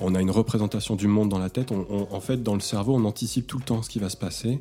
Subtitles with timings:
[0.00, 1.72] On a une représentation du monde dans la tête.
[1.72, 4.60] en fait, dans le cerveau, on anticipe tout le temps ce qui va se passer.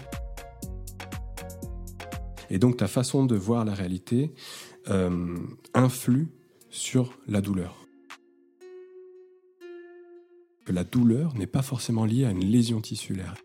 [2.49, 4.33] Et donc, ta façon de voir la réalité
[4.89, 5.37] euh,
[5.73, 6.27] influe
[6.69, 7.87] sur la douleur.
[10.67, 13.35] La douleur n'est pas forcément liée à une lésion tissulaire.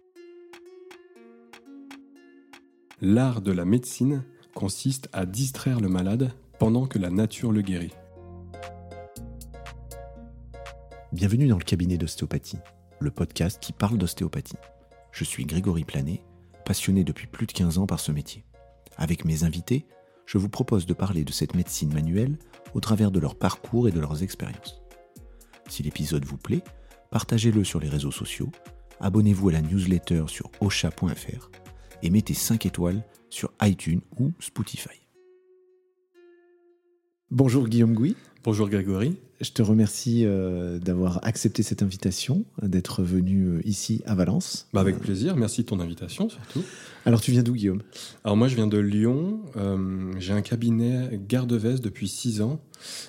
[3.01, 4.25] L'art de la médecine
[4.55, 7.93] consiste à distraire le malade pendant que la nature le guérit.
[11.13, 12.57] Bienvenue dans le cabinet d'ostéopathie,
[12.99, 14.57] le podcast qui parle d'ostéopathie.
[15.11, 16.23] Je suis Grégory Planet,
[16.65, 18.47] passionné depuis plus de 15 ans par ce métier.
[18.97, 19.85] Avec mes invités,
[20.25, 22.39] je vous propose de parler de cette médecine manuelle
[22.73, 24.81] au travers de leur parcours et de leurs expériences.
[25.69, 26.65] Si l'épisode vous plaît,
[27.11, 28.51] partagez-le sur les réseaux sociaux,
[28.99, 31.51] abonnez-vous à la newsletter sur osha.fr
[32.03, 35.07] et mettez 5 étoiles sur iTunes ou Spotify.
[37.31, 38.17] Bonjour Guillaume Gouy.
[38.45, 39.19] Bonjour Grégory.
[39.43, 44.69] Je te remercie euh, d'avoir accepté cette invitation, d'être venu euh, ici à Valence.
[44.73, 46.63] Bah avec plaisir, merci de ton invitation surtout.
[47.07, 47.83] Alors tu viens d'où Guillaume?
[48.23, 52.61] Alors moi je viens de Lyon, euh, j'ai un cabinet Garde-Veste depuis 6 ans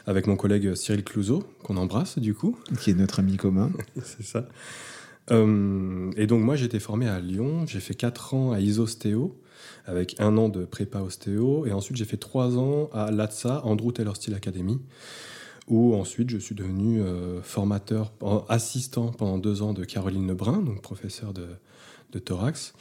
[0.08, 2.58] avec mon collègue Cyril Clouseau, qu'on embrasse du coup.
[2.80, 3.72] Qui est notre ami commun.
[4.04, 4.48] C'est ça.
[5.30, 9.40] et donc moi j'ai été formé à Lyon, j'ai fait 4 ans à Isostéo
[9.86, 13.92] avec un an de prépa ostéo et ensuite j'ai fait 3 ans à l'ATSA, Andrew
[13.92, 14.80] Taylor Steel Academy
[15.68, 18.12] où ensuite je suis devenu euh, formateur,
[18.50, 21.48] assistant pendant deux ans de Caroline Lebrun, donc professeur de,
[22.20, 22.74] thorax.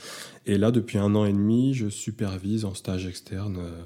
[0.44, 3.82] Et là, depuis un an et demi, je supervise en stage externe euh,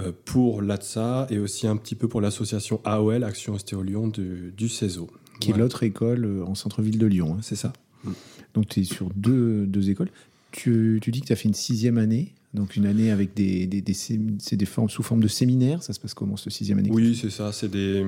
[0.00, 4.52] euh, pour l'ATSA et aussi un petit peu pour l'association AOL, Action Ostéo Lyon du,
[4.54, 5.08] du CESO.
[5.40, 7.72] Qui est l'autre école en centre-ville de Lyon, hein, c'est ça
[8.04, 8.12] mm.
[8.52, 10.10] Donc tu es sur deux, deux écoles.
[10.52, 13.66] Tu, tu dis que tu as fait une sixième année donc une année avec des,
[13.66, 15.82] des, des, sous forme de séminaire.
[15.82, 17.52] Ça se passe comment ce sixième année Oui, c'est ça.
[17.52, 18.04] C'est des.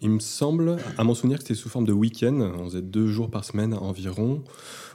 [0.00, 2.52] Il me semble, à mon souvenir, que c'était sous forme de week-end.
[2.58, 4.42] On faisait deux jours par semaine environ,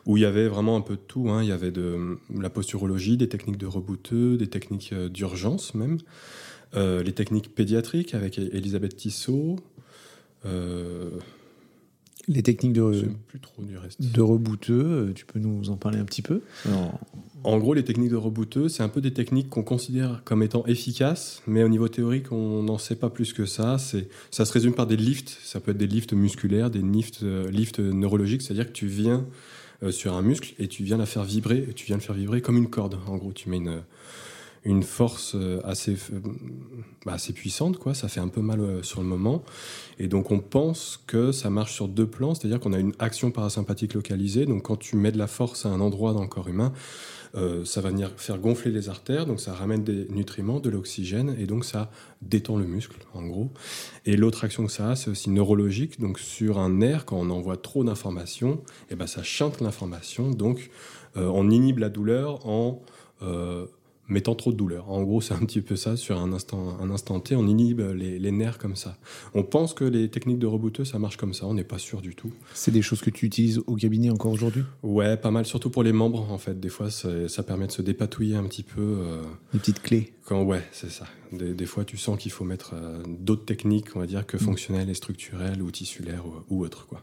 [0.07, 1.29] où il y avait vraiment un peu de tout.
[1.29, 1.43] Hein.
[1.43, 5.99] Il y avait de la posturologie, des techniques de rebouteux, des techniques euh, d'urgence même,
[6.75, 9.57] euh, les techniques pédiatriques avec Elisabeth Tissot.
[10.45, 11.11] Euh,
[12.27, 14.01] les techniques de, plus trop du reste.
[14.01, 16.41] de rebouteux, euh, tu peux nous en parler un petit peu?
[17.43, 20.65] En gros, les techniques de rebouteux, c'est un peu des techniques qu'on considère comme étant
[20.65, 23.77] efficaces, mais au niveau théorique, on n'en sait pas plus que ça.
[23.77, 27.49] Ça se résume par des lifts, ça peut être des lifts musculaires, des lifts, euh,
[27.49, 29.25] lifts neurologiques, c'est-à-dire que tu viens
[29.83, 32.15] euh, sur un muscle et tu viens la faire vibrer, et tu viens le faire
[32.15, 32.97] vibrer comme une corde.
[33.07, 33.81] En gros, tu mets une
[34.67, 36.19] une force euh, assez, euh,
[37.05, 37.93] bah, assez puissante, quoi.
[37.93, 39.43] Ça fait un peu mal euh, sur le moment.
[39.97, 43.31] Et donc, on pense que ça marche sur deux plans, c'est-à-dire qu'on a une action
[43.31, 44.45] parasympathique localisée.
[44.45, 46.73] Donc, quand tu mets de la force à un endroit dans le corps humain,
[47.65, 51.45] ça va venir faire gonfler les artères, donc ça ramène des nutriments, de l'oxygène, et
[51.45, 51.91] donc ça
[52.23, 53.51] détend le muscle, en gros.
[54.07, 55.99] Et l'autre action que ça a, c'est aussi neurologique.
[55.99, 60.31] Donc, sur un nerf, quand on envoie trop d'informations, et eh ben, ça chante l'information.
[60.31, 60.71] Donc,
[61.15, 62.81] on inhibe la douleur en
[64.07, 64.89] mettant trop de douleur.
[64.89, 67.81] En gros, c'est un petit peu ça, sur un instant, un instant T, on inhibe
[67.81, 68.97] les, nerfs comme ça.
[69.33, 72.01] On pense que les techniques de rebouteux, ça marche comme ça, on n'est pas sûr
[72.01, 72.31] du tout.
[72.53, 74.63] C'est des choses que tu utilises au cabinet encore aujourd'hui?
[74.83, 76.59] Ouais, pas mal, surtout pour les membres, en fait.
[76.59, 78.81] Des fois, ça permet de se dépatouiller un petit peu.
[78.81, 79.21] Euh,
[79.53, 81.05] des petites clés quand, Ouais, c'est ça.
[81.31, 84.41] Des, fois, tu sens qu'il faut mettre euh, d'autres techniques, on va dire, que mm.
[84.41, 87.01] fonctionnelles et structurelles ou tissulaires ou, ou autres, quoi.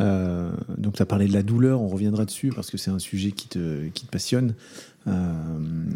[0.00, 2.98] Euh, donc tu as parlé de la douleur, on reviendra dessus parce que c'est un
[2.98, 4.54] sujet qui te, qui te passionne.
[5.06, 5.12] Euh,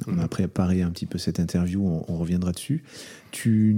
[0.06, 2.84] on a préparé un petit peu cette interview, on, reviendra dessus.
[3.32, 3.76] Tu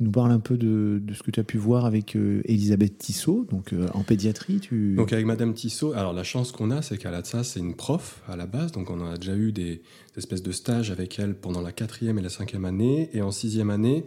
[0.00, 3.46] nous parles un peu de, ce que tu as pu voir avec euh, Elisabeth Tissot,
[3.50, 4.60] donc en pédiatrie.
[4.60, 4.94] Tu...
[4.94, 8.36] Donc avec Madame Tissot, alors la chance qu'on a, c'est qu'à c'est une prof à
[8.36, 9.82] la base, donc on a déjà eu des,
[10.16, 13.70] espèces de stages avec elle pendant la quatrième et la cinquième année, et en sixième
[13.70, 14.04] année,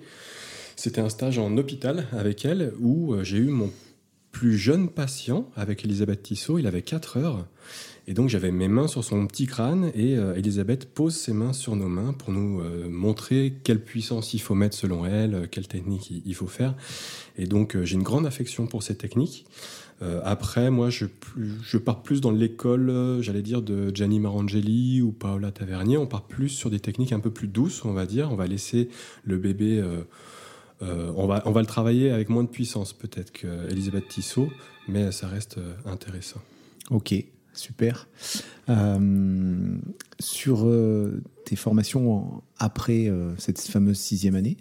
[0.75, 3.71] c'était un stage en hôpital avec elle où j'ai eu mon
[4.31, 6.59] plus jeune patient avec Elisabeth Tissot.
[6.59, 7.47] Il avait 4 heures.
[8.09, 11.53] Et donc j'avais mes mains sur son petit crâne et euh, Elisabeth pose ses mains
[11.53, 15.45] sur nos mains pour nous euh, montrer quelle puissance il faut mettre selon elle, euh,
[15.49, 16.73] quelle technique il, faut faire.
[17.37, 19.45] Et donc j'ai une grande affection pour ces techniques.
[20.23, 25.97] après, moi, je, pars plus dans l'école, j'allais dire, de Gianni Marangeli ou Paola Tavernier.
[25.97, 28.31] On part plus sur des techniques un peu plus douces, on va dire.
[28.31, 28.89] On va laisser
[29.25, 29.83] le bébé
[30.81, 34.49] on, va, le travailler avec moins de puissance peut-être qu'Elisabeth Tissot,
[34.87, 36.41] mais ça reste intéressant.
[36.91, 37.13] Ok,
[37.59, 38.07] super.
[38.69, 39.77] Euh,
[40.19, 40.67] sur
[41.45, 44.57] tes formations après cette fameuse sixième année,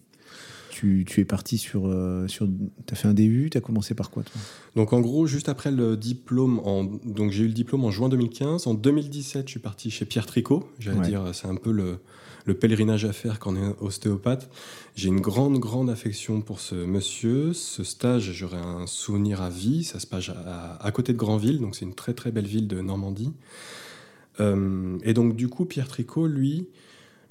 [0.70, 1.86] tu, tu es parti sur.
[1.88, 2.46] euh, sur
[2.86, 4.40] tu as fait un DU, tu as commencé par quoi, toi?
[4.76, 8.08] Donc en gros, juste après le diplôme, en, donc j'ai eu le diplôme en juin
[8.08, 8.66] 2015.
[8.68, 10.68] En 2017, je suis parti chez Pierre Tricot.
[10.78, 11.08] J'allais Ouais.
[11.08, 11.98] dire, c'est un peu le,
[12.44, 14.50] le pèlerinage à faire quand on est ostéopathe.
[14.94, 17.52] J'ai une grande, grande affection pour ce monsieur.
[17.52, 19.84] Ce stage, j'aurai un souvenir à vie.
[19.84, 22.80] Ça se passe à, côté de Granville, donc c'est une très très belle ville de
[22.80, 23.32] Normandie.
[24.40, 26.68] Euh, et donc du coup, Pierre Tricot, lui,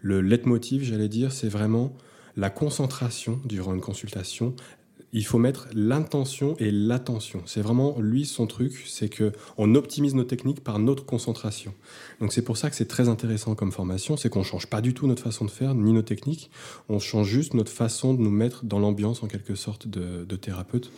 [0.01, 1.95] le leitmotiv, j'allais dire, c'est vraiment
[2.36, 4.56] la concentration durant une consultation.
[5.13, 7.42] Il faut mettre l'intention et l'attention.
[7.45, 11.74] C'est vraiment lui son truc, c'est que on optimise nos techniques par notre concentration.
[12.19, 14.94] Donc c'est pour ça que c'est très intéressant comme formation, c'est qu'on change pas du
[14.94, 16.51] tout notre façon de faire ni nos techniques,
[16.89, 20.36] on change juste notre façon de nous mettre dans l'ambiance en quelque sorte de, de
[20.36, 20.92] thérapeute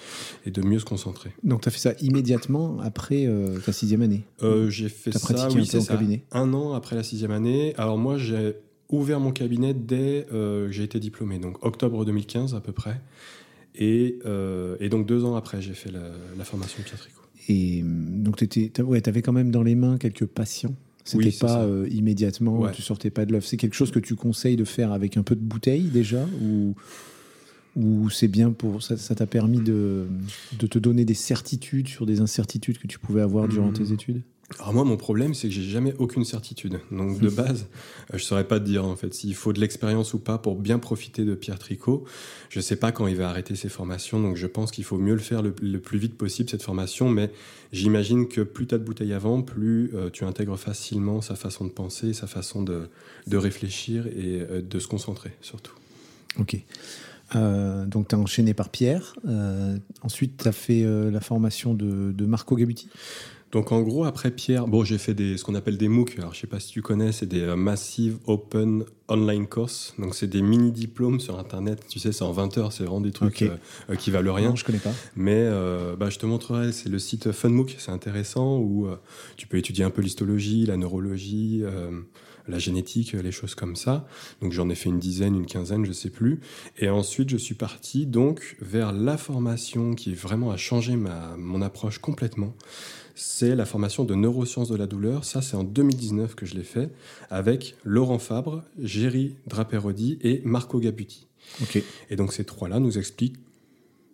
[0.46, 1.32] et de mieux se concentrer.
[1.44, 4.24] Donc, tu as fait ça immédiatement après euh, ta sixième année?
[4.42, 6.24] Euh, j'ai fait ça, oui, un c'est cabinet?
[6.32, 7.74] An après la sixième année.
[7.78, 8.56] Alors moi, j'ai
[8.90, 13.00] ouvert mon cabinet dès euh, que j'ai été diplômé, donc octobre 2015 à peu près.
[13.76, 17.22] Et, euh, et donc deux ans après, j'ai fait la, la formation Pierre Tricot.
[17.48, 20.76] Et hum, donc, tu ouais, avais quand même dans les mains quelques patients.
[21.06, 22.72] C'était Oui, pas euh, immédiatement, Ouais.
[22.72, 23.46] tu sortais pas de l'œuf.
[23.46, 26.76] C'est quelque chose que tu conseilles de faire avec un peu de bouteille déjà Ou,
[27.76, 28.84] ou c'est bien pour.
[28.84, 30.06] Ça ça t'a permis de,
[30.60, 33.74] de te donner des certitudes sur des incertitudes que tu pouvais avoir durant Mhm.
[33.74, 34.22] tes études?
[34.58, 36.80] Alors moi, mon problème, c'est que j'ai jamais aucune certitude.
[36.92, 37.68] Donc de base,
[38.14, 40.56] euh, je saurais pas te dire en fait s'il faut de l'expérience ou pas pour
[40.56, 42.04] bien profiter de Pierre Tricot.
[42.50, 45.14] Je sais pas quand il va arrêter ses formations, donc je pense qu'il faut mieux
[45.14, 47.10] le faire le, le plus vite possible cette formation.
[47.10, 47.32] Mais
[47.72, 51.66] j'imagine que plus tu as de bouteilles avant, plus euh, tu intègres facilement sa façon
[51.66, 52.90] de penser, sa façon de,
[53.28, 55.74] de réfléchir et euh, de se concentrer surtout.
[56.40, 56.58] Ok.
[57.36, 59.16] Euh, donc, tu as enchaîné par Pierre.
[60.02, 62.90] Ensuite, tu as fait la formation de, de Marco Gabuti?
[63.52, 66.20] Donc en gros, après Pierre, bon, j'ai fait des, ce qu'on appelle des MOOC.
[66.20, 69.96] Alors je sais pas si tu connais, c'est des euh, Massive Open Online Course.
[69.98, 71.84] Donc c'est des mini-diplômes sur Internet.
[71.90, 73.58] Tu sais, c'est en 20 heures, c'est vraiment des trucs euh,
[73.90, 74.50] euh, qui valent rien.
[74.50, 74.94] Non, je connais pas.
[75.16, 78.98] Mais euh, bah, je te montrerai, c'est le site FunMOOC, c'est intéressant, où euh,
[79.36, 81.64] tu peux étudier un peu l'histologie, la neurologie,
[82.48, 84.08] la génétique, les choses comme ça.
[84.42, 86.40] Donc j'en ai fait une dizaine, une quinzaine, je sais plus.
[86.78, 91.62] Et ensuite, je suis parti donc vers la formation qui vraiment a changé ma, mon
[91.62, 92.56] approche complètement.
[93.22, 95.26] C'est la formation de neurosciences de la douleur.
[95.26, 96.90] Ça, c'est en 2019 que je l'ai fait
[97.30, 101.28] avec Laurent Fabre, Géry Draperodi et Marco Gabuti.
[102.10, 103.36] Et donc ces trois-là nous expliquent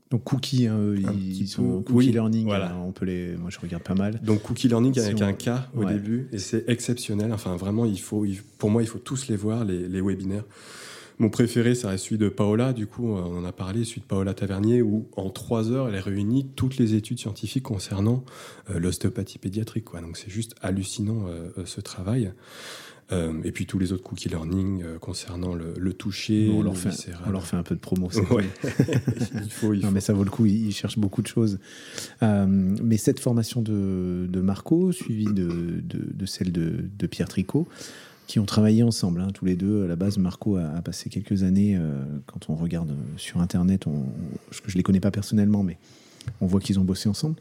[0.10, 1.94] Donc Cookie, hein, eux, ils, sont peu.
[1.94, 2.46] Cookie Oui, Learning.
[2.46, 2.72] voilà.
[2.72, 3.36] hein, on peut les.
[3.38, 4.20] Moi, je regarde pas mal.
[4.24, 5.94] Donc Cookie Learning Si avec on- un K au Ouais.
[5.94, 7.32] début et c'est exceptionnel.
[7.32, 10.46] Enfin vraiment, il faut, il- pour moi, il faut tous les voir les, les webinaires.
[11.18, 12.74] Mon préféré, ça reste celui de Paola.
[12.74, 15.98] Du coup, on en a parlé, celui de Paola Tavernier, où en trois heures, elle
[16.00, 18.24] réunit toutes les études scientifiques concernant
[18.70, 19.86] euh, l'ostéopathie pédiatrique.
[19.86, 20.02] Quoi.
[20.02, 22.34] Donc c'est juste hallucinant euh, euh, ce travail.
[23.12, 26.60] Euh, et puis tous les autres cookie learning euh, concernant le, le toucher, Bon, on,
[26.60, 27.22] le leur fait, viscéral.
[27.28, 28.10] on leur fait un peu de promo.
[28.32, 28.46] Ouais.
[29.44, 31.60] il faut, il Non, mais ça vaut le coup, ils ils cherchent beaucoup de choses.
[32.24, 37.28] Euh, mais cette formation de, de Marco, suivie de, de, de celle de, de Pierre
[37.28, 37.68] Tricot,
[38.28, 39.86] qui ont travaillé ensemble, hein, tous les deux.
[39.86, 43.40] À la base, Marco a, a passé quelques années, euh, quand on regarde euh, sur
[43.42, 44.06] Internet, on,
[44.52, 45.78] je ne les connais pas personnellement, mais
[46.42, 47.36] on voit qu'ils ont bossé ensemble.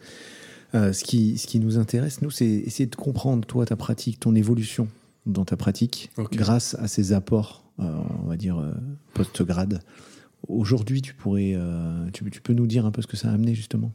[0.74, 4.20] Euh, ce, qui, ce qui nous intéresse, nous, c'est essayer de comprendre, toi, ta pratique,
[4.20, 4.88] ton évolution
[5.26, 8.62] dans ta pratique, grâce à ces apports, euh, on va dire,
[9.14, 9.80] post-grade.
[10.48, 11.56] Aujourd'hui, tu pourrais,
[12.12, 13.92] tu, tu peux nous dire un peu ce que ça a amené, justement?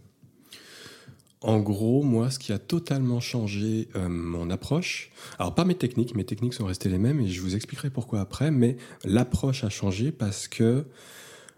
[1.42, 6.14] En gros, moi, ce qui a totalement changé euh, mon approche, alors pas mes techniques,
[6.14, 8.76] mes techniques sont restées les mêmes et je vous expliquerai pourquoi après, mais
[9.06, 10.86] l'approche a changé parce que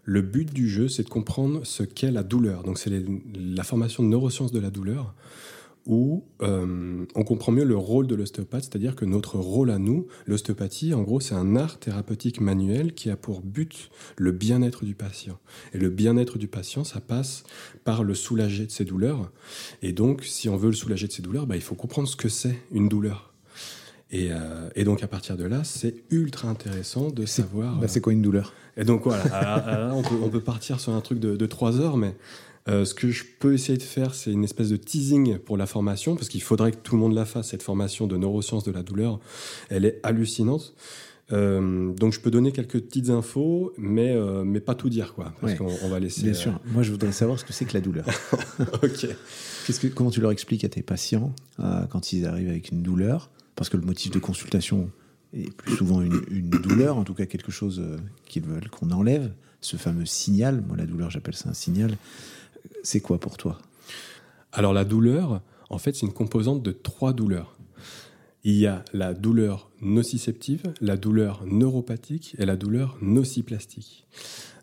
[0.04, 2.64] le but du jeu, c'est de comprendre ce qu'est la douleur.
[2.64, 2.92] Donc, c'est
[3.36, 5.16] la formation de neurosciences de la douleur
[5.86, 10.08] où euh, on comprend mieux le rôle de l'ostéopathe, c'est-à-dire que notre rôle à nous,
[10.28, 14.94] l'ostéopathie, en gros, c'est un art thérapeutique manuel qui a pour but le bien-être du
[14.94, 15.40] patient.
[15.74, 17.44] Et le bien-être du patient, ça passe
[17.84, 19.32] par le soulager de ses douleurs.
[19.82, 22.16] Et donc, si on veut le soulager de ses douleurs, bah, il faut comprendre ce
[22.16, 23.34] que c'est une douleur.
[24.12, 27.78] Et, euh, et donc, à partir de là, c'est ultra intéressant de savoir.
[27.78, 28.54] Bah, euh, C'est quoi une douleur?
[28.78, 31.98] Et donc voilà, on, peut, on peut partir sur un truc de, de trois heures,
[31.98, 32.16] mais
[32.70, 35.66] euh, ce que je peux essayer de faire, c'est une espèce de teasing pour la
[35.66, 38.72] formation, parce qu'il faudrait que tout le monde la fasse, cette formation de neurosciences de
[38.72, 39.20] la douleur.
[39.70, 40.76] Elle est hallucinante.
[41.32, 45.34] Euh, donc je peux donner quelques petites infos, mais, euh, mais pas tout dire, quoi,
[45.40, 45.58] parce Ouais.
[45.58, 46.24] qu'on on va laisser...
[46.24, 46.60] Bien sûr.
[46.66, 48.06] Moi, je voudrais savoir ce que c'est que la douleur.
[48.84, 49.08] ok.
[49.66, 51.34] Que, comment tu leur expliques à tes patients
[51.90, 53.30] quand ils arrivent avec une douleur?
[53.56, 54.90] Parce que le motif de consultation
[55.34, 57.82] est plus souvent une, une douleur, en tout cas quelque chose
[58.26, 60.62] qu'ils veulent qu'on enlève, ce fameux signal.
[60.68, 61.96] Moi, la douleur, j'appelle ça un signal.
[62.84, 63.60] C'est quoi pour toi?
[64.52, 67.58] Alors la douleur, en fait, c'est une composante de trois douleurs.
[68.44, 74.08] Il y a la douleur nociceptive, la douleur neuropathique et la douleur nociplastique.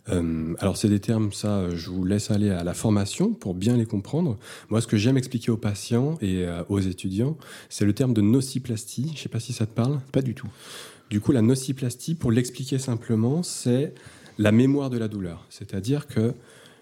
[0.09, 3.76] Euh, alors c'est des termes, ça, je vous laisse aller à la formation pour bien
[3.76, 4.38] les comprendre.
[4.69, 7.37] Moi, ce que j'aime expliquer aux patients et euh, aux étudiants,
[7.69, 9.09] c'est le terme de nociplastie.
[9.09, 10.00] Je ne sais pas si ça te parle.
[10.12, 10.49] Pas du tout.
[11.11, 13.95] Du coup, la nociplastie, pour l'expliquer simplement, c'est
[14.38, 15.47] la mémoire de la douleur.
[15.50, 16.35] C'est-à-dire que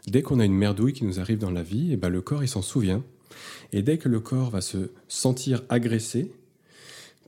[0.07, 2.21] dès qu'on a une merdouille qui nous arrive dans la vie, et eh ben, le
[2.21, 3.05] corps, il s'en souvient.
[3.73, 6.33] Et dès que le corps va se sentir agressé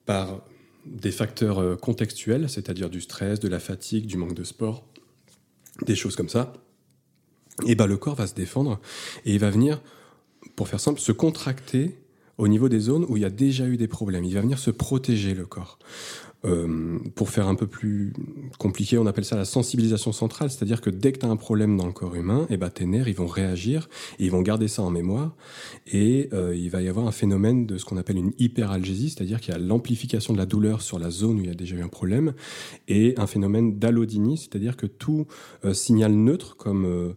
[0.06, 0.42] par
[0.86, 4.86] des facteurs euh, contextuels, c'est-à-dire du stress, de la fatigue, du manque de sport,
[5.84, 6.52] des choses comme ça,
[7.66, 8.80] et ben le corps va se défendre
[9.24, 9.82] et il va venir,
[10.54, 11.98] pour faire simple, se contracter
[12.36, 14.24] au niveau des zones où il y a déjà eu des problèmes.
[14.24, 15.78] Il va venir se protéger le corps.
[16.44, 18.12] Euh, pour faire un peu plus
[18.58, 21.76] compliqué, on appelle ça la sensibilisation centrale, c'est-à-dire que dès que tu as un problème
[21.76, 23.88] dans le corps humain, et eh ben, tes nerfs ils vont réagir,
[24.20, 25.34] et ils vont garder ça en mémoire,
[25.88, 29.40] et euh, il va y avoir un phénomène de ce qu'on appelle une hyperalgésie, c'est-à-dire
[29.40, 31.74] qu'il y a l'amplification de la douleur sur la zone où il y a déjà
[31.74, 32.34] eu un problème,
[32.86, 35.26] et un phénomène d'allodynie, c'est-à-dire que tout
[35.64, 37.16] euh, signal neutre, comme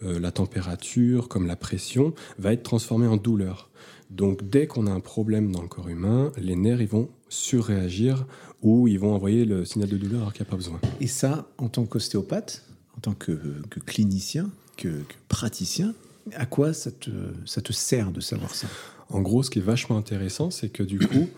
[0.00, 3.70] la température, comme la pression, va être transformé en douleur.
[4.10, 8.26] Donc dès qu'on a un problème dans le corps humain, les nerfs ils vont surréagir
[8.62, 10.80] ou ils vont envoyer le signal de douleur alors qu'il n'y a pas besoin.
[11.00, 12.64] Et ça, en tant qu'ostéopathe,
[12.96, 13.38] en tant que,
[13.84, 15.94] clinicien, que, praticien,
[16.34, 17.10] à quoi ça te,
[17.44, 18.68] ça te sert de savoir ça?
[19.08, 21.28] En gros, ce qui est vachement intéressant, c'est que du coup,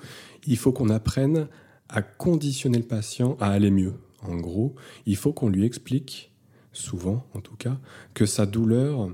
[0.46, 1.48] il faut qu'on apprenne
[1.88, 3.94] à conditionner le patient à aller mieux.
[4.22, 4.74] En gros,
[5.06, 6.32] il faut qu'on lui explique,
[6.72, 7.78] souvent en tout cas,
[8.14, 9.10] que sa douleur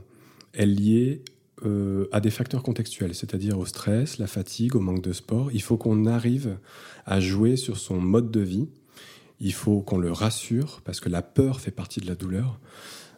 [0.52, 1.22] est liée
[1.64, 5.50] euh, à des facteurs contextuels, c'est-à-dire au stress, la fatigue, au manque de sport.
[5.52, 6.58] Il faut qu'on arrive
[7.06, 8.68] à jouer sur son mode de vie.
[9.40, 12.58] Il faut qu'on le rassure, parce que la peur fait partie de la douleur.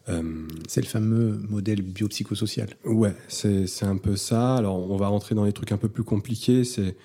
[0.09, 2.69] Euh, c'est le fameux modèle biopsychosocial.
[2.85, 4.55] Ouais, c'est un peu ça.
[4.57, 6.63] Alors, on va rentrer dans les trucs un peu plus compliqués.
[6.65, 6.97] C'est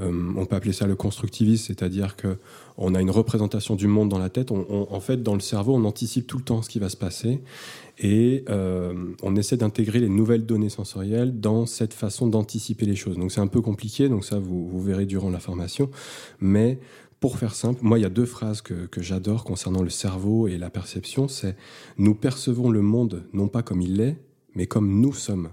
[0.00, 2.38] euh, on peut appeler ça le constructivisme, c'est-à-dire que
[2.76, 4.50] on a une représentation du monde dans la tête.
[4.50, 7.40] en fait, dans le cerveau, on anticipe tout le temps ce qui va se passer
[7.98, 13.16] et euh, on essaie d'intégrer les nouvelles données sensorielles dans cette façon d'anticiper les choses.
[13.16, 15.90] Donc c'est un peu compliqué, donc ça vous, verrez durant la formation.
[16.38, 16.78] Mais
[17.18, 20.48] pour faire simple, moi il y a deux phrases que, que j'adore concernant le cerveau
[20.48, 21.28] et la perception.
[21.28, 21.56] C'est
[21.96, 24.18] nous percevons le monde non pas comme il est,
[24.54, 25.50] mais comme nous sommes.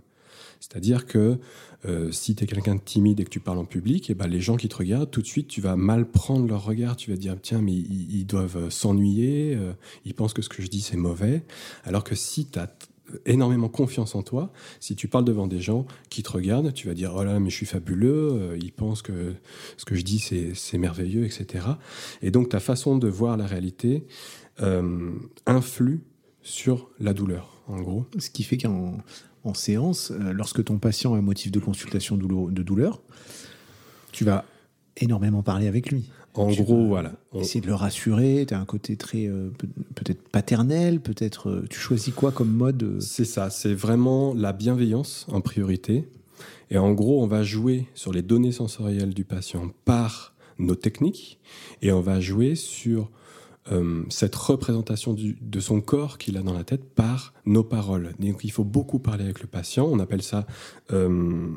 [0.59, 1.39] C'est-à-dire que
[1.85, 4.15] euh, si tu es quelqu'un de timide et que tu parles en public, et eh
[4.15, 6.95] ben les gens qui te regardent, tout de suite, tu vas mal prendre leur regard.
[6.95, 9.73] Tu vas dire, tiens, mais ils, doivent euh, s'ennuyer, euh,
[10.05, 11.43] ils pensent que ce que je dis, c'est mauvais.
[11.83, 12.73] Alors que si tu as
[13.25, 16.93] énormément confiance en toi, si tu parles devant des gens qui te regardent, tu vas
[16.93, 19.33] dire, oh là, mais je suis fabuleux, ils pensent que
[19.75, 21.65] ce que je dis, c'est merveilleux, etc.
[22.21, 24.05] Et donc, ta façon de voir la réalité
[25.45, 26.01] influe
[26.43, 28.05] sur la douleur, en gros.
[28.19, 28.97] Ce qui fait qu'en
[29.43, 33.01] en séance, euh, lorsque ton patient a un motif de consultation de douleur,
[34.11, 34.45] tu vas
[34.97, 36.11] énormément parler avec lui.
[36.35, 37.13] En gros, voilà.
[37.35, 39.49] Essayer de le rassurer, tu as un côté très euh,
[39.95, 45.27] peut-être paternel, peut-être euh, tu choisis quoi comme mode C'est ça, c'est vraiment la bienveillance
[45.31, 46.07] en priorité.
[46.71, 51.39] Et en gros, on va jouer sur les données sensorielles du patient par nos techniques
[51.83, 53.11] et on va jouer sur
[53.71, 58.13] euh, cette représentation de son corps qu'il a dans la tête par nos paroles.
[58.19, 59.87] Donc il faut beaucoup parler avec le patient.
[59.89, 60.45] On appelle ça
[60.91, 61.47] euh,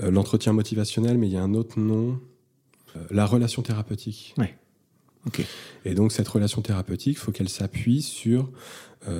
[0.00, 2.18] euh, l'entretien motivationnel, mais il y a un autre nom,
[3.10, 4.34] la relation thérapeutique.
[4.38, 4.56] Ouais.
[5.84, 8.50] Et donc cette relation thérapeutique, il faut qu'elle s'appuie sur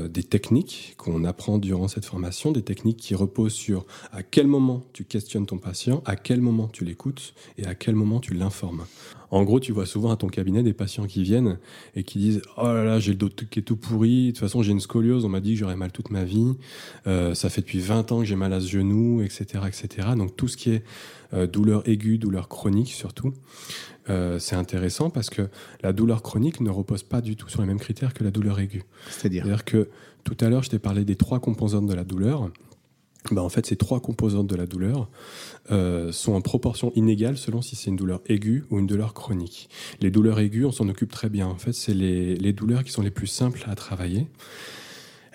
[0.08, 4.82] des techniques qu'on apprend durant cette formation, des techniques qui reposent sur à quel moment
[4.92, 8.84] tu questionnes ton patient, à quel moment tu l'écoutes et à quel moment tu l'informes.
[9.30, 11.58] En gros, tu vois souvent à ton cabinet des patients qui viennent
[11.94, 14.38] et qui disent Oh là là, j'ai le dos qui est tout pourri, de toute
[14.40, 16.54] façon j'ai une scoliose, on m'a dit que j'aurais mal toute ma vie,
[17.06, 19.64] euh, ça fait depuis 20 ans que j'ai mal à ce genou, etc.
[19.66, 20.08] etc.
[20.16, 20.84] Donc tout ce qui est
[21.34, 23.32] euh, douleur aiguë, douleur chronique surtout,
[24.08, 25.48] euh, c'est intéressant parce que
[25.82, 28.60] la douleur chronique ne repose pas du tout sur les mêmes critères que la douleur
[28.60, 28.84] aiguë.
[29.10, 29.44] C'est-à-dire?
[29.44, 29.88] C'est-à-dire que
[30.24, 32.50] tout à l'heure, je t'ai parlé des trois composantes de la douleur.
[33.30, 35.08] Bah, en fait, ces trois composantes de la douleur
[35.70, 39.68] euh, sont en proportion inégale selon si c'est une douleur aiguë ou une douleur chronique.
[40.00, 41.46] Les douleurs aiguës, on s'en occupe très bien.
[41.46, 44.26] En fait, c'est les, les, douleurs qui sont les plus simples à travailler.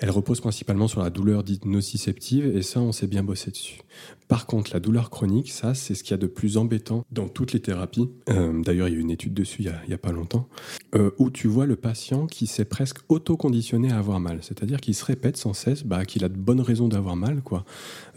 [0.02, 3.82] Elles reposent principalement sur la douleur dite nociceptive, et ça, on s'est bien bossé dessus.
[4.28, 7.28] Par contre, la douleur chronique, ça, c'est ce qu'il y a de plus embêtant dans
[7.28, 8.10] toutes les thérapies.
[8.30, 10.48] Euh, d'ailleurs, il y a une étude dessus il n'y a, pas longtemps,
[10.96, 14.40] euh, où tu vois le patient qui s'est presque auto-conditionné à avoir mal.
[14.42, 17.42] C'est-à-dire qu'il se répète sans cesse bah, qu'il a de bonnes raisons d'avoir mal.
[17.42, 17.66] quoi.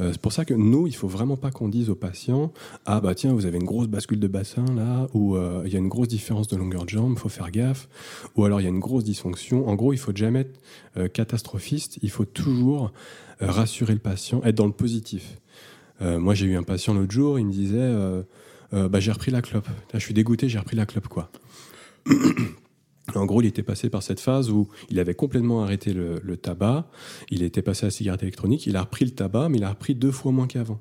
[0.00, 2.52] Euh, c'est pour ça que nous, il faut vraiment pas qu'on dise aux patients
[2.86, 5.36] Ah, bah tiens, vous avez une grosse bascule de bassin là, ou
[5.66, 7.88] il y a une grosse différence de longueur de jambe, faut faire gaffe,
[8.36, 9.68] ou alors il y a une grosse dysfonction.
[9.68, 10.60] En gros, il faut jamais être
[12.02, 12.92] il faut toujours
[13.40, 15.38] rassurer le patient, être dans le positif.
[16.02, 18.22] Euh, moi, j'ai eu un patient l'autre jour, il me disait euh,
[18.72, 19.68] euh, bah, J'ai repris la clope.
[19.92, 21.30] je suis dégoûté, j'ai repris la clope, quoi.
[23.14, 26.88] En gros, il était passé par cette phase où il avait complètement arrêté le tabac,
[27.30, 29.68] il était passé à la cigarette électronique, il a repris le tabac, mais il a
[29.68, 30.80] repris deux fois moins qu'avant.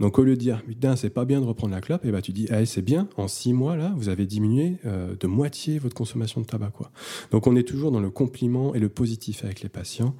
[0.00, 2.12] Donc au lieu de dire putain c'est pas bien de reprendre la clope, et eh
[2.12, 5.26] ben, tu dis ah, c'est bien en six mois là vous avez diminué euh, de
[5.26, 6.90] moitié votre consommation de tabac quoi.
[7.30, 10.14] Donc on est toujours dans le compliment et le positif avec les patients.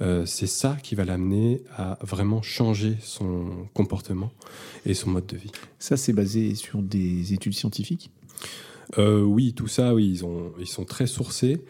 [0.00, 4.30] Euh, c'est ça qui va l'amener à vraiment changer son comportement
[4.84, 5.52] et son mode de vie.
[5.78, 8.10] Ça c'est basé sur des études scientifiques?
[8.98, 11.64] Euh, oui, tout ça, oui, ils, ont, ils sont très sourcés.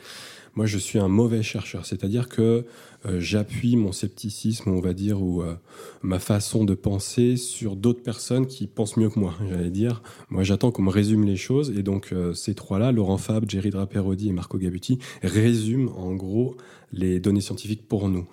[0.56, 2.64] Moi, je suis un mauvais chercheur, c'est-à-dire que
[3.04, 5.54] euh, j'appuie mon scepticisme, on va dire, ou euh,
[6.02, 10.02] ma façon de penser sur d'autres personnes qui pensent mieux que moi, j'allais dire.
[10.30, 13.68] Moi, j'attends qu'on me résume les choses, et donc euh, ces trois-là, Laurent Fab, Jerry
[13.68, 16.56] Draperodi et Marco Gabuti, résument en gros
[16.90, 18.26] les données scientifiques pour nous.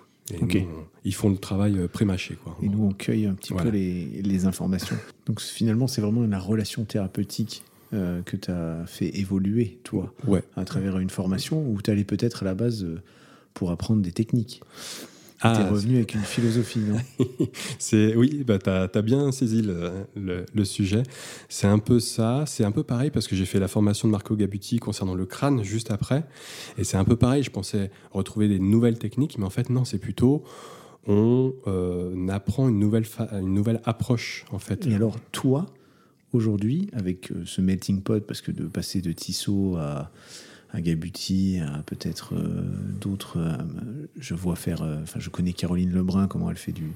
[1.04, 2.38] ils font le travail prémâché.
[2.42, 4.96] Quoi, et nous, on cueille un petit peu les, les informations.
[5.26, 7.62] Donc finalement, c'est vraiment une relation thérapeutique
[7.92, 10.42] euh, que tu as fait évoluer, toi, ouais.
[10.56, 13.00] à travers une formation où tu allais peut-être à la base euh,
[13.52, 14.62] pour apprendre des techniques.
[15.40, 16.96] Ah, tu es revenu avec une philosophie, non?
[18.16, 21.02] Oui, bah, tu as, bien saisi le, le, sujet.
[21.50, 22.44] C'est un peu ça.
[22.46, 25.26] C'est un peu pareil parce que j'ai fait la formation de Marco Gabuti concernant le
[25.26, 26.24] crâne juste après.
[26.78, 27.42] Et c'est un peu pareil.
[27.42, 30.44] Je pensais retrouver des nouvelles techniques, mais en fait, non, c'est plutôt
[31.06, 34.86] on euh, apprend une nouvelle, une nouvelle approche, en fait.
[34.86, 35.66] Et alors, toi,
[36.34, 40.10] aujourd'hui avec euh, ce melting pot Parce que de passer de Tissot à,
[40.76, 42.62] Gabuti, à peut-être euh,
[43.00, 43.38] d'autres.
[43.38, 43.56] Euh,
[44.18, 44.82] je vois faire.
[45.02, 46.90] Enfin, je connais Caroline Lebrun, comment elle fait du,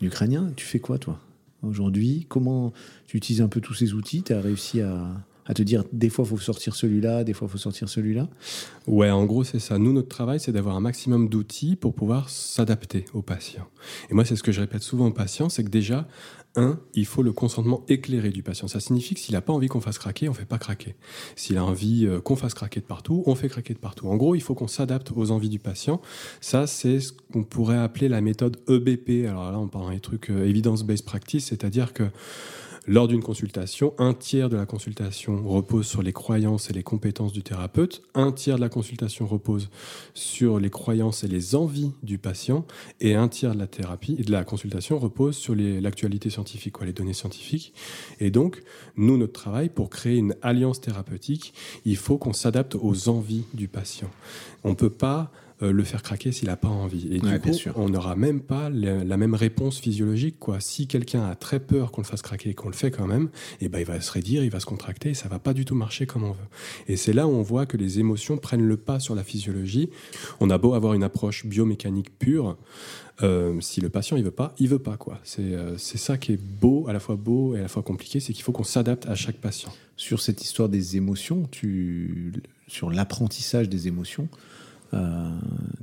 [0.00, 0.10] du.
[0.56, 1.20] Tu fais quoi, toi,
[1.62, 2.26] aujourd'hui?
[2.28, 2.72] Comment
[3.06, 4.22] tu utilises un peu tous ces outils?
[4.22, 5.08] Tu as réussi à,
[5.46, 8.28] à te dire des fois faut sortir celui-là, des fois faut sortir celui-là
[8.86, 9.78] Ouais, en gros c'est ça.
[9.78, 13.66] Nous, notre travail, c'est d'avoir un maximum d'outils pour pouvoir s'adapter aux patients.
[14.10, 16.06] Et moi, c'est ce que je répète souvent aux patients, c'est que déjà,
[16.56, 18.66] un, il faut le consentement éclairé du patient.
[18.66, 20.96] Ça signifie que s'il n'a pas envie qu'on fasse craquer, on ne fait pas craquer.
[21.36, 24.08] S'il a envie euh, qu'on fasse craquer de partout, on fait craquer de partout.
[24.08, 26.00] En gros, il faut qu'on s'adapte aux envies du patient.
[26.40, 29.28] Ça, c'est ce qu'on pourrait appeler la méthode EBP.
[29.28, 32.04] Alors là, on parle des trucs euh, evidence-based practice, c'est-à-dire que
[32.86, 37.32] lors d'une consultation, un tiers de la consultation repose sur les croyances et les compétences
[37.32, 39.68] du thérapeute, un tiers de la consultation repose
[40.14, 42.64] sur les croyances et les envies du patient,
[43.00, 46.86] et un tiers de la thérapie et de la consultation repose sur l'actualité scientifique, quoi,
[46.86, 47.74] les données scientifiques.
[48.20, 48.62] Et donc,
[48.96, 53.68] nous, notre travail, pour créer une alliance thérapeutique, il faut qu'on s'adapte aux envies du
[53.68, 54.10] patient.
[54.64, 57.08] On ne peut pas euh, le faire craquer s'il n'a pas envie.
[57.10, 60.38] Et du coup, on n'aura même pas la, même réponse physiologique.
[60.38, 60.60] Quoi.
[60.60, 63.30] Si quelqu'un a très peur qu'on le fasse craquer et qu'on le fait quand même,
[63.60, 65.54] et eh ben, il va se raidir, il va se contracter et ça va pas
[65.54, 66.48] du tout marcher comme on veut.
[66.88, 69.90] Et c'est là où on voit que les émotions prennent le pas sur la physiologie.
[70.40, 72.56] On a beau avoir une approche biomécanique pure,
[73.22, 75.20] euh, si le patient il veut pas, il veut pas quoi.
[75.38, 78.20] Euh, c'est ça qui est beau, à la fois beau et à la fois compliqué,
[78.20, 79.72] c'est qu'il faut qu'on s'adapte à chaque patient.
[79.96, 82.34] Sur cette histoire des émotions, tu,
[82.68, 84.28] sur l'apprentissage des émotions,
[84.94, 85.30] euh,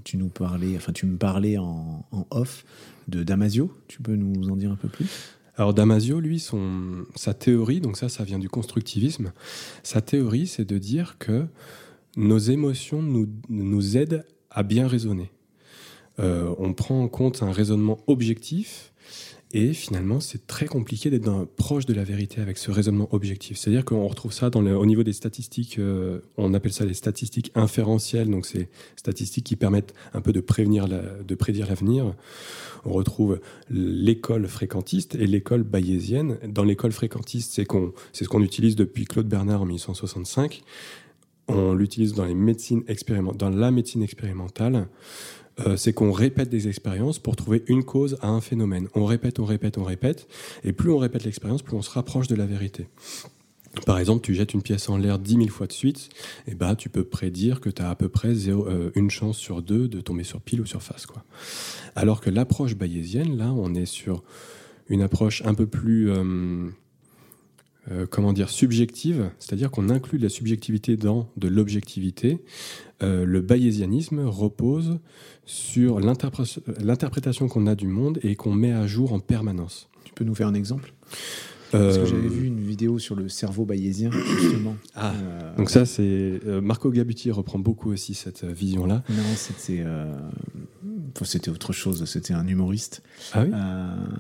[0.04, 2.66] tu nous parlais, enfin tu me parlais en, off
[3.08, 3.72] de Damasio.
[3.88, 5.08] Tu peux nous en dire un peu plus?
[5.56, 9.34] Alors Damasio, lui, son, sa théorie, donc ça, ça vient du constructivisme.
[9.84, 11.46] Sa théorie, c'est de dire que
[12.18, 15.32] nos émotions nous, nous aident à bien raisonner.
[16.20, 18.93] Euh, on prend en compte un raisonnement objectif
[19.56, 23.58] et finalement, c'est très compliqué d'être proche de la vérité avec ce raisonnement objectif.
[23.58, 28.32] C'est-à-dire qu'on retrouve ça au niveau des statistiques, euh, on appelle ça les statistiques inférentielles,
[28.32, 32.16] donc c'est statistiques qui permettent un peu de, prévenir de prédire l'avenir.
[32.84, 33.40] On retrouve
[33.70, 36.40] l'école fréquentiste et l'école bayésienne.
[36.48, 40.64] Dans l'école fréquentiste, c'est ce qu'on utilise depuis Claude Bernard en 1865.
[41.48, 44.88] On l'utilise dans la médecine expérimentale.
[45.60, 48.88] Euh, c'est qu'on répète des expériences pour trouver une cause à un phénomène.
[48.96, 50.28] On répète, on répète, on répète,
[50.64, 52.88] et plus on répète l'expérience, plus on se rapproche de la vérité.
[53.86, 56.10] Par exemple, tu jettes une pièce en l'air 10 000 fois de suite,
[56.48, 59.62] et bah, tu peux prédire que tu as à peu près euh, une chance sur
[59.62, 61.06] deux de tomber sur pile ou sur face.
[61.06, 61.24] Quoi.
[61.96, 64.24] Alors que l'approche bayésienne, là, on est sur
[64.90, 66.70] une approche un peu plus euh,
[67.92, 72.40] euh, comment dire, subjective, c'est-à-dire qu'on inclut de la subjectivité dans de l'objectivité.
[73.02, 75.00] Euh, le bayésianisme repose
[75.46, 79.90] sur l'interprétation qu'on a du monde et qu'on met à jour en permanence.
[80.06, 80.94] Tu peux nous faire un exemple?
[81.80, 84.76] Parce que j'avais euh, vu une vidéo sur le cerveau bayésien, justement.
[84.96, 86.04] Ah, euh, donc ça, c'est.
[86.04, 89.04] Euh, Marco Gabuti reprend beaucoup aussi cette vision-là.
[89.10, 89.84] Non, c'était.
[91.24, 93.04] C'était autre chose, c'était un humoriste.
[93.34, 93.52] Ah oui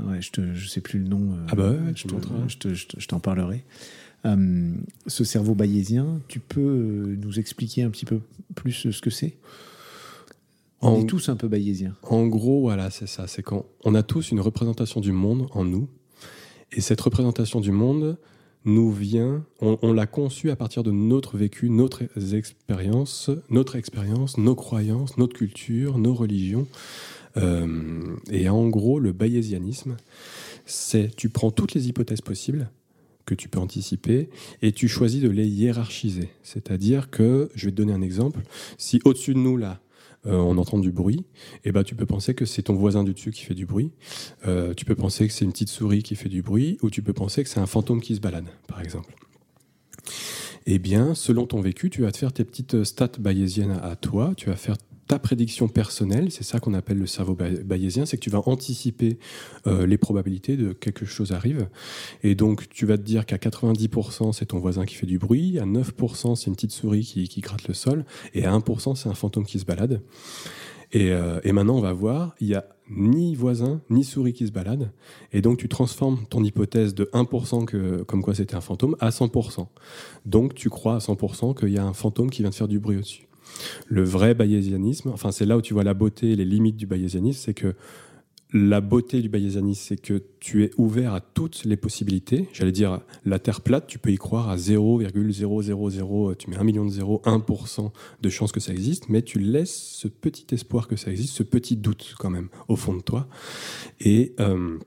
[0.10, 1.38] ouais, je ne je sais plus le nom.
[1.50, 3.64] ah bah ouais, je t'en parlerai.
[5.08, 8.20] ce cerveau bayésien, tu peux nous expliquer un petit peu
[8.56, 9.38] plus ce que c'est?
[10.82, 11.96] On est tous un peu bayésiens.
[12.04, 13.26] En gros, voilà, c'est ça.
[13.28, 15.88] C'est qu'on on a tous une représentation du monde en nous
[16.74, 18.18] et cette représentation du monde
[18.66, 24.56] nous vient, on, l'a conçu à partir de notre vécu, notre expérience, notre expérience, nos
[24.56, 26.68] croyances, notre culture, nos religions.
[27.38, 29.98] Euh, et en gros, le bayésianisme,
[30.66, 32.70] c'est tu prends toutes les hypothèses possibles
[33.26, 34.30] que tu peux anticiper
[34.62, 36.30] et tu choisis de les hiérarchiser.
[36.44, 38.42] C'est-à-dire que, je vais te donner un exemple,
[38.78, 39.80] si au-dessus de nous, là,
[40.26, 41.26] euh, on entend du bruit,
[41.64, 43.66] et eh ben, tu peux penser que c'est ton voisin du dessus qui fait du
[43.66, 43.92] bruit,
[44.48, 47.02] euh, tu peux penser que c'est une petite souris qui fait du bruit, ou tu
[47.02, 49.14] peux penser que c'est un fantôme qui se balade, par exemple.
[50.66, 54.34] Eh bien, selon ton vécu, tu vas te faire tes petites stats bayésiennes à toi,
[54.38, 58.22] tu vas faire ta prédiction personnelle, c'est ça qu'on appelle le cerveau bayésien, c'est que
[58.24, 59.18] tu vas anticiper
[59.68, 61.68] euh, les probabilités de quelque chose arrive.
[62.24, 65.60] Et donc, tu vas te dire qu'à 90%, c'est ton voisin qui fait du bruit,
[65.60, 69.14] à 9%, c'est une petite souris qui, gratte le sol, et à 1%, c'est un
[69.14, 70.02] fantôme qui se balade.
[70.92, 74.46] Et, euh, et maintenant, on va voir, il n'y a ni voisin, ni souris qui
[74.46, 74.92] se balade.
[75.32, 79.10] Et donc, tu transformes ton hypothèse de 1% que, comme quoi c'était un fantôme à
[79.10, 79.68] 100%.
[80.26, 82.80] Donc, tu crois à 100% qu'il y a un fantôme qui vient de faire du
[82.80, 83.28] bruit au-dessus.
[83.88, 86.88] Le vrai bayésianisme, enfin c'est là où tu vois la beauté et les limites du
[86.88, 87.76] bayésianisme, c'est que
[88.54, 92.48] la beauté du bayésianisme, c'est que tu es ouvert à toutes les possibilités.
[92.54, 95.10] J'allais dire, la Terre plate, tu peux y croire à 0,000,
[96.38, 99.98] tu mets un million de 0, 1% de chance que ça existe, mais tu laisses
[99.98, 103.28] ce petit espoir que ça existe, ce petit doute quand même au fond de toi.
[104.00, 104.78] Et euh,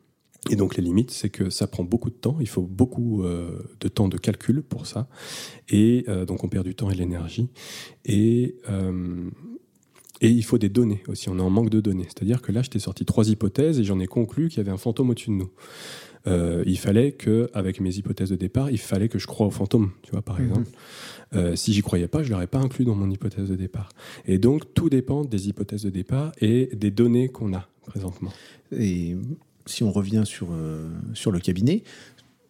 [0.50, 3.58] et donc les limites, c'est que ça prend beaucoup de temps, il faut beaucoup euh,
[3.80, 5.08] de temps de calcul pour ça,
[5.68, 7.48] et euh, donc on perd du temps et de l'énergie,
[8.04, 9.28] et, euh,
[10.20, 12.04] et il faut des données aussi, on est en manque de données.
[12.04, 14.70] C'est-à-dire que là, je t'ai sorti trois hypothèses et j'en ai conclu qu'il y avait
[14.70, 15.50] un fantôme au-dessus de nous.
[16.66, 19.90] il fallait que, avec mes hypothèses de départ, il fallait que je croie au fantôme,
[20.02, 20.46] tu vois, par mhm.
[20.46, 21.56] exemple.
[21.56, 23.90] si j'y croyais pas, je l'aurais pas inclus dans mon hypothèse de départ.
[24.24, 28.32] Et donc, tout dépend des hypothèses de départ et des données qu'on a présentement.
[28.72, 29.16] Et
[29.66, 31.82] si on revient sur, euh, sur le cabinet,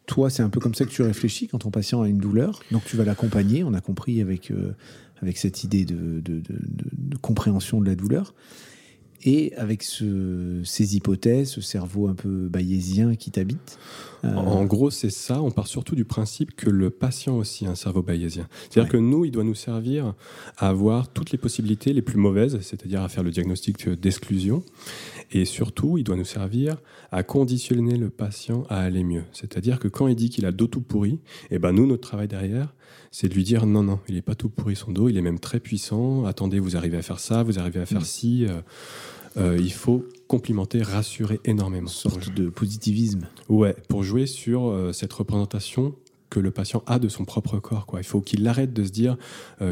[0.07, 2.63] toi, c'est un peu comme ça que tu réfléchis quand ton patient a une douleur.
[2.71, 3.65] Donc, tu vas l'accompagner.
[3.65, 4.77] On a compris avec, euh,
[5.21, 6.43] avec cette idée de, de,
[7.21, 8.35] compréhension de la douleur.
[9.25, 13.79] Et avec ce, ces hypothèses, ce cerveau un peu bayésien qui t'habite.
[14.25, 15.43] Euh, en gros, c'est ça.
[15.43, 18.49] On part surtout du principe que le patient aussi a un cerveau bayésien.
[18.71, 20.15] C'est-à-dire que nous, il doit nous servir
[20.59, 24.63] à avoir toutes les possibilités les plus mauvaises, c'est-à-dire à faire le diagnostic d'exclusion
[25.33, 26.77] et surtout, il doit nous servir
[27.11, 29.25] à conditionner le patient à aller mieux.
[29.33, 31.87] C'est-à-dire que quand il dit qu'il a le dos tout pourri, et eh ben nous,
[31.87, 32.75] notre travail derrière,
[33.11, 35.23] c'est de lui dire non, non, il n'est pas tout pourri son dos, il est
[35.23, 36.25] même très puissant.
[36.25, 38.05] Attendez, vous arrivez à faire ça, vous arrivez à faire mm.
[38.05, 38.47] ci.
[38.47, 38.61] Euh,
[39.37, 41.89] euh, il faut complimenter, rassurer énormément.
[41.89, 43.29] Une sorte de positivisme.
[43.49, 45.95] Ouais, pour jouer sur euh, cette représentation
[46.31, 47.87] que le patient a de son propre corps.
[47.87, 48.01] Quoi.
[48.01, 49.17] Il faut qu'il arrête de se dire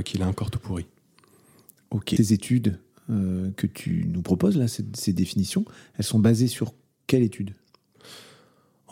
[0.04, 0.86] qu'il a un corps tout pourri.
[1.90, 2.14] Ok.
[2.16, 5.64] Ces études que tu nous proposes, là, ces, définitions,
[5.98, 6.72] elles sont basées sur
[7.08, 7.54] quelle étude?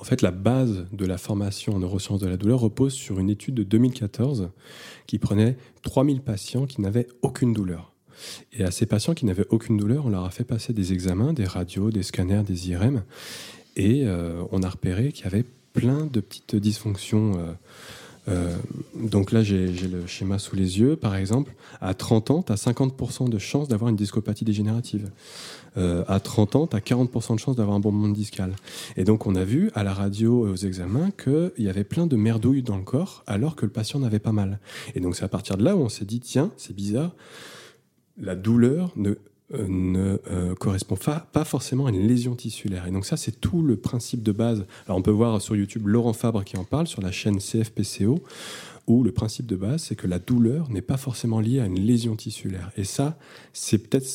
[0.02, 3.30] En fait, la base de la formation en neurosciences de la douleur repose sur une
[3.30, 4.50] étude de 2014
[5.06, 7.92] qui prenait 3000 patients qui n'avaient aucune douleur.
[8.52, 11.32] Et à ces patients qui n'avaient aucune douleur, on leur a fait passer des examens,
[11.32, 13.04] des radios, des scanners, des IRM,
[13.76, 17.38] et euh, on a repéré qu'il y avait plein de petites dysfonctions.
[17.38, 17.52] Euh,
[18.28, 18.56] euh,
[18.96, 20.96] donc là, j'ai le schéma sous les yeux.
[20.96, 25.10] Par exemple, à 30 ans, tu as 50% de chances d'avoir une discopathie dégénérative.
[25.76, 28.54] Euh, à 30 ans, tu as 40% de chances d'avoir un bombement discal.
[28.96, 32.06] Et donc, on a vu à la radio et aux examens qu'il y avait plein
[32.06, 34.58] de merdouilles dans le corps alors que le patient n'avait pas mal.
[34.94, 37.12] Et donc, c'est à partir de là où on s'est dit tiens, c'est bizarre,
[38.18, 39.16] la douleur ne
[39.54, 42.86] euh, ne euh, correspond pas, pas forcément à une lésion tissulaire.
[42.86, 44.64] Et donc ça, c'est tout le principe de base.
[44.86, 48.22] Alors on peut voir sur YouTube Laurent Fabre qui en parle sur la chaîne CFPCO,
[48.86, 51.80] où le principe de base, c'est que la douleur n'est pas forcément liée à une
[51.80, 52.70] lésion tissulaire.
[52.78, 53.18] Et ça,
[53.52, 54.06] c'est peut-être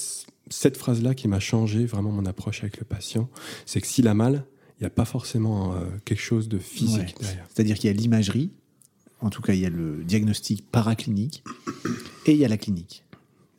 [0.50, 3.30] cette phrase-là qui m'a changé vraiment mon approche avec le patient.
[3.66, 4.46] C'est que s'il a mal,
[4.80, 7.46] il n'y a pas forcément euh, quelque chose de physique derrière.
[7.54, 8.52] C'est-à-dire qu'il y a l'imagerie,
[9.22, 11.44] en tout cas il y a le diagnostic paraclinique,
[12.26, 13.04] et il y a la clinique.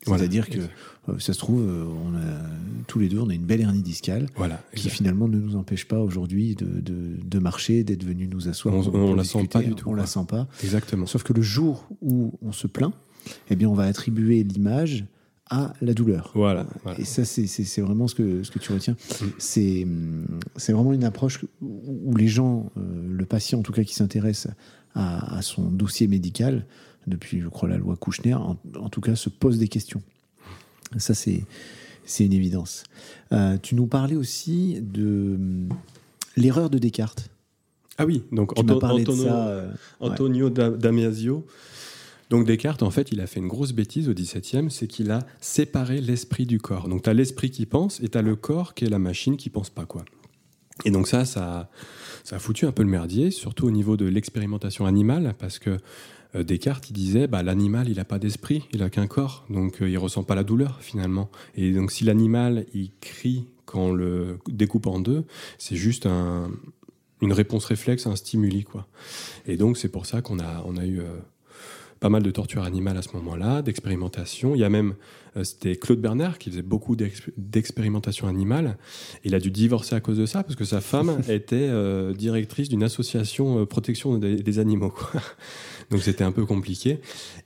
[0.05, 3.45] C'est-à-dire que euh, ça se trouve, euh, on a, tous les deux, on a une
[3.45, 8.03] belle hernie discale voilà, qui finalement ne nous empêche pas aujourd'hui de, de, marcher, d'être
[8.03, 8.75] venu nous asseoir.
[8.75, 9.89] On, ne la sent pas du tout.
[9.89, 10.47] On la sent pas.
[10.63, 11.05] Exactement.
[11.05, 12.93] Sauf que le jour où on se plaint,
[13.49, 15.05] eh bien, on va attribuer l'image
[15.49, 16.31] à la douleur.
[16.35, 16.65] Voilà.
[16.97, 18.93] Et ça, c'est vraiment ce que, ce que tu retiens.
[18.93, 19.25] Mm.
[20.57, 24.47] C'est vraiment une approche où les gens, euh, le patient en tout cas qui s'intéresse
[24.95, 26.65] à, à, son dossier médical,
[27.07, 28.55] depuis, je crois, la loi Kouchner, en,
[28.89, 30.01] tout cas, se pose des questions.
[30.97, 31.43] Ça, c'est,
[32.19, 32.83] une évidence.
[33.31, 35.69] Euh, tu nous parlais aussi de hum,
[36.37, 37.29] l'erreur de Descartes.
[37.97, 41.45] Ah oui, donc euh, Antonio, Damasio.
[42.29, 45.25] Donc Descartes, en fait, il a fait une grosse bêtise au XVIIe, c'est qu'il a
[45.41, 46.87] séparé l'esprit du corps.
[46.87, 49.35] Donc tu as l'esprit qui pense et tu as le corps qui est la machine
[49.35, 50.05] qui pense pas quoi.
[50.85, 51.69] Et donc ça, ça,
[52.23, 55.77] ça a foutu un peu le merdier, surtout au niveau de l'expérimentation animale, parce que
[56.35, 59.81] euh, Descartes, il disait, bah, l'animal, il n'a pas d'esprit, il n'a qu'un corps, donc
[59.81, 61.29] euh, il ressent pas la douleur finalement.
[61.55, 65.25] Et donc si l'animal, il crie quand on le découpe en deux,
[65.57, 68.63] c'est juste une réponse réflexe un stimuli.
[68.63, 68.87] Quoi.
[69.45, 71.19] Et donc c'est pour ça qu'on a, on a eu euh,
[71.99, 74.55] pas mal de torture animale à ce moment-là, d'expérimentation.
[74.55, 74.95] Il y a même,
[75.35, 78.77] euh, c'était Claude Bernard qui faisait beaucoup d'expérimentation animale.
[79.25, 82.69] Il a dû divorcer à cause de ça parce que sa femme était euh, directrice
[82.69, 84.93] d'une association euh, protection des, animaux.
[85.91, 86.99] Donc c'était un peu compliqué.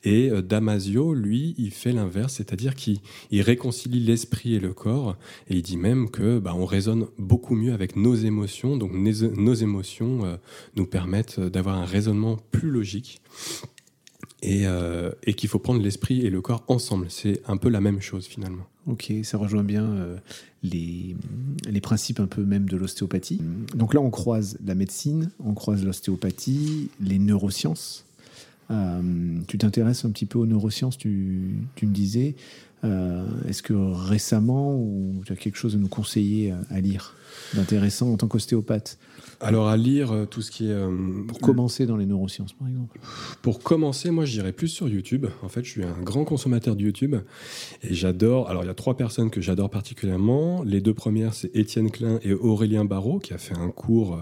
[0.03, 2.99] Et Damasio, lui, il fait l'inverse, c'est-à-dire qu'il
[3.31, 5.17] réconcilie l'esprit et le corps.
[5.49, 8.77] Et il dit même que bah, on raisonne beaucoup mieux avec nos émotions.
[8.77, 10.39] Donc nos, émotions
[10.75, 13.21] nous permettent d'avoir un raisonnement plus logique.
[14.45, 17.07] Euh, et, qu'il faut prendre l'esprit et le corps ensemble.
[17.09, 18.65] C'est un peu la même chose finalement.
[18.87, 20.17] Ok, ça rejoint bien euh,
[20.63, 21.15] les,
[21.69, 23.39] les, principes un peu même de l'ostéopathie.
[23.73, 28.05] Donc là, on croise la médecine, on croise l'ostéopathie, les neurosciences.
[28.71, 29.01] Euh,
[29.47, 32.35] tu t'intéresses un petit peu aux neurosciences, tu, tu me disais.
[33.47, 34.85] Est-ce que récemment,
[35.25, 37.15] tu as quelque chose à nous conseiller à lire
[37.53, 38.97] d'intéressant en tant qu'ostéopathe?
[39.43, 40.73] Alors à lire euh, tout ce qui est...
[40.73, 42.99] Euh, pour commencer dans les neurosciences par exemple
[43.41, 45.27] Pour commencer, moi je dirais plus sur YouTube.
[45.41, 47.15] En fait, je suis un grand consommateur de YouTube
[47.83, 48.49] et j'adore...
[48.49, 50.63] Alors il y a trois personnes que j'adore particulièrement.
[50.63, 54.19] Les deux premières, c'est Étienne Klein et Aurélien Barraud qui a fait un cours...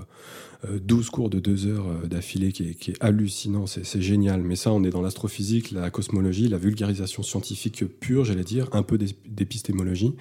[0.72, 4.44] 12 euh, cours de 2 heures d'affilée qui, qui, est hallucinant, c'est génial.
[4.44, 8.84] Mais ça, on est dans l'astrophysique, la cosmologie, la vulgarisation scientifique pure, j'allais dire, un
[8.84, 10.14] peu d'épistémologie.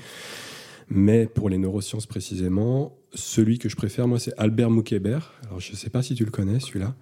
[0.88, 5.32] Mais pour les neurosciences précisément, celui que je préfère, moi, c'est Albert Moukébert.
[5.46, 6.94] Alors, je ne sais pas si tu le connais, celui-là.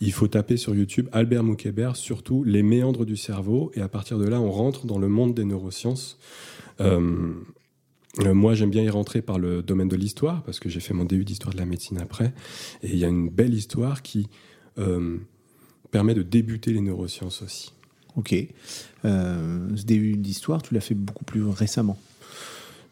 [0.00, 3.70] Il faut taper sur YouTube Albert Moukébert, surtout les méandres du cerveau.
[3.74, 6.18] Et à partir de là, on rentre dans le monde des neurosciences.
[6.80, 7.32] Euh,
[8.20, 10.94] euh, moi, j'aime bien y rentrer par le domaine de l'histoire, parce que j'ai fait
[10.94, 12.32] mon DU d'histoire de la médecine après.
[12.82, 14.28] Et il y a une belle histoire qui
[14.78, 15.18] euh,
[15.92, 17.72] permet de débuter les neurosciences aussi.
[18.16, 18.34] Ok.
[19.04, 21.98] ce DU d'histoire, tu l'as fait beaucoup plus récemment.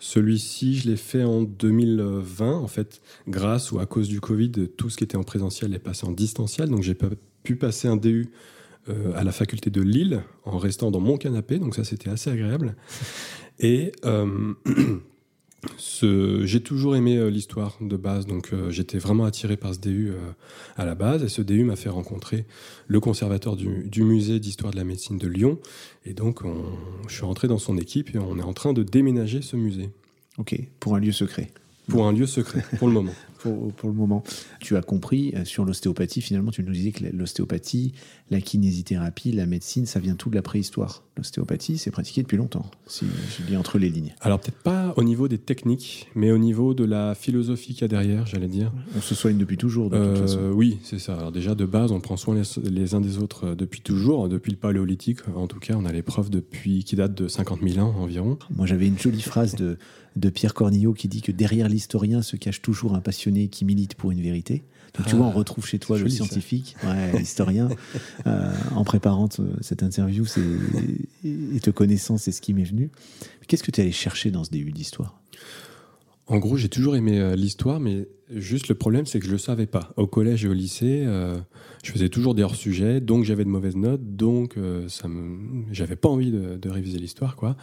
[0.05, 4.91] Celui-ci, je l'ai fait en 2020, en fait, grâce ou à cause du Covid, tout
[4.91, 6.69] ce qui était en présentiel est passé en distanciel.
[6.69, 6.95] Donc j'ai
[7.43, 8.29] pu passer un DU
[8.91, 12.29] euh, à la faculté de Lille en restant dans mon canapé, donc ça c'était assez
[12.29, 12.77] agréable.
[13.59, 14.53] Et euh,
[16.01, 20.13] j'ai toujours aimé euh, l'histoire de base, donc j'étais vraiment attiré par ce DU
[20.77, 22.47] à la base, et ce DU m'a fait rencontrer
[22.87, 25.59] le conservateur du, du musée d'histoire de la médecine de Lyon,
[26.07, 26.41] et donc,
[27.09, 29.91] je suis rentré dans son équipe et on est en train de déménager ce musée.
[30.39, 31.51] Ok, pour un lieu secret.
[31.89, 33.13] Pour un lieu secret, pour le moment.
[33.77, 34.23] pour, le moment.
[34.61, 37.93] Tu as compris, euh, sur l'ostéopathie, finalement, tu nous disais que l'ostéopathie,
[38.31, 41.03] la kinésithérapie, la médecine, ça vient tout de la préhistoire.
[41.17, 43.07] L'ostéopathie, c'est pratiqué depuis longtemps, si
[43.39, 44.15] je lis entre les lignes.
[44.21, 47.85] Alors, peut-être pas au niveau des techniques, mais au niveau de la philosophie qu'il y
[47.85, 48.73] a derrière, j'allais dire.
[48.97, 50.39] On se soigne depuis toujours, de toute façon.
[50.41, 51.15] Euh, oui, c'est ça.
[51.15, 54.51] Alors, déjà, de base, on prend soin les, uns des autres euh, depuis toujours, depuis
[54.51, 55.21] le paléolithique.
[55.37, 58.39] En tout cas, on a les preuves depuis, qui datent de 50 000 ans environ.
[58.57, 59.79] Moi, j'avais une jolie phrase de
[60.17, 63.95] de Pierre Cornillot qui dit que derrière l'historien se cache toujours un passionné qui milite
[63.95, 64.63] pour une vérité.
[64.97, 66.77] Donc tu vois, on ah, retrouve chez toi le scientifique,
[67.17, 67.69] l'historien.
[68.27, 69.29] Euh, en préparant
[69.61, 70.25] cette interview
[71.25, 72.91] et te connaissant, c'est ce qui m'est venu.
[73.47, 75.21] Qu'est-ce que tu es allé chercher dans ce début d'histoire?
[76.27, 79.35] En gros, j'ai toujours aimé euh, l'histoire, mais Juste le problème, c'est que je ne
[79.35, 79.93] le savais pas.
[79.97, 81.37] Au collège et au lycée, euh,
[81.83, 85.65] je faisais toujours des hors-sujets, donc j'avais de mauvaises notes, donc euh, ça me...
[85.71, 87.37] j'avais pas envie de, réviser l'histoire.
[87.37, 87.55] quoi.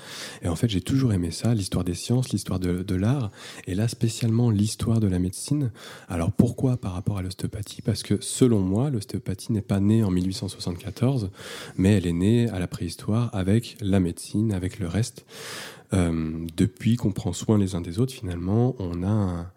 [0.44, 3.32] Et en fait, j'ai toujours aimé ça, l'histoire des sciences, l'histoire de, l'art,
[3.66, 5.72] et là spécialement l'histoire de la médecine.
[6.08, 7.82] Alors pourquoi par rapport à l'ostéopathie?
[7.82, 11.32] Parce que selon moi, l'ostéopathie n'est pas née en 1874,
[11.76, 15.26] mais elle est née à la préhistoire avec la médecine, avec le reste.
[15.94, 19.52] Euh, depuis qu'on prend soin les uns des autres, finalement, on a un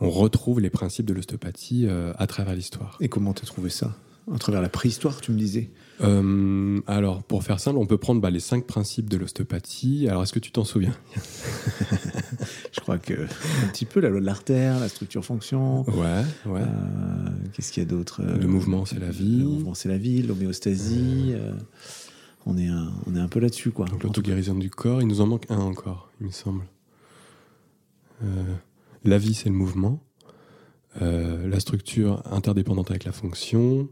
[0.00, 2.96] on retrouve les principes de l'ostéopathie euh, à travers l'histoire.
[3.00, 3.94] Et comment tu as trouvé ça?
[4.32, 5.70] À travers la préhistoire, tu me disais?
[6.02, 10.06] Euh, Alors, pour faire simple, on peut prendre bah, les cinq principes de l'ostéopathie.
[10.08, 10.94] Alors, est-ce que tu t'en souviens?
[12.72, 15.82] Je crois que un petit peu la loi de l'artère, la structure-fonction.
[15.90, 16.62] Ouais, ouais.
[17.52, 18.22] Qu'est-ce qu'il y a d'autre?
[18.22, 19.40] Le mouvement, c'est la vie.
[19.40, 20.22] Le mouvement, c'est la vie.
[20.22, 21.34] L'homéostasie.
[22.46, 23.86] On, est un, on est un peu là-dessus, quoi.
[24.02, 26.64] L'auto-guérison du corps, il nous en manque un encore, il me semble.
[29.04, 30.02] La vie, c'est le mouvement.
[31.00, 33.88] Euh, la structure interdépendante avec la fonction.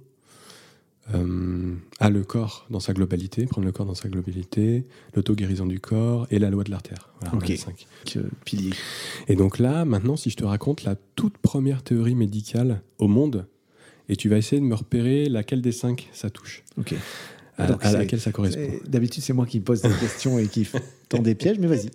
[1.14, 5.80] Euh, a le corps dans sa globalité, prendre le corps dans sa globalité, l'auto-guérison du
[5.80, 7.08] corps et la loi de l'artère.
[7.20, 7.86] Voilà, ok, cinq.
[8.44, 8.74] pilier.
[9.26, 13.46] Et donc là, maintenant, si je te raconte la toute première théorie médicale au monde,
[14.10, 16.62] et tu vas essayer de me repérer laquelle des cinq ça touche.
[16.76, 16.94] Ok.
[17.58, 18.68] À, Donc, à laquelle ça correspond.
[18.86, 20.66] D'habitude, c'est moi qui me pose des questions et qui
[21.08, 21.90] tend des pièges, mais vas-y.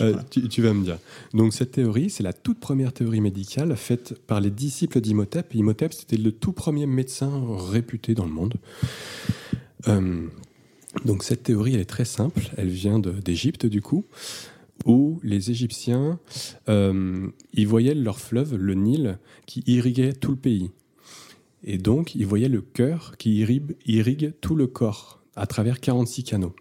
[0.00, 0.24] Euh, là.
[0.30, 0.98] tu, tu vas me dire.
[1.32, 5.54] Donc cette théorie, c'est la toute première théorie médicale faite par les disciples d'Imhotep.
[5.54, 7.30] Imhotep, c'était le tout premier médecin
[7.70, 8.54] réputé dans le monde.
[9.86, 10.26] Euh,
[11.04, 12.50] donc cette théorie, elle est très simple.
[12.56, 14.04] Elle vient d'Égypte, du coup,
[14.84, 16.18] où les Égyptiens,
[16.68, 20.70] euh, ils voyaient leur fleuve, le Nil, qui irriguait tout le pays.
[21.64, 23.38] Et donc, ils voyaient le cœur qui
[23.86, 26.54] irrigue, tout le corps à travers 46 canaux.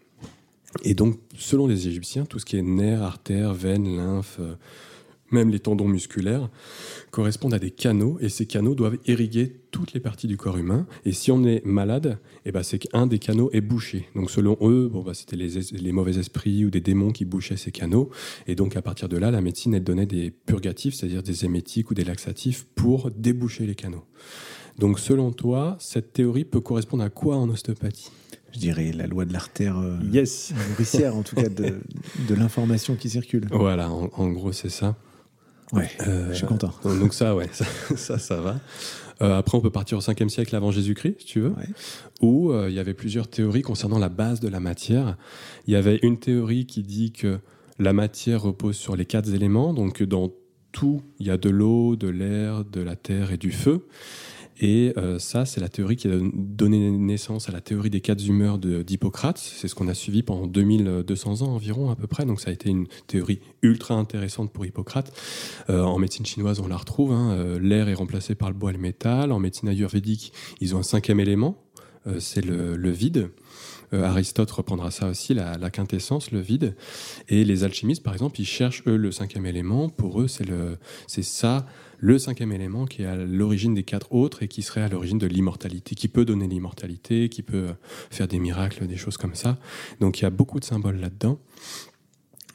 [0.83, 4.55] Et donc, selon les Égyptiens, tout ce qui est nerfs, artères, veines, lymphes, euh,
[5.31, 6.49] même les tendons musculaires,
[7.11, 10.87] correspondent à des canaux, et ces canaux doivent irriguer toutes les parties du corps humain.
[11.05, 14.07] Et si on est malade, eh ben, c'est qu'un des canaux est bouché.
[14.15, 17.57] Donc, selon eux, bah, c'était les, es- les mauvais esprits ou des démons qui bouchaient
[17.57, 18.09] ces canaux.
[18.47, 21.91] Et donc, à partir de là, la médecine, elle donnait des purgatifs, c'est-à-dire des émétiques
[21.91, 24.03] ou des laxatifs, pour déboucher les canaux.
[24.77, 28.11] Donc, selon toi, cette théorie peut correspondre à quoi en ostéopathie?
[28.53, 31.75] Je dirais la loi de l'artère euh, Yes nourricière, en tout cas, de,
[32.27, 33.47] de l'information qui circule.
[33.51, 34.95] Voilà, en, en gros, c'est ça.
[35.73, 36.71] Ouais, Euh, je suis content.
[36.83, 38.59] Donc ça, ouais, ça, ça, ça va.
[39.21, 41.65] Euh, après, on peut partir au 5e siècle avant Jésus-Christ, si tu veux, Ouais.
[42.21, 45.17] où euh, il y avait plusieurs théories concernant la base de la matière.
[45.65, 47.39] Il y avait une théorie qui dit que
[47.79, 50.31] la matière repose sur les quatre éléments, donc dans
[50.71, 53.87] tout, il y a de l'eau, de l'air, de la terre et du feu.
[54.59, 58.25] Et euh, ça, c'est la théorie qui a donné naissance à la théorie des quatre
[58.25, 59.37] humeurs d'Hippocrate.
[59.37, 62.25] C'est ce qu'on a suivi pendant 2200 ans environ, à peu près.
[62.25, 65.13] Donc ça a été une théorie ultra intéressante pour Hippocrate.
[65.69, 67.11] Euh, en médecine chinoise, on la retrouve.
[67.11, 67.31] hein.
[67.33, 69.31] Euh, L'air est remplacé par le bois et le métal.
[69.31, 71.63] En médecine ayurvédique, ils ont un cinquième élément,
[72.19, 73.29] c'est le, vide.
[73.91, 76.75] Aristote reprendra ça aussi, la, la quintessence, le vide.
[77.27, 79.89] Et les alchimistes, par exemple, ils cherchent, eux, le cinquième élément.
[79.89, 81.65] Pour eux, c'est ça,
[81.99, 85.17] le cinquième élément qui est à l'origine des quatre autres et qui serait à l'origine
[85.17, 87.73] de l'immortalité, qui peut donner l'immortalité, qui peut euh,
[88.11, 89.57] faire des miracles, des choses comme ça.
[89.99, 91.39] Donc il y a beaucoup de symboles là-dedans.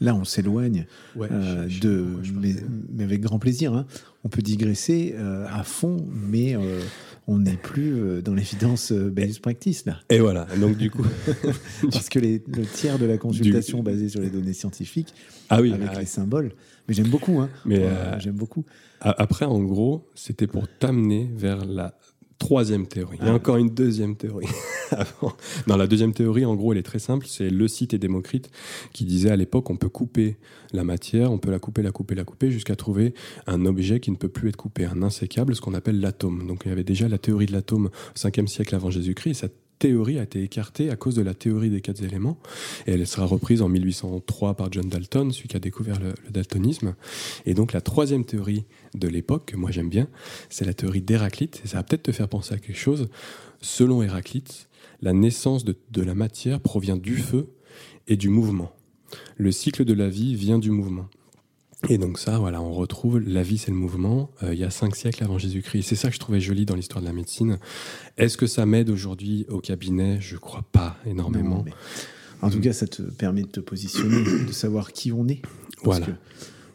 [0.00, 2.55] Là, on s'éloigne Ouais, euh, de, mais,
[2.92, 3.72] mais avec grand plaisir.
[3.72, 3.87] hein.
[4.24, 6.81] On peut digresser euh, à fond, mais euh,
[7.28, 11.05] on n'est plus dans l'évidence best practice là, Et voilà, donc du coup...
[11.92, 15.14] parce que les- le tiers de la consultation basée sur les données scientifiques,
[15.50, 16.52] ah oui, avec ah, les symboles.
[16.88, 17.38] Mais j'aime beaucoup.
[17.40, 17.49] Hein.
[17.64, 18.64] mais Euh, j'aime beaucoup.
[19.01, 21.95] Après, en gros, c'était pour t'amener vers la
[22.38, 23.18] troisième théorie.
[23.21, 23.37] Il y a Ah.
[23.37, 24.49] encore une deuxième théorie.
[25.68, 27.27] non, la deuxième théorie, en gros, elle est très simple.
[27.29, 28.51] C'est Leucite et Démocrite
[28.92, 30.37] qui disaient à l'époque on peut couper
[30.73, 33.14] la matière, on peut la couper, la couper, la couper, jusqu'à trouver
[33.47, 36.47] un objet qui ne peut plus être coupé, un insécable, ce qu'on appelle l'atome.
[36.49, 39.35] Donc il y avait déjà la théorie de l'atome au 5e siècle avant Jésus-Christ.
[39.35, 42.38] Cette théorie a été écartée à cause de la théorie des quatre éléments.
[42.87, 46.95] Et elle sera reprise en 1803 par John Dalton, celui qui a découvert le, daltonisme.
[47.47, 48.64] Et donc la troisième théorie
[48.95, 50.07] de l'époque, que moi j'aime bien,
[50.51, 51.62] c'est la théorie d'Héraclite.
[51.64, 53.09] Et ça va peut-être te faire penser à quelque chose.
[53.61, 54.68] Selon Héraclite,
[55.01, 57.49] la naissance de la matière provient du feu
[58.07, 58.71] et du mouvement.
[59.37, 61.09] Le cycle de la vie vient du mouvement.
[61.88, 64.71] Et donc ça, voilà, on retrouve la vie, c'est le mouvement, euh, il y a
[64.71, 65.83] cinq siècles avant Jésus-Christ.
[65.88, 67.59] C'est ça que je trouvais joli dans l'histoire de la médecine.
[68.16, 70.18] Est-ce que ça m'aide aujourd'hui au cabinet?
[70.21, 71.57] Je crois pas énormément.
[71.59, 71.73] Non, mais
[72.40, 75.42] en tout cas, ça te permet de te positionner, de savoir qui on est.
[75.42, 76.07] Parce Voilà.
[76.07, 76.12] que,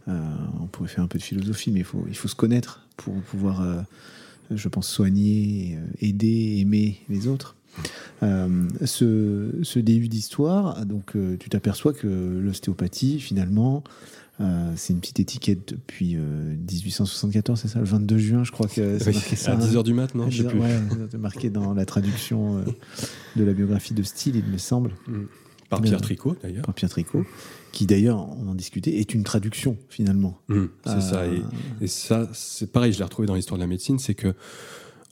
[0.10, 2.86] euh, on pourrait faire un peu de philosophie, mais il faut, il faut se connaître
[2.98, 3.82] pour pouvoir, euh,
[4.52, 7.56] je pense, soigner, aider, aimer les autres.
[8.24, 13.84] Euh, ce, ce début d'histoire, donc euh, tu t'aperçois que l'ostéopathie, finalement,
[14.40, 18.68] euh, c'est une petite étiquette depuis euh, 1874, c'est ça, le 22 juin, je crois
[18.68, 19.52] que c'est Oui, marqué ça.
[19.52, 19.60] à hein.
[19.60, 20.30] 10h du mat, non?
[20.30, 20.60] Je sais plus.
[20.60, 20.80] Ouais,
[21.18, 22.62] marqué dans la traduction euh,
[23.36, 24.92] de la biographie de Steele, il me semble,
[25.70, 26.64] Par Pierre Tricot, d'ailleurs.
[26.64, 27.26] par Pierre Tricot,
[27.72, 30.40] qui d'ailleurs, on en discutait, est une traduction finalement.
[30.50, 31.28] Hum, c'est Euh, ça.
[31.28, 31.42] Et,
[31.82, 34.34] et ça, c'est pareil, je l'ai retrouvé dans l'histoire de la médecine, c'est que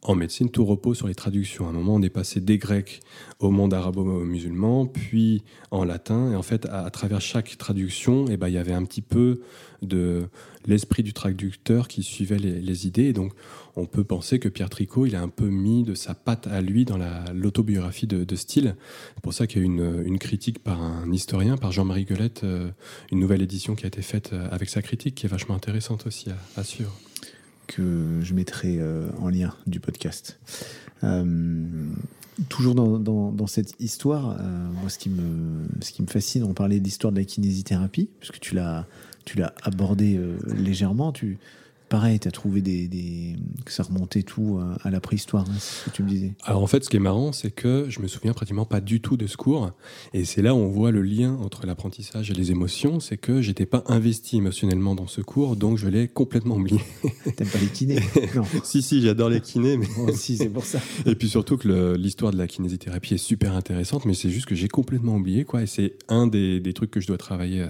[0.09, 1.65] en médecine, tout repose sur les traductions.
[1.65, 3.01] À un moment, on est passé des Grecs
[3.39, 6.31] au monde arabo-musulman, puis en latin.
[6.31, 9.41] Et en fait, à, travers chaque traduction, eh ben, il y avait un petit peu
[9.81, 10.27] de
[10.67, 13.05] l'esprit du traducteur qui suivait les, idées.
[13.05, 13.33] Et donc,
[13.75, 16.61] on peut penser que Pierre Tricot, il a un peu mis de sa patte à
[16.61, 18.35] lui dans la- l'autobiographie de, de.
[18.35, 18.75] C'est
[19.23, 22.43] pour ça qu'il y a eu une, une critique par un historien, par Jean-Marie Guelette,
[22.43, 22.69] euh,
[23.11, 26.05] une nouvelle édition qui a été faite euh, avec sa critique, qui est vachement intéressante
[26.05, 26.93] aussi à, à suivre.
[27.67, 30.39] Que je mettrai euh, en lien du podcast.
[31.04, 31.65] Euh,
[32.49, 36.80] toujours dans, cette histoire, euh, moi, ce qui, me, ce qui me fascine, on parlait
[36.80, 38.86] de l'histoire de la kinésithérapie, puisque tu l'as,
[39.63, 41.12] abordé légèrement.
[41.12, 41.39] Tu
[41.95, 45.79] pareil, tu as trouvé des, des, que ça remontait tout à, la préhistoire, hein, c'est
[45.79, 46.34] ce que tu me disais.
[46.43, 48.99] Alors en fait, ce qui est marrant, c'est que je me souviens pratiquement pas du
[48.99, 49.71] tout de ce cours.
[50.13, 53.00] Et c'est là où on voit le lien entre l'apprentissage et les émotions.
[53.00, 56.81] C'est que j'étais pas investi émotionnellement dans ce cours, donc je l'ai complètement oublié.
[57.37, 58.00] T'aimes pas les kinés?
[58.35, 58.43] Non.
[58.65, 59.77] si, si, j'adore les kinés.
[59.77, 59.87] Mais...
[59.96, 60.79] Moi aussi, c'est pour ça.
[61.06, 64.56] et puis surtout que l'histoire de la kinésithérapie est super intéressante, mais c'est juste que
[64.56, 65.46] j'ai complètement oublié.
[65.46, 65.63] quoi.
[65.63, 67.62] Et c'est un des, des, trucs que je dois travailler.
[67.62, 67.67] Euh,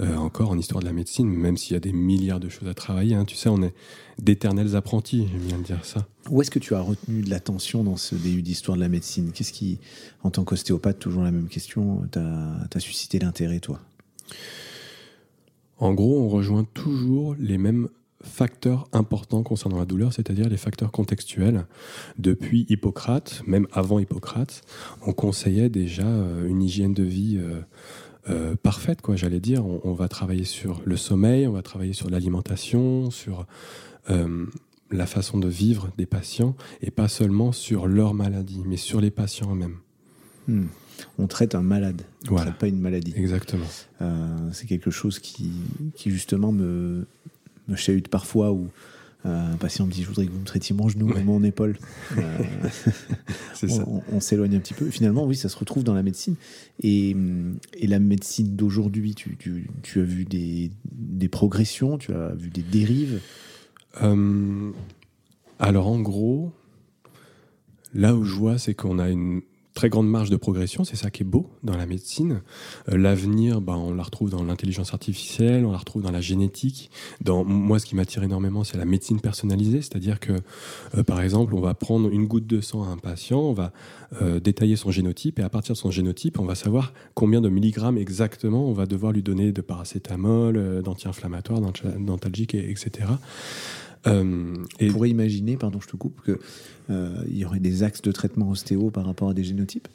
[0.00, 2.68] euh, encore en histoire de la médecine, même s'il y a des milliards de choses
[2.68, 3.14] à travailler.
[3.14, 3.24] Hein.
[3.24, 3.74] Tu sais, on est
[4.18, 6.06] d'éternels apprentis, j'aime bien dire ça.
[6.30, 9.32] Où est-ce que tu as retenu de l'attention dans ce début d'histoire de la médecine?
[9.32, 9.78] Qu'est-ce qui,
[10.22, 13.80] en tant qu'ostéopathe, toujours la même question, t'a suscité l'intérêt, toi?
[15.78, 17.88] En gros, on rejoint toujours les mêmes
[18.22, 21.66] facteurs importants concernant la douleur, c'est-à-dire les facteurs contextuels.
[22.18, 24.62] Depuis Hippocrate, même avant Hippocrate,
[25.06, 27.38] on conseillait déjà euh, une hygiène de vie
[28.28, 29.16] euh, parfaite, quoi.
[29.16, 33.46] J'allais dire, on, va travailler sur le sommeil, on va travailler sur l'alimentation, sur
[34.10, 34.46] euh,
[34.90, 39.10] la façon de vivre des patients, et pas seulement sur leur maladie, mais sur les
[39.10, 39.78] patients eux-mêmes.
[40.48, 40.66] Hmm.
[41.18, 43.14] On traite un malade, on ne traite pas une maladie.
[43.16, 43.64] Exactement.
[44.02, 45.50] Euh, c'est quelque chose qui,
[45.94, 47.06] qui justement me,
[47.68, 48.68] me chahute parfois ou
[49.24, 51.78] un patient me dit Je voudrais que vous me traitiez mon genou ou mon épaule.
[52.18, 53.84] Euh, ça.
[54.10, 54.88] On, s'éloigne un petit peu.
[54.90, 56.34] Finalement, oui, ça se retrouve dans la médecine.
[56.82, 57.14] Et,
[57.74, 62.62] et la médecine d'aujourd'hui, tu, tu, as vu des, des, progressions, tu as vu des
[62.62, 63.20] dérives?
[64.02, 64.70] Euh,
[65.58, 66.52] Alors, en gros,
[67.92, 69.42] là où je vois, c'est qu'on a une
[69.74, 72.42] très grande marge de progression, c'est ça qui est beau dans la médecine.
[72.88, 76.90] Euh, l'avenir, bah, on la retrouve dans l'intelligence artificielle, on la retrouve dans la génétique.
[77.20, 80.32] Dans, moi, ce qui m'attire énormément, c'est la médecine personnalisée, c'est-à-dire que,
[80.96, 83.72] euh, par exemple, on va prendre une goutte de sang à un patient, on va
[84.20, 87.48] euh, détailler son génotype, et à partir de son génotype, on va savoir combien de
[87.48, 91.60] milligrammes exactement on va devoir lui donner de paracétamol, d'anti-inflammatoires,
[91.98, 93.06] d'antalgiques, etc.
[94.06, 96.38] Euh, On pourrait imaginer, pardon, je te coupe, qu'il
[96.90, 99.88] euh, y aurait des axes de traitement ostéo par rapport à des génotypes?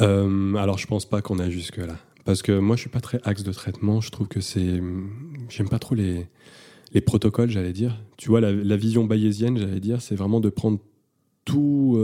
[0.00, 1.96] Euh, Alors, je pense pas qu'on a jusque-là.
[2.24, 4.00] Parce que moi, je suis pas très axe de traitement.
[4.00, 4.80] Je trouve que c'est.
[5.48, 6.28] J'aime pas trop les,
[6.92, 8.00] les protocoles, j'allais dire.
[8.16, 10.78] Tu vois, la, la vision bayésienne, j'allais dire, c'est vraiment de prendre
[11.44, 11.98] tout,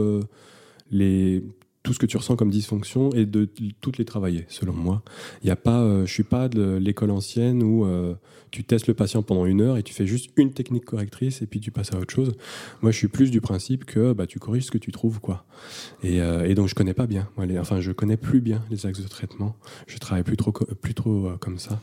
[0.91, 1.45] les,
[1.89, 3.49] tout ce que tu ressens comme dysfonction et de
[3.81, 5.03] toutes les travailler, selon moi.
[5.43, 8.15] Il y a pas, euh, je suis pas de l'école ancienne où euh,
[8.51, 11.47] tu testes le patient pendant une heure et tu fais juste une technique correctrice et
[11.47, 12.35] puis tu passes à autre chose.
[12.83, 15.47] Moi, je suis plus du principe que bah, tu corriges ce que tu trouves, quoi.
[16.03, 17.27] Et, euh, donc, je connais pas bien.
[17.59, 19.57] enfin, je connais plus bien les axes de traitement.
[19.87, 21.81] Je travaille plus trop, plus trop comme ça.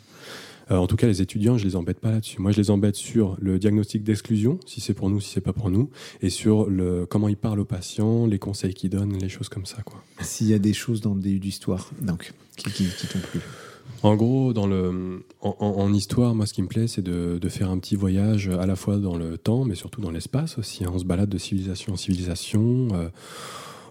[0.72, 2.42] Euh, en tout cas, les étudiants, je les embête pas là-dessus.
[2.42, 5.54] Moi, je les embête sur le diagnostic d'exclusion, si c'est pour nous, si c'est pas
[5.54, 5.90] pour nous,
[6.22, 9.66] et sur le comment ils parlent aux patients, les conseils qu'ils donnent, les choses comme
[9.66, 9.82] ça.
[9.84, 10.04] Quoi.
[10.22, 13.42] S'il y a des choses dans le DU d'histoire, donc qui, qui, t'ont plu.
[14.04, 17.70] En gros, dans le, en, histoire, moi, ce qui me plaît, c'est de, de, faire
[17.70, 20.84] un petit voyage à la fois dans le temps, mais surtout dans l'espace aussi.
[20.84, 20.92] Hein.
[20.94, 22.90] On se balade de civilisation en civilisation.
[22.94, 23.10] Euh,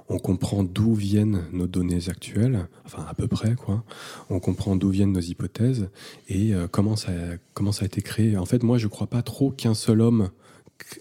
[0.09, 3.85] on comprend d'où viennent nos données actuelles, enfin à peu près quoi.
[4.31, 5.89] On comprend d'où viennent nos hypothèses
[6.29, 7.13] et euh, comment, ça,
[7.55, 8.37] comment ça a été créé.
[8.37, 10.31] En fait, moi, je ne crois pas trop qu'un seul homme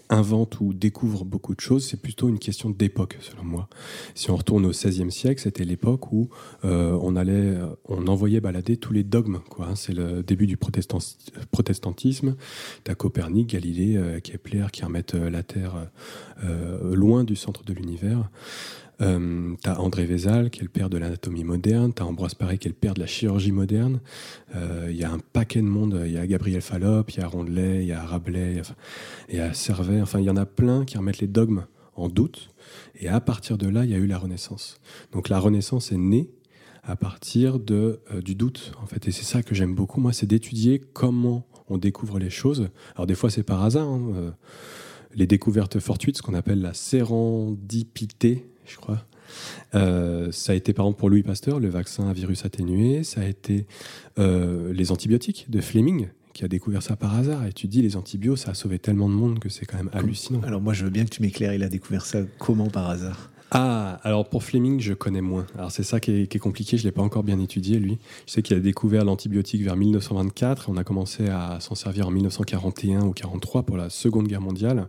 [0.08, 3.68] invente ou découvre beaucoup de choses, c'est plutôt une question d'époque, selon moi.
[4.14, 6.30] Si on retourne au XVIe siècle, c'était l'époque où
[6.64, 9.40] euh, on allait, euh, on envoyait balader tous les dogmes.
[9.50, 9.72] Quoi.
[9.74, 12.36] C'est le début du protestantisme.
[12.84, 15.90] T'as Copernic, Galilée, Kepler qui remettent la Terre
[16.82, 18.30] loin du centre de l'univers.
[19.00, 21.92] Euh, t'as André Vézal, qui est le père de l'anatomie moderne.
[21.92, 24.00] T'as Ambroise Paré, qui est le père de la chirurgie moderne.
[24.54, 26.02] Euh, il y a un paquet de monde.
[26.04, 28.62] Il y a Gabriel Fallop, il y a Rondelet, il y a Rabelais,
[29.28, 30.00] il y a Servet.
[30.00, 31.64] Enfin, il y en a plein qui remettent les dogmes
[31.96, 32.50] en doute.
[33.00, 34.80] Et à partir de là, il y a eu la Renaissance.
[35.12, 36.30] Donc la Renaissance est née
[36.82, 39.08] à partir de, euh, du doute, en fait.
[39.08, 42.68] Et c'est ça que j'aime beaucoup, moi, c'est d'étudier comment on découvre les choses.
[42.94, 43.88] Alors des fois, c'est par hasard.
[43.88, 44.34] Hein,
[45.14, 49.04] les découvertes fortuites, ce qu'on appelle la sérendipité, je crois.
[49.74, 53.04] Euh, ça a été par exemple pour Louis Pasteur, le vaccin à virus atténué.
[53.04, 53.66] Ça a été
[54.18, 57.46] euh, les antibiotiques de Fleming, qui a découvert ça par hasard.
[57.46, 59.90] Et tu dis, les antibiotiques, ça a sauvé tellement de monde que c'est quand même
[59.92, 60.40] hallucinant.
[60.42, 61.54] Alors moi, je veux bien que tu m'éclaires.
[61.54, 63.30] Il a découvert ça comment par hasard?
[63.56, 65.46] Ah, alors pour Fleming, je connais moins.
[65.56, 67.98] Alors c'est ça qui est, compliqué, je ne l'ai pas encore bien étudié, lui.
[68.26, 72.10] Je sais qu'il a découvert l'antibiotique vers 1924, on a commencé à s'en servir en
[72.10, 74.88] 1941 ou 1943 pour la Seconde Guerre mondiale.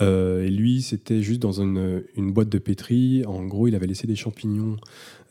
[0.00, 3.24] Euh, et lui, c'était juste dans une, boîte de pétri.
[3.26, 4.76] En gros, il avait laissé des champignons.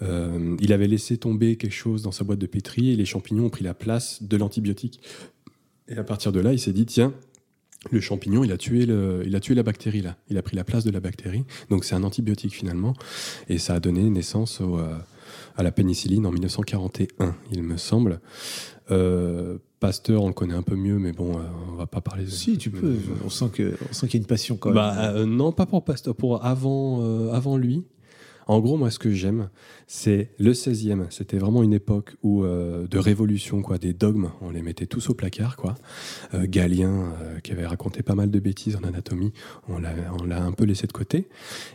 [0.01, 3.45] Euh, il avait laissé tomber quelque chose dans sa boîte de pétri et les champignons
[3.45, 5.01] ont pris la place de l'antibiotique.
[5.88, 7.14] Et à partir de là, il s'est dit tiens,
[7.89, 8.84] le champignon, il a tué
[9.26, 10.18] il a tué la bactérie là.
[10.30, 11.43] Il a pris la place de la bactérie.
[11.70, 12.93] Donc c'est un antibiotique finalement.
[13.49, 14.95] Et ça a donné naissance euh,
[15.55, 18.20] à la pénicilline en 1941, il me semble.
[19.82, 21.42] Pasteur, on le connaît un peu mieux, mais bon,
[21.74, 22.24] on va pas parler.
[22.24, 22.30] De...
[22.30, 22.96] Si, tu peux.
[23.26, 24.76] On sent que, on sent qu'il y a une passion quand même.
[24.76, 27.84] Bah, non, pas pour Pasteur, pour avant, avant lui.
[28.48, 29.50] En gros, moi, ce que j'aime,
[29.88, 31.06] c'est le 16e.
[31.10, 34.32] C'était vraiment une époque où, euh, de révolution, quoi, des dogmes.
[34.42, 35.76] On les mettait tous au placard, quoi.
[36.34, 39.34] Euh, Galien, euh, qui avait raconté pas mal de bêtises en anatomie,
[39.68, 41.28] on l'a un peu laissé de côté.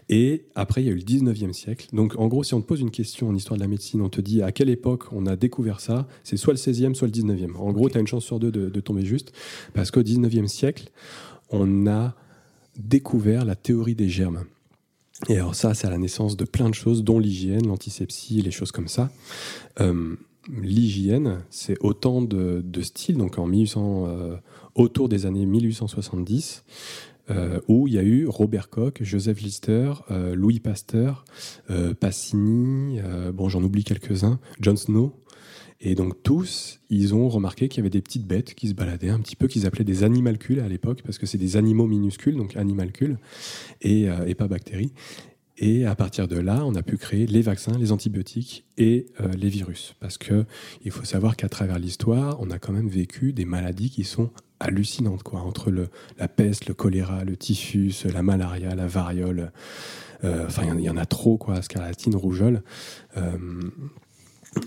[0.09, 1.89] Et après, il y a eu le 19e siècle.
[1.93, 4.09] Donc, en gros, si on te pose une question en histoire de la médecine, on
[4.09, 7.13] te dit à quelle époque on a découvert ça, c'est soit le 16e, soit le
[7.13, 7.57] 19e.
[7.57, 9.33] En gros, tu as une chance sur deux de, de tomber juste.
[9.75, 10.91] Parce qu'au 19e siècle,
[11.51, 12.15] on a
[12.79, 14.45] découvert la théorie des germes.
[15.29, 18.51] Et alors ça, c'est à la naissance de plein de choses, dont l'hygiène, l'antisepsie, les
[18.51, 19.11] choses comme ça.
[19.81, 20.17] Euh,
[20.49, 24.37] l'hygiène, c'est autant de, styles, donc en 1800, euh,
[24.75, 26.65] autour des années 1870,
[27.29, 29.93] euh, où il y a eu Robert Koch, Joseph Lister,
[30.35, 31.25] Louis Pasteur,
[31.99, 33.01] Passini,
[33.33, 35.15] bon j'en oublie quelques-uns, John Snow,
[35.81, 39.11] et donc tous, ils ont remarqué qu'il y avait des petites bêtes qui se baladaient
[39.11, 42.37] un petit peu, qu'ils appelaient des animalcules à l'époque, parce que c'est des animaux minuscules,
[42.37, 43.19] donc animalcules,
[43.83, 44.93] et, euh, pas bactéries.
[45.59, 49.29] Et à partir de là, on a pu créer les vaccins, les antibiotiques et euh,
[49.33, 49.95] les virus.
[50.01, 50.45] Parce que
[50.85, 54.31] il faut savoir qu'à travers l'histoire, on a quand même vécu des maladies qui sont
[54.61, 55.41] hallucinantes, quoi.
[55.41, 55.73] Entre
[56.19, 59.53] la peste, le choléra, le typhus, la malaria, la variole.
[60.25, 61.63] Euh, enfin, il y, en a trop, quoi.
[61.63, 62.63] Scarlatine, rougeole.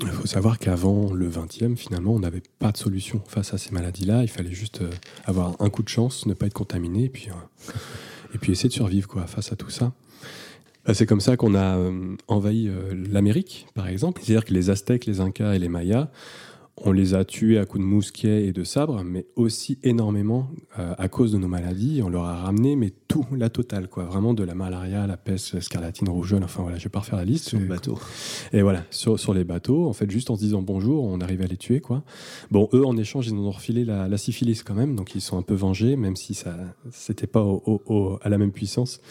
[0.01, 3.71] Il faut savoir qu'avant le 20e, finalement, on n'avait pas de solution face à ces
[3.71, 4.21] maladies-là.
[4.23, 4.89] Il fallait juste euh,
[5.25, 7.73] avoir un coup de chance, ne pas être contaminé, et puis, euh,
[8.35, 9.91] et puis essayer de survivre quoi, face à tout ça.
[10.85, 14.21] Bah, c'est comme ça qu'on a euh, envahi l'Amérique, par exemple.
[14.23, 16.09] C'est-à-dire que les Aztèques, les Incas et les Mayas
[16.85, 20.93] on les a tués à coups de mousquet et de sabre, mais aussi énormément euh,
[20.97, 22.01] à cause de nos maladies.
[22.03, 24.05] On leur a ramené, mais tout, la totale, quoi.
[24.05, 26.43] Vraiment de la malaria, la peste, scarlatine, rougeole.
[26.43, 27.49] Enfin voilà, je vais pas refaire la liste.
[27.49, 27.99] Sur les bateaux.
[28.53, 31.45] Et voilà, sur, sur, les bateaux, en fait, juste en se disant bonjour, on arrivait
[31.45, 32.03] à les tuer, quoi.
[32.51, 35.37] Bon, eux, en échange, ils nous ont refilé la, syphilis quand même, donc ils sont
[35.37, 36.55] un peu vengés, même si ça,
[36.91, 37.45] c'était pas
[38.21, 39.01] à la même puissance.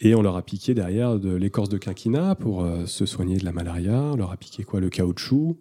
[0.00, 3.44] Et on leur a piqué derrière de l'écorce de quinquina pour euh, se soigner de
[3.44, 4.00] la malaria.
[4.12, 5.56] On leur a piqué quoi, le caoutchouc.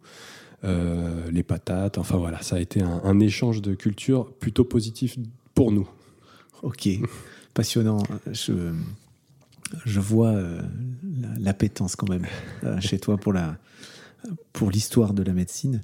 [0.65, 1.97] Euh, les patates.
[1.97, 5.17] Enfin voilà, ça a été un, échange de culture plutôt positif
[5.53, 5.89] pour nous.
[6.61, 6.87] Ok,
[7.53, 8.01] passionnant.
[8.31, 8.71] Je,
[9.85, 10.61] je vois euh,
[11.37, 12.25] l'appétence quand même
[12.63, 13.57] euh, chez toi pour la
[14.53, 15.81] pour l'histoire de la médecine,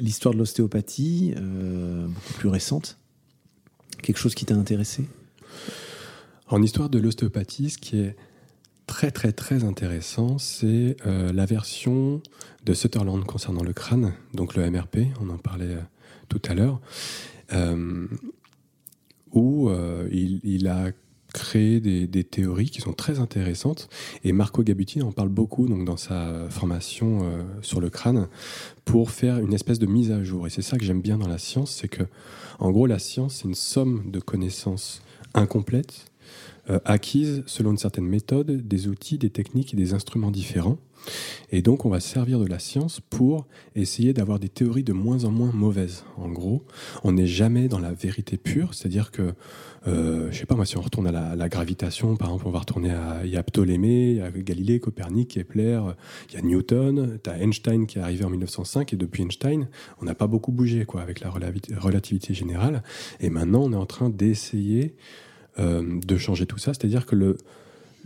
[0.00, 2.98] l'histoire de l'ostéopathie, beaucoup plus récente.
[4.02, 5.08] Quelque chose qui t'a intéressé?
[6.48, 8.16] En histoire de l'ostéopathie, ce qui est
[8.92, 12.20] très très très intéressant, c'est euh, la version
[12.66, 15.80] de Sutherland concernant le crâne, donc le MRP, on en parlait euh,
[16.28, 16.78] tout à l'heure,
[17.54, 18.06] euh,
[19.32, 19.70] où
[20.10, 20.90] il, a
[21.32, 23.88] créé des, théories qui sont très intéressantes.
[24.24, 27.32] Et Marco Gabuti en parle beaucoup donc, dans sa formation
[27.62, 28.28] sur le crâne
[28.84, 30.46] pour faire une espèce de mise à jour.
[30.46, 32.02] Et c'est ça que j'aime bien dans la science, c'est que,
[32.58, 35.00] en gros, la science, c'est une somme de connaissances
[35.32, 36.11] incomplètes
[36.70, 40.78] euh, acquises selon une certaine méthode, des outils, des techniques et des instruments différents.
[41.50, 45.24] Et donc, on va servir de la science pour essayer d'avoir des théories de moins
[45.24, 46.04] en moins mauvaises.
[46.16, 46.64] En gros,
[47.02, 49.34] on n'est jamais dans la vérité pure, c'est-à-dire que,
[49.88, 52.60] euh, je sais pas moi, si on retourne à la, gravitation, par exemple, on va
[52.60, 55.80] retourner à, il y a Ptolémée, il y a Galilée, Copernic, Kepler,
[56.30, 59.68] il y a Newton, tu as Einstein qui est arrivé en 1905, et depuis Einstein,
[60.00, 62.82] on n'a pas beaucoup bougé, quoi, avec la relativité générale.
[63.20, 64.94] Et maintenant, on est en train d'essayer
[65.58, 66.72] euh, de changer tout ça.
[66.72, 67.36] C'est-à-dire que le,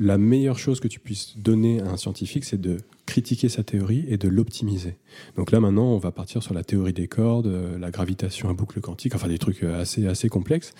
[0.01, 4.05] la meilleure chose que tu puisses donner à un scientifique, c'est de critiquer sa théorie
[4.09, 4.97] et de l'optimiser.
[5.37, 8.53] Donc là, maintenant, on va partir sur la théorie des cordes, euh, la gravitation à
[8.53, 10.75] boucle quantique, enfin des trucs euh, assez, assez complexes,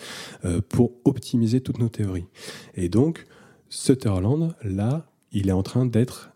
[0.69, 2.27] pour optimiser toutes nos théories.
[2.75, 3.27] Et donc,
[3.69, 6.31] Sutherland, là, il est en train d'être,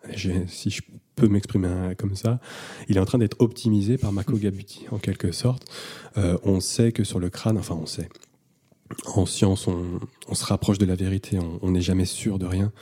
[0.46, 0.82] si je
[1.16, 2.38] peux m'exprimer comme ça,
[2.88, 5.64] il est en train d'être optimisé par Mako Gabuti, en quelque sorte.
[6.16, 8.08] on sait que sur le crâne, enfin on sait,
[9.06, 12.72] en science, on, se rapproche de la vérité, on n'est jamais sûr de rien,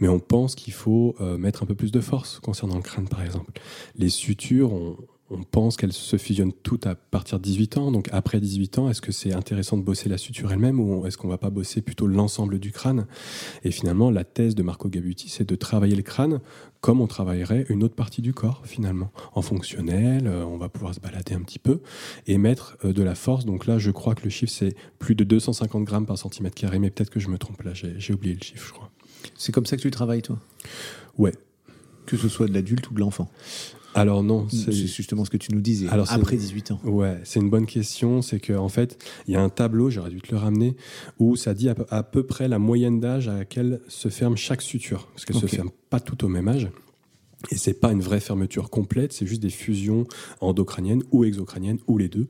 [0.00, 3.08] mais on pense qu'il faut euh, mettre un peu plus de force concernant le crâne,
[3.08, 3.52] par exemple.
[3.96, 4.96] Les sutures, on,
[5.30, 7.90] on pense qu'elles se fusionnent toutes à partir de 18 ans.
[7.90, 11.18] Donc après 18 ans, est-ce que c'est intéressant de bosser la suture elle-même ou est-ce
[11.18, 13.06] qu'on va pas bosser plutôt l'ensemble du crâne?
[13.64, 16.40] Et finalement, la thèse de Marco Gabuti, c'est de travailler le crâne
[16.80, 19.10] comme on travaillerait une autre partie du corps finalement.
[19.34, 21.80] En fonctionnel, euh, on va pouvoir se balader un petit peu
[22.28, 23.44] et mettre euh, de la force.
[23.44, 26.78] Donc là, je crois que le chiffre, c'est plus de 250 grammes par centimètre carré,
[26.78, 28.90] mais peut-être que je me trompe là, j'ai oublié le chiffre, je crois.
[29.36, 30.38] C'est comme ça que tu travailles, toi?
[31.18, 31.32] Ouais.
[32.06, 33.28] Que ce soit de l'adulte ou de l'enfant?
[33.96, 35.88] Alors non, c'est justement ce que tu nous disais.
[35.88, 36.80] Alors, après 18 ans.
[36.84, 38.22] Ouais, c'est une bonne question.
[38.22, 40.76] C'est qu'en en fait, il y a un tableau, j'aurais dû te le ramener,
[41.18, 45.08] où ça dit à peu, près la moyenne d'âge à laquelle se ferme chaque suture,
[45.12, 46.68] parce qu'elle ne se ferme pas tout au même âge.
[47.50, 50.06] Et c'est pas une vraie fermeture complète, c'est juste des fusions
[50.40, 52.28] endocrâniennes ou exocrâniennes ou les deux.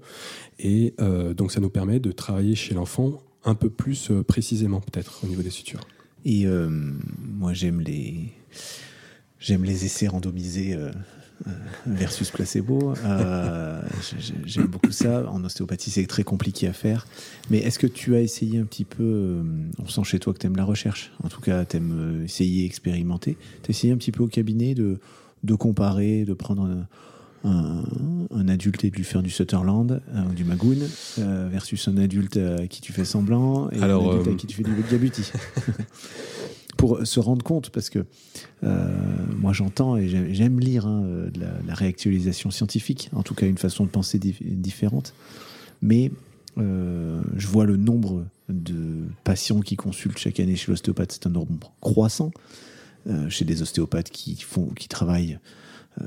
[0.59, 4.81] Et euh, donc ça nous permet de travailler chez l'enfant un peu plus euh, précisément
[4.81, 5.81] peut-être au niveau des sutures.
[6.25, 8.33] Et euh, moi j'aime les
[9.39, 10.77] j'aime les essais randomisés
[11.87, 12.95] versus placebo.
[14.45, 15.29] j'aime beaucoup ça.
[15.31, 17.07] En ostéopathie c'est très compliqué à faire.
[17.51, 19.43] Mais est-ce que tu as essayé un petit peu
[19.79, 21.13] On sent chez toi que tu aimes la recherche.
[21.23, 23.37] En tout cas tu aimes essayer, expérimenter.
[23.63, 24.99] Tu as essayé un petit peu au cabinet de
[25.45, 26.87] de comparer, de prendre
[27.45, 30.77] un, adulte et de lui faire du Sutherland, euh, du Magoon,
[31.19, 34.47] euh, versus un adulte à qui tu fais semblant et un adulte à euh, qui
[34.47, 35.31] tu fais du Gabuti.
[36.77, 38.05] Pour se rendre compte, parce que
[38.63, 41.05] moi j'entends et j'aime lire hein,
[41.67, 45.15] la, réactualisation scientifique, en tout cas une façon de penser différente,
[45.81, 46.11] mais
[46.59, 51.73] je vois le nombre de patients qui consultent chaque année chez l'ostéopathe, c'est un nombre
[51.81, 52.31] croissant.
[53.09, 55.39] Euh, chez des ostéopathes qui, font, qui travaillent
[56.03, 56.07] euh,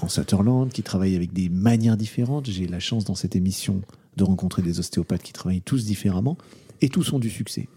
[0.00, 2.48] en Sutherland, qui travaillent avec des manières différentes.
[2.48, 3.82] J'ai la chance dans cette émission
[4.16, 6.38] de rencontrer des ostéopathes qui travaillent tous différemment
[6.80, 7.68] et tous ont du succès.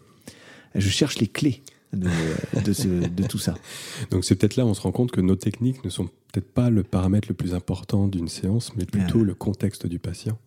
[0.75, 1.61] Je cherche les clés
[1.93, 3.55] de, tout ça.
[4.11, 6.51] Donc c'est peut-être là où on se rend compte que nos techniques ne sont peut-être
[6.51, 9.25] pas le paramètre le plus important d'une séance, mais plutôt ah.
[9.25, 10.39] le contexte du patient.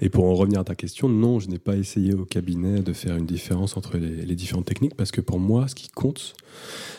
[0.00, 2.92] Et pour en revenir à ta question, non, je n'ai pas essayé au cabinet de
[2.92, 6.34] faire une différence entre les, différentes techniques, parce que pour moi, ce qui compte,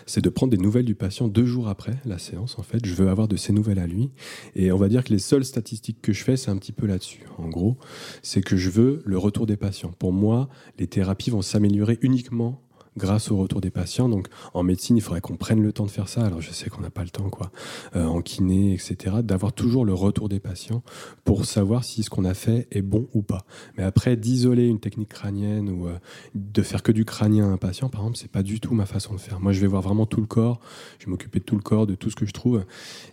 [0.06, 2.60] c'est de prendre des nouvelles du patient deux jours après la séance.
[2.60, 4.12] En fait, je veux avoir de ces nouvelles à lui.
[4.56, 6.86] Et on va dire que les seules statistiques que je fais, c'est un petit peu
[6.86, 7.24] là-dessus.
[7.40, 7.78] En gros,
[8.22, 9.94] c'est que je veux le retour des patients.
[9.98, 12.62] Pour moi, les thérapies vont s'améliorer uniquement
[12.98, 14.10] grâce au retour des patients.
[14.10, 16.26] Donc en médecine, il faudrait qu'on prenne le temps de faire ça.
[16.26, 17.52] Alors je sais qu'on n'a pas le temps, quoi.
[17.96, 19.18] Euh, en kiné, etc.
[19.24, 20.84] D'avoir toujours le retour des patients
[21.24, 23.46] pour savoir si ce qu'on a fait est bon ou pas.
[23.78, 25.98] Mais après, d'isoler une technique crânienne ou euh,
[26.36, 28.86] de faire que du crânien à un patient, par exemple, c'est pas du tout ma
[28.86, 29.40] façon de faire.
[29.40, 30.60] Moi, je vais voir vraiment tout le corps.
[31.00, 32.64] Je vais m'occuper de tout le corps, de tout ce que je trouve.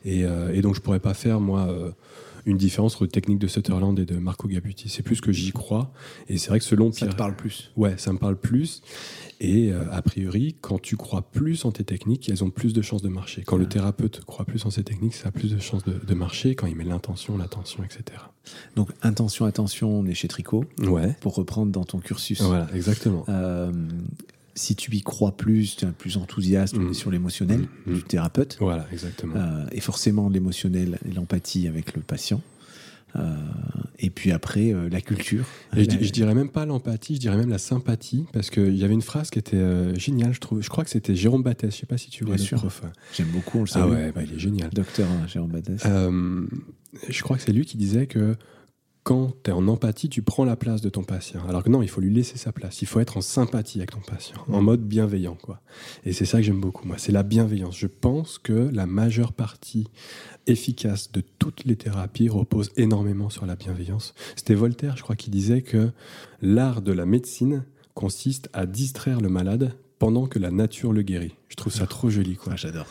[0.05, 1.75] Et, euh, donc je pourrais pas faire moi
[2.47, 4.89] une différence entre technique de Sutherland et de Marco Gabuti.
[4.89, 5.93] C'est plus que j'y crois.
[6.29, 7.11] Et c'est vrai que selon Pierre.
[7.11, 7.73] Ça te parle plus.
[7.77, 8.83] Ouais, ça me parle plus.
[9.41, 12.83] Et euh, a priori, quand tu crois plus en tes techniques, elles ont plus de
[12.83, 13.43] chances de marcher.
[13.43, 16.55] Quand le thérapeute croit plus en ses techniques, ça a plus de chances de, marcher.
[16.55, 18.21] Quand il met l'intention, l'attention, etc.
[18.77, 20.65] Donc, intention, attention, on est chez Tricot.
[20.83, 21.17] Ouais.
[21.21, 22.43] Pour reprendre dans ton cursus.
[22.43, 23.25] Voilà, exactement.
[23.31, 23.73] Euh,
[24.55, 26.95] si tu y crois plus, tu es plus enthousiaste, on est mm.
[26.95, 27.95] sur l'émotionnel mm.
[27.95, 28.57] du thérapeute.
[28.61, 29.37] Voilà, exactement.
[29.37, 32.41] Euh, et forcément, l'émotionnel et l'empathie avec le patient.
[33.17, 33.35] Euh,
[33.99, 35.45] et puis après, euh, la culture.
[35.73, 39.03] je, dirais même pas l'empathie, je dirais même la sympathie, parce qu'il y avait une
[39.03, 40.63] phrase qui était géniale, je trouve.
[40.63, 42.83] Je crois que c'était Jérôme Battès, je sais pas si tu vois Bien le prof.
[43.17, 43.81] J'aime beaucoup, on le sait.
[43.81, 44.71] Ah ouais, bah, il est génial.
[44.71, 45.83] Docteur hein, Jérôme Battès.
[45.83, 48.37] je crois que c'est lui qui disait que
[49.03, 51.41] quand tu es en empathie, tu prends la place de ton patient.
[51.49, 52.83] Alors que non, il faut lui laisser sa place.
[52.83, 55.37] Il faut être en sympathie avec ton patient, en mode bienveillant.
[55.37, 55.61] Quoi.
[56.05, 56.97] Et c'est ça que j'aime beaucoup, moi.
[56.99, 57.79] C'est la bienveillance.
[57.79, 59.89] Je pense que la majeure partie
[60.47, 64.15] efficace de toutes les thérapies repose énormément sur la bienveillance.
[64.37, 65.91] C'était Voltaire, je crois, qui disait que
[66.43, 71.35] l'art de la médecine consiste à distraire le malade pendant que la nature le guérit.
[71.49, 72.37] Je trouve ça trop joli.
[72.37, 72.53] Quoi.
[72.55, 72.87] Ah, j'adore.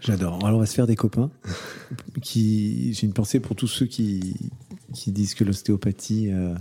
[0.00, 0.44] J'adore.
[0.44, 1.30] Alors on va se faire des copains.
[2.22, 4.34] Qui, j'ai une pensée pour tous ceux qui,
[4.92, 6.54] qui disent que l'ostéopathie, euh,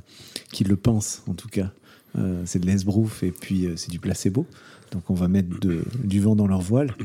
[0.52, 1.72] qui le pensent en tout cas,
[2.18, 4.46] euh, c'est de l'esbrouf et puis euh, c'est du placebo.
[4.92, 5.50] Donc on va mettre
[6.04, 6.96] du vent dans leur voile.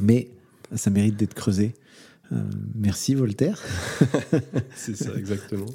[0.00, 0.28] Mais
[0.74, 1.74] ça mérite d'être creusé.
[2.74, 3.60] merci Voltaire.
[4.74, 5.66] c'est ça, exactement.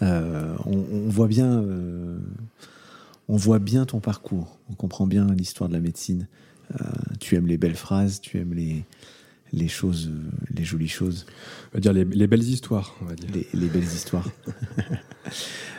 [0.00, 1.64] on, voit bien,
[3.28, 4.56] on voit bien ton parcours.
[4.70, 6.28] On comprend bien l'histoire de la médecine.
[7.18, 8.84] tu aimes les belles phrases, tu aimes les,
[9.52, 10.10] les choses,
[10.54, 11.26] les jolies choses.
[11.72, 13.30] On va dire les, belles histoires, on va dire.
[13.54, 14.28] Les, belles histoires.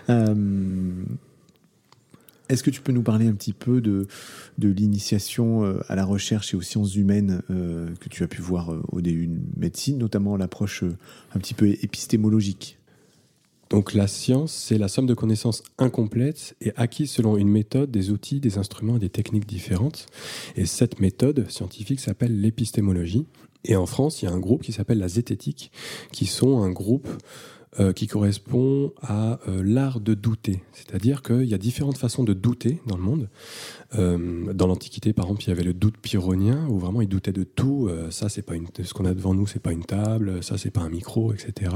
[0.10, 1.04] Euh,
[2.50, 4.08] est-ce que tu peux nous parler un petit peu de,
[4.58, 8.42] de l'initiation euh, à la recherche et aux sciences humaines euh, que tu as pu
[8.42, 10.84] voir au début de médecine, notamment l'approche
[11.36, 12.80] un petit peu épistémologique?
[13.72, 18.10] Donc la science, c'est la somme de connaissances incomplètes et acquises selon une méthode, des
[18.10, 20.08] outils, des instruments et des techniques différentes.
[20.58, 23.28] Et cette méthode scientifique s'appelle l'épistémologie.
[23.66, 25.72] Et en France, il y a un groupe qui s'appelle la zététique,
[26.12, 27.08] qui sont un groupe
[27.80, 30.62] euh, qui correspond à euh, l'art de douter.
[30.74, 33.30] C'est-à-dire qu'il y a différentes façons de douter dans le monde.
[33.96, 37.32] Euh, dans l'Antiquité, par exemple, il y avait le doute pyrrhonien, où vraiment ils doutaient
[37.32, 37.90] de tout.
[38.10, 40.44] ça, c'est pas une, ce qu'on a devant nous, c'est pas une table.
[40.44, 41.72] Ça, c'est pas un micro, etc.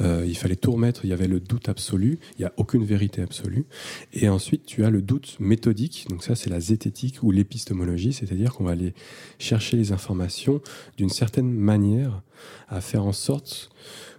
[0.00, 1.04] il fallait tout remettre.
[1.04, 2.18] Il y avait le doute absolu.
[2.38, 3.66] Il n'y a aucune vérité absolue.
[4.12, 6.06] Et ensuite, tu as le doute méthodique.
[6.08, 8.94] Donc ça, c'est la zététique ou l'épistémologie, c'est-à-dire qu'on va aller
[9.38, 10.60] chercher les informations
[10.96, 12.22] d'une certaine manière
[12.68, 13.70] à faire en sorte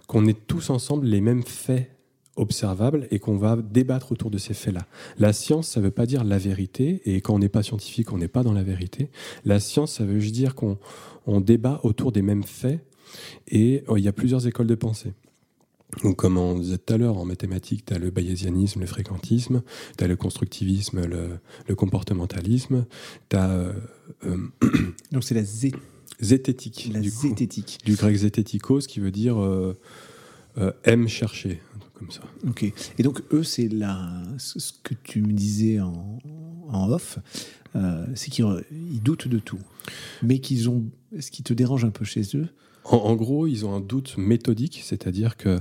[0.06, 1.90] qu'on ait tous ensemble les mêmes faits
[2.38, 4.86] observables et qu'on va débattre autour de ces faits-là.
[5.18, 8.12] La science, ça ne veut pas dire la vérité, et quand on n'est pas scientifique,
[8.12, 9.10] on n'est pas dans la vérité.
[9.44, 10.78] La science, ça veut juste dire qu'on
[11.26, 12.80] on débat autour des mêmes faits,
[13.48, 15.12] et euh, il y a plusieurs écoles de pensée.
[16.02, 19.62] Donc, comme on disait tout à l'heure, en mathématiques, tu as le bayésianisme, le fréquentisme,
[19.96, 22.84] tu as le constructivisme, le, le comportementalisme,
[23.30, 23.50] tu as...
[23.50, 23.72] Euh,
[24.24, 24.36] euh,
[25.12, 25.72] Donc c'est la zé...
[26.20, 26.90] zététique.
[26.92, 27.28] La du, coup.
[27.28, 27.78] zététique.
[27.84, 29.78] du grec zététikos, qui veut dire euh,
[30.58, 31.60] euh, aime chercher,
[31.98, 32.22] comme ça.
[32.46, 32.62] Ok.
[32.98, 34.22] Et donc eux, c'est la...
[34.38, 36.18] ce que tu me disais en,
[36.68, 37.18] en off,
[37.76, 39.60] euh, c'est qu'ils ils doutent de tout.
[40.22, 40.84] Mais qu'ils ont...
[41.18, 42.48] Ce qui te dérange un peu chez eux,
[42.84, 45.60] En, en gros, ils ont un doute méthodique, c'est-à-dire que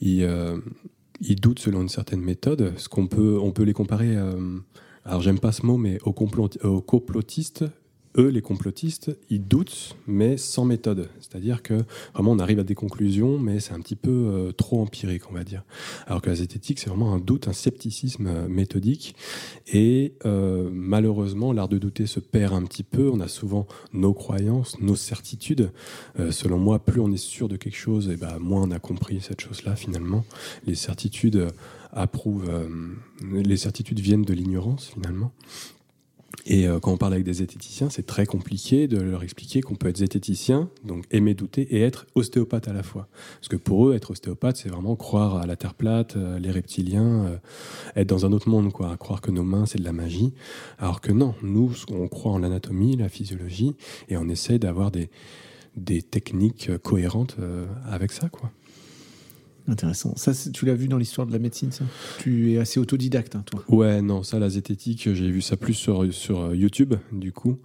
[0.00, 0.58] ils, euh,
[1.20, 2.72] ils doutent selon une certaine méthode.
[2.76, 4.16] Ce qu'on peut, on peut les comparer.
[4.16, 4.58] euh,
[5.04, 7.64] alors, j'aime pas ce mot, mais aux complotistes.
[8.16, 11.08] Eux, les complotistes, ils doutent, mais sans méthode.
[11.20, 14.80] C'est-à-dire que vraiment, on arrive à des conclusions, mais c'est un petit peu euh, trop
[14.80, 15.64] empirique, on va dire.
[16.06, 19.16] Alors que la zététique, c'est vraiment un doute, un scepticisme euh, méthodique.
[19.72, 23.10] Et euh, malheureusement, l'art de douter se perd un petit peu.
[23.10, 25.72] On a souvent nos croyances, nos certitudes.
[26.20, 28.78] Euh, selon moi, plus on est sûr de quelque chose, et ben, moins on a
[28.78, 30.24] compris cette chose-là finalement.
[30.66, 31.50] Les certitudes euh,
[31.92, 32.50] approuvent,
[33.32, 35.32] les certitudes viennent de l'ignorance finalement.
[36.46, 39.76] Et euh, quand on parle avec des zététiciens, c'est très compliqué de leur expliquer qu'on
[39.76, 43.08] peut être zététicien, donc aimer douter, et être ostéopathe à la fois.
[43.40, 46.50] Parce que pour eux, être ostéopathe, c'est vraiment croire à la Terre plate, euh, les
[46.50, 47.36] reptiliens, euh,
[47.96, 50.34] être dans un autre monde, quoi, croire que nos mains, c'est de la magie.
[50.78, 53.74] Alors que non, nous, on croit en l'anatomie, la physiologie,
[54.08, 55.10] et on essaie d'avoir des,
[55.76, 57.36] des techniques cohérentes
[57.86, 58.50] avec ça, quoi.
[59.68, 60.14] Intéressant.
[60.16, 61.84] Ça, tu l'as vu dans l'histoire de la médecine, ça?
[62.18, 63.64] Tu es assez autodidacte, hein, toi.
[63.68, 67.58] Ouais, non, ça, la zététique, j'ai vu ça plus sur, sur euh, YouTube, du coup,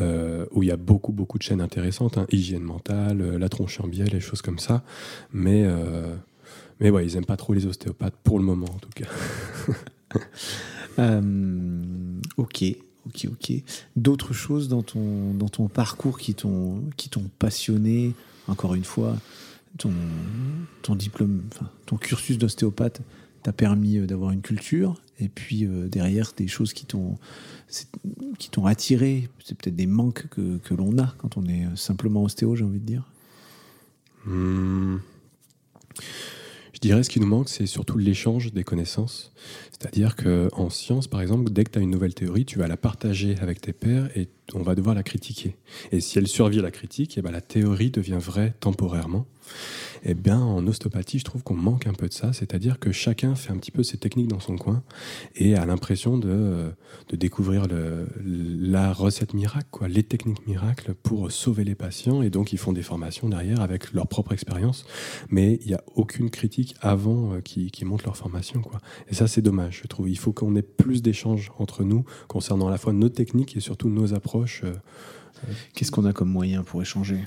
[0.00, 3.48] euh, où il y a beaucoup, beaucoup de chaînes intéressantes, hein, hygiène mentale, euh, la
[3.48, 4.82] tronche en biais, les choses comme ça.
[5.32, 6.14] Mais, euh,
[6.80, 9.06] mais ouais, ils aiment pas trop les ostéopathes, pour le moment, en tout cas.
[10.98, 11.20] Euh,
[12.36, 12.64] ok,
[13.06, 13.52] ok, ok.
[13.96, 18.12] D'autres choses dans ton, dans ton parcours qui t'ont qui t'ont passionné,
[18.48, 19.16] encore une fois,
[19.78, 21.42] ton, diplôme,
[21.86, 23.00] ton cursus d'ostéopathe
[23.42, 27.16] t'a permis euh, d'avoir une culture, et puis euh, derrière, des choses qui t'ont
[28.66, 32.64] attiré, c'est peut-être des manques que, que l'on a quand on est simplement ostéo, j'ai
[32.64, 33.10] envie de dire.
[34.26, 34.98] Hmm.
[36.72, 39.32] Je dirais ce qui nous manque, c'est surtout l'échange des connaissances.
[39.70, 42.78] C'est-à-dire qu'en science, par exemple, dès que tu as une nouvelle théorie, tu vas la
[42.78, 45.56] partager avec tes pairs et on va devoir la critiquer.
[45.92, 49.26] Et si elle survit à la critique, eh ben, la théorie devient vraie temporairement.
[50.04, 52.32] Eh bien, en ostéopathie, je trouve qu'on manque un peu de ça.
[52.32, 54.82] C'est-à-dire que chacun fait un petit peu ses techniques dans son coin
[55.34, 56.70] et a l'impression de,
[57.12, 57.66] découvrir
[58.24, 62.22] la recette miracle, les techniques miracles pour sauver les patients.
[62.22, 64.84] Et donc, ils font des formations derrière avec leur propre expérience
[65.28, 68.62] mais il n'y a aucune critique avant euh, qui, qui montre leur formation.
[69.08, 70.08] Et ça, c'est dommage, je trouve.
[70.08, 73.60] Il faut qu'on ait plus d'échanges entre nous concernant à la fois nos techniques et
[73.60, 74.39] surtout nos approches.
[74.64, 74.72] Euh,
[75.74, 77.18] Qu'est-ce qu'on a comme moyen pour échanger?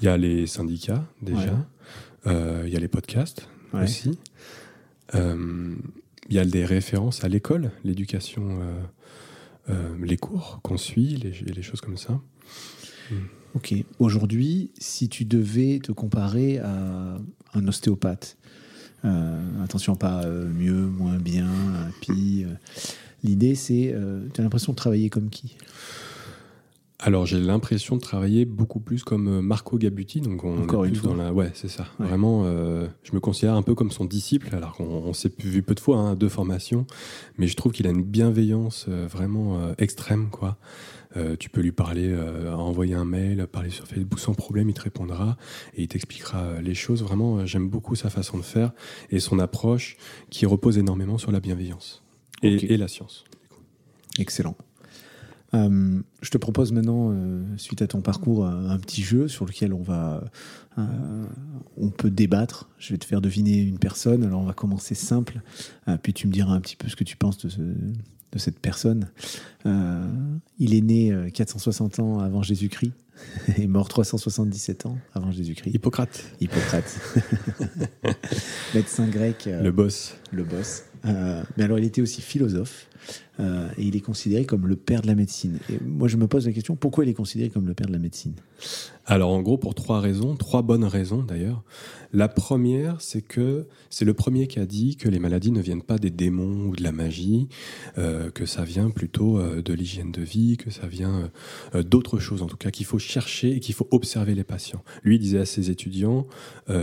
[0.00, 1.52] Il y a les syndicats, déjà.
[1.52, 1.52] Ouais.
[2.26, 3.84] Euh, il y a les podcasts Ouais.
[3.84, 4.18] aussi.
[5.14, 5.74] Euh,
[6.28, 8.82] il y a des références à l'école, l'éducation, euh,
[9.70, 12.20] euh, les cours qu'on suit, les, les choses comme ça.
[13.54, 13.74] Ok.
[13.98, 17.18] Aujourd'hui, si tu devais te comparer à
[17.54, 18.36] un ostéopathe,
[19.04, 22.54] euh, attention, pas euh, mieux, moins bien, euh, euh,
[23.22, 23.94] L'idée, c'est.
[24.34, 25.56] tu as l'impression de travailler comme qui?
[27.04, 30.90] Alors j'ai l'impression de travailler beaucoup plus comme euh, Marco Gabuti, donc on Encore est
[30.90, 31.10] une fois.
[31.10, 31.88] dans la, ouais c'est ça.
[31.98, 32.06] Ouais.
[32.06, 35.64] Vraiment, euh, je me considère un peu comme son disciple, alors qu'on on s'est vu
[35.64, 36.86] peu de fois, hein, deux formations,
[37.38, 40.58] mais je trouve qu'il a une bienveillance euh, vraiment euh, extrême, quoi.
[41.16, 44.74] Euh, tu peux lui parler, euh, envoyer un mail, parler sur Facebook sans problème, il
[44.74, 45.36] te répondra
[45.74, 47.02] et il t'expliquera euh, les choses.
[47.02, 48.70] Vraiment, euh, j'aime beaucoup sa façon de faire
[49.10, 49.96] et son approche
[50.30, 52.01] qui repose énormément sur la bienveillance
[52.42, 53.24] et, la science.
[54.18, 54.56] Excellent.
[55.54, 59.44] Euh, je te propose maintenant, euh, suite à ton parcours, un, un petit jeu sur
[59.44, 60.24] lequel on va,
[60.78, 61.24] euh,
[61.76, 62.70] on peut débattre.
[62.78, 64.24] Je vais te faire deviner une personne.
[64.24, 65.40] Alors on va commencer simple,
[66.02, 68.60] puis tu me diras un petit peu ce que tu penses de, ce- de cette
[68.60, 69.10] personne.
[69.66, 72.92] Il est né euh, 460 ans avant Jésus-Christ
[73.58, 75.74] et mort 377 ans avant Jésus-Christ.
[75.74, 76.98] Hippocrate, Hippocrate,
[78.74, 79.46] médecin grec.
[79.50, 80.14] le boss.
[80.32, 80.84] le boss.
[81.06, 82.86] Euh, mais alors, il était aussi philosophe.
[83.42, 85.58] Euh, et il est considéré comme le père de la médecine.
[85.70, 87.92] Et moi, je me pose la question pourquoi il est considéré comme le père de
[87.92, 88.34] la médecine?
[89.04, 91.64] Alors, en gros, pour trois raisons, trois bonnes raisons d'ailleurs.
[92.12, 95.82] La première, c'est que c'est le premier qui a dit que les maladies ne viennent
[95.82, 97.48] pas des démons ou de la magie,
[97.98, 101.30] euh, que ça vient plutôt euh, de l'hygiène de vie, que ça vient
[101.74, 104.84] d'autres choses en tout cas, qu'il faut chercher et qu'il faut observer les patients.
[105.02, 106.26] Lui disait à ses étudiants,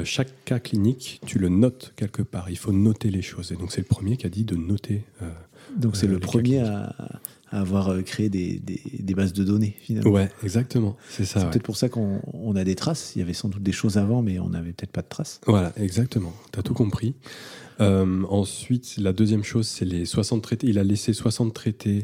[0.04, 3.52] chaque cas clinique, tu le notes quelque part, il faut noter les choses.
[3.52, 5.04] Et donc c'est le premier qui a dit de noter.
[5.78, 6.94] Donc c'est le premier à,
[7.52, 8.62] avoir euh, créé des,
[9.16, 10.12] bases de données finalement.
[10.12, 10.96] Ouais, exactement.
[11.10, 11.40] C'est ça.
[11.40, 13.14] C'est peut-être pour ça qu'on a des traces.
[13.16, 15.42] Il y avait sans doute des choses avant, mais on n'avait peut-être pas de traces.
[15.48, 16.34] Voilà, exactement.
[16.52, 17.16] Tu as tout compris.
[17.82, 20.68] Euh, ensuite, la deuxième chose, c'est les 60 traités.
[20.68, 22.04] Il a laissé 60 traités euh,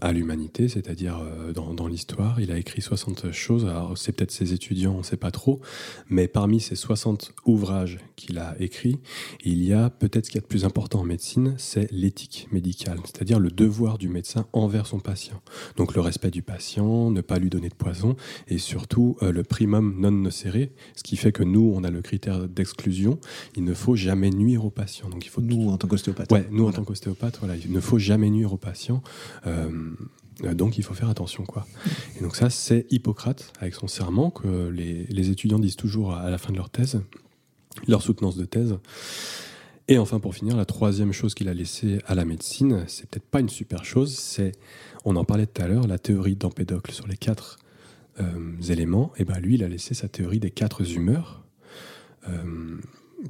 [0.00, 2.40] à l'humanité, c'est-à-dire euh, dans, l'histoire.
[2.40, 5.60] Il a écrit 60 choses, alors c'est peut-être ses étudiants, on ne sait pas trop,
[6.08, 8.98] mais parmi ces 60 ouvrages qu'il a écrits,
[9.44, 12.48] il y a peut-être ce qu'il y a de plus important en médecine, c'est l'éthique
[12.52, 15.40] médicale, c'est-à-dire le devoir du médecin envers son patient.
[15.76, 18.16] Donc le respect du patient, ne pas lui donner de poison,
[18.48, 22.02] et surtout euh, le primum non nocere, ce qui fait que nous, on a le
[22.02, 23.18] critère d'exclusion,
[23.56, 25.08] il ne faut jamais nuire au patient.
[25.08, 26.30] Donc il faut nous, en tant qu'ostéopathe.
[26.32, 29.02] Ouais, nous en tant qu'ostéopathe, voilà, il ne faut jamais nuire au patient.
[29.46, 29.70] Euh,
[30.54, 31.66] donc il faut faire attention quoi.
[32.16, 36.38] Et donc ça c'est Hippocrate avec son serment que les, étudiants disent toujours à la
[36.38, 37.00] fin de leur thèse,
[37.88, 38.78] leur soutenance de thèse.
[39.88, 43.26] Et enfin pour finir, la troisième chose qu'il a laissée à la médecine, c'est peut-être
[43.26, 44.52] pas une super chose, c'est,
[45.04, 47.58] on en parlait tout à l'heure, la théorie d'Empédocle sur les quatre
[48.20, 49.12] euh, éléments.
[49.16, 51.42] Et ben lui il a laissé sa théorie des quatre humeurs.
[52.28, 52.76] Euh,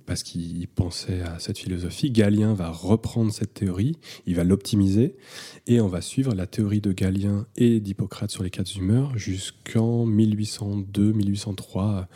[0.07, 2.11] parce qu'il pensait à cette philosophie.
[2.11, 5.17] Galien va reprendre cette théorie, il va l'optimiser,
[5.67, 10.07] et on va suivre la théorie de Galien et d'Hippocrate sur les quatre humeurs jusqu'en
[10.07, 12.07] 1802-1803,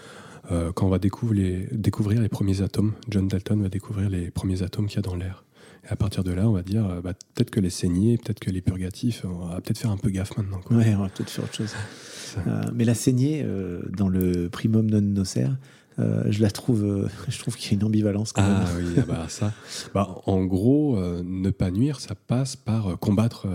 [0.51, 2.93] euh, quand on va découvrir les, découvrir les premiers atomes.
[3.09, 5.45] John Dalton va découvrir les premiers atomes qu'il y a dans l'air.
[5.85, 8.41] Et à partir de là, on va dire, euh, bah, peut-être que les saignées, peut-être
[8.41, 10.61] que les purgatifs, on va peut-être faire un peu gaffe maintenant.
[10.61, 10.77] Quoi.
[10.77, 11.75] Ouais, on va peut-être faire autre chose.
[12.47, 13.47] Euh, mais la saignée,
[13.97, 15.57] dans le primum non nocere,
[15.99, 18.32] euh, je la trouve, euh, je trouve qu'il y a une ambivalence.
[18.32, 19.53] Quand ah oui, ah bah ça.
[19.95, 23.47] Bah, en gros, euh, ne pas nuire, ça passe par combattre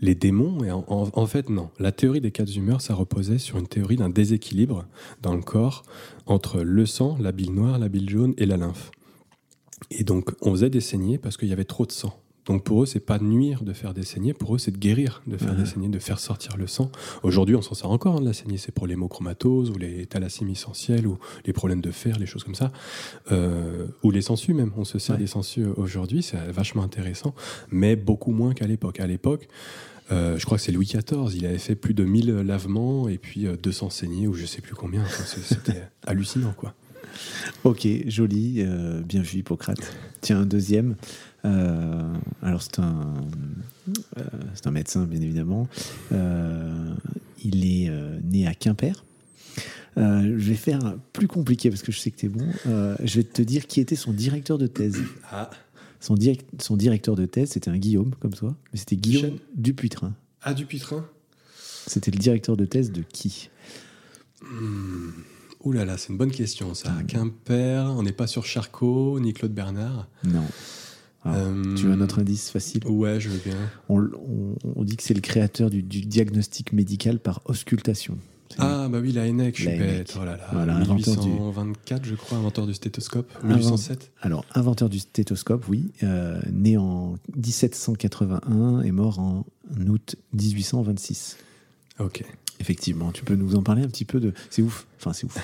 [0.00, 0.64] les démons.
[0.64, 1.70] Et en, fait, non.
[1.78, 4.84] La théorie des quatre humeurs, ça reposait sur une théorie d'un déséquilibre
[5.20, 5.84] dans le corps
[6.26, 8.90] entre le sang, la bile noire, la bile jaune et la lymphe.
[9.90, 12.21] Et donc, on faisait des saignées parce qu'il y avait trop de sang.
[12.46, 15.22] Donc pour eux, c'est pas nuire de faire des saignées, pour eux, c'est de guérir,
[15.26, 16.90] de faire des saignées, de faire sortir le sang.
[17.22, 20.52] Aujourd'hui, on s'en sert encore hein, de la saignée, c'est pour l'hémochromatose ou les thalassémies
[20.52, 22.72] essentielles ou les problèmes de fer, les choses comme ça.
[23.30, 27.34] Euh, ou les sangsues même, on se sert des sangsues aujourd'hui, c'est vachement intéressant,
[27.70, 28.98] mais beaucoup moins qu'à l'époque.
[28.98, 29.46] À l'époque,
[30.10, 33.18] euh, je crois que c'est Louis XIV, il avait fait plus de 1000 lavements et
[33.18, 35.04] puis 200 euh, saignées ou je sais plus combien.
[35.06, 36.74] C'était hallucinant, quoi.
[37.62, 38.64] Ok, joli,
[39.04, 39.78] bien vu Hippocrate.
[40.22, 40.96] Tiens, un deuxième.
[41.44, 43.14] Euh, alors c'est un,
[44.16, 44.22] euh,
[44.54, 45.68] c'est un médecin bien évidemment.
[46.12, 46.94] Euh,
[47.44, 47.90] il est
[48.22, 49.04] né à Quimper.
[49.96, 52.46] je vais faire plus compliqué parce que je sais que tu es bon.
[52.64, 54.98] je vais te dire qui était son directeur de thèse.
[55.30, 55.50] Ah.
[56.00, 56.16] Son,
[56.58, 60.14] son directeur de thèse, c'était un Guillaume comme toi, mais c'était Guillaume Dupuytren.
[60.42, 61.04] Ah, Dupuytren
[61.86, 63.50] C'était le directeur de thèse de qui?
[64.42, 65.10] Hmm.
[65.64, 66.92] Ouh là là, c'est une bonne question ça.
[66.92, 70.08] À Quimper, on n'est pas sur Charcot ni Claude Bernard.
[70.24, 70.44] Non.
[71.24, 72.86] Ah, euh, tu veux un autre indice facile?
[72.86, 73.56] Ouais, je veux bien.
[73.88, 78.18] On, dit que c'est le créateur du, diagnostic médical par auscultation.
[78.58, 80.14] Ah, bah oui, la ENEC, je suis bête.
[80.20, 80.46] Oh là là.
[80.52, 83.32] Voilà, 1824, je crois, inventeur du stéthoscope.
[83.44, 85.92] 1807 Alors, inventeur du stéthoscope, oui.
[86.02, 89.46] Euh, né en 1781 et mort en
[89.88, 91.38] août 1826.
[91.98, 92.24] Ok.
[92.62, 94.32] Effectivement, tu peux nous en parler un petit peu de.
[94.48, 94.86] C'est ouf.
[94.98, 95.36] Enfin, c'est ouf.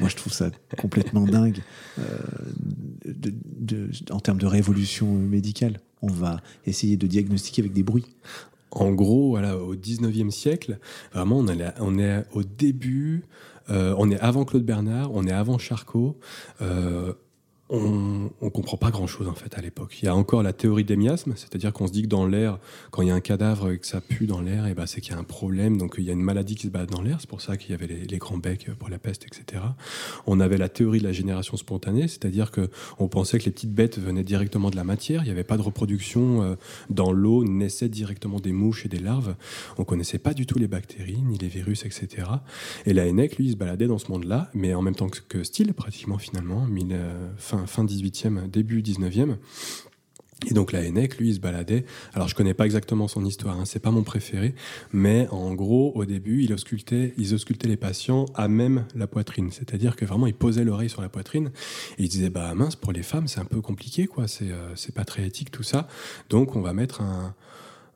[0.00, 1.62] Moi, je trouve ça complètement dingue.
[2.00, 8.16] Euh, en termes de révolution médicale, on va essayer de diagnostiquer avec des bruits.
[8.72, 10.80] En gros, voilà, au 19e siècle,
[11.14, 13.22] vraiment, on est, on est au début,
[13.70, 16.18] euh, on est avant Claude Bernard, on est avant Charcot.
[16.62, 17.12] Euh,
[17.68, 19.98] on ne comprend pas grand-chose en fait à l'époque.
[20.00, 22.58] Il y a encore la théorie des miasmes, c'est-à-dire qu'on se dit que dans l'air,
[22.92, 24.86] quand il y a un cadavre et que ça pue dans l'air, et eh ben
[24.86, 26.86] c'est qu'il y a un problème, donc il y a une maladie qui se bat
[26.86, 29.62] dans l'air, c'est pour ça qu'il y avait les, grands becs pour la peste, etc.
[30.26, 33.74] On avait la théorie de la génération spontanée, c'est-à-dire que on pensait que les petites
[33.74, 36.54] bêtes venaient directement de la matière, il n'y avait pas de reproduction euh,
[36.88, 39.34] dans l'eau, naissaient directement des mouches et des larves,
[39.76, 42.28] on connaissait pas du tout les bactéries, ni les virus, etc.
[42.86, 45.42] Et la ENEC, lui, il se baladait dans ce monde-là, mais en même temps que,
[45.42, 47.28] Steele, pratiquement finalement, euh,
[47.58, 49.36] fin fin, 18e, début 19e.
[50.48, 51.86] Et donc la Hennec, lui, il se baladait.
[52.12, 54.54] Alors je connais pas exactement son histoire, hein, c'est pas mon préféré,
[54.92, 59.50] mais en gros, au début, il auscultait, ils auscultaient les patients à même la poitrine.
[59.50, 61.50] C'est-à-dire que vraiment, il posait l'oreille sur la poitrine
[61.98, 64.28] et il disait bah mince, pour les femmes, c'est un peu compliqué, quoi.
[64.28, 65.88] C'est euh, pas très éthique tout ça.
[66.28, 67.34] Donc on va mettre un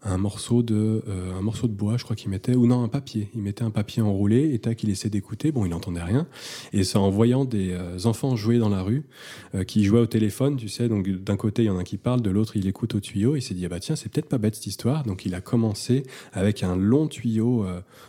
[0.02, 2.88] un morceau de euh, un morceau de bois, je crois qu'il mettait ou non un
[2.88, 3.28] papier.
[3.34, 5.52] Il mettait un papier enroulé et tac, qu'il essaie d'écouter.
[5.52, 6.26] Bon, il n'entendait rien.
[6.72, 9.04] Et c'est en voyant des euh, enfants jouer dans la rue,
[9.54, 10.88] euh, qui jouaient au téléphone, tu sais.
[10.88, 13.00] Donc d'un côté il y en a un qui parle, de l'autre il écoute au
[13.00, 13.36] tuyau.
[13.36, 15.04] Il s'est dit ah bah tiens c'est peut-être pas bête cette histoire.
[15.04, 17.66] Donc il a commencé avec un long tuyau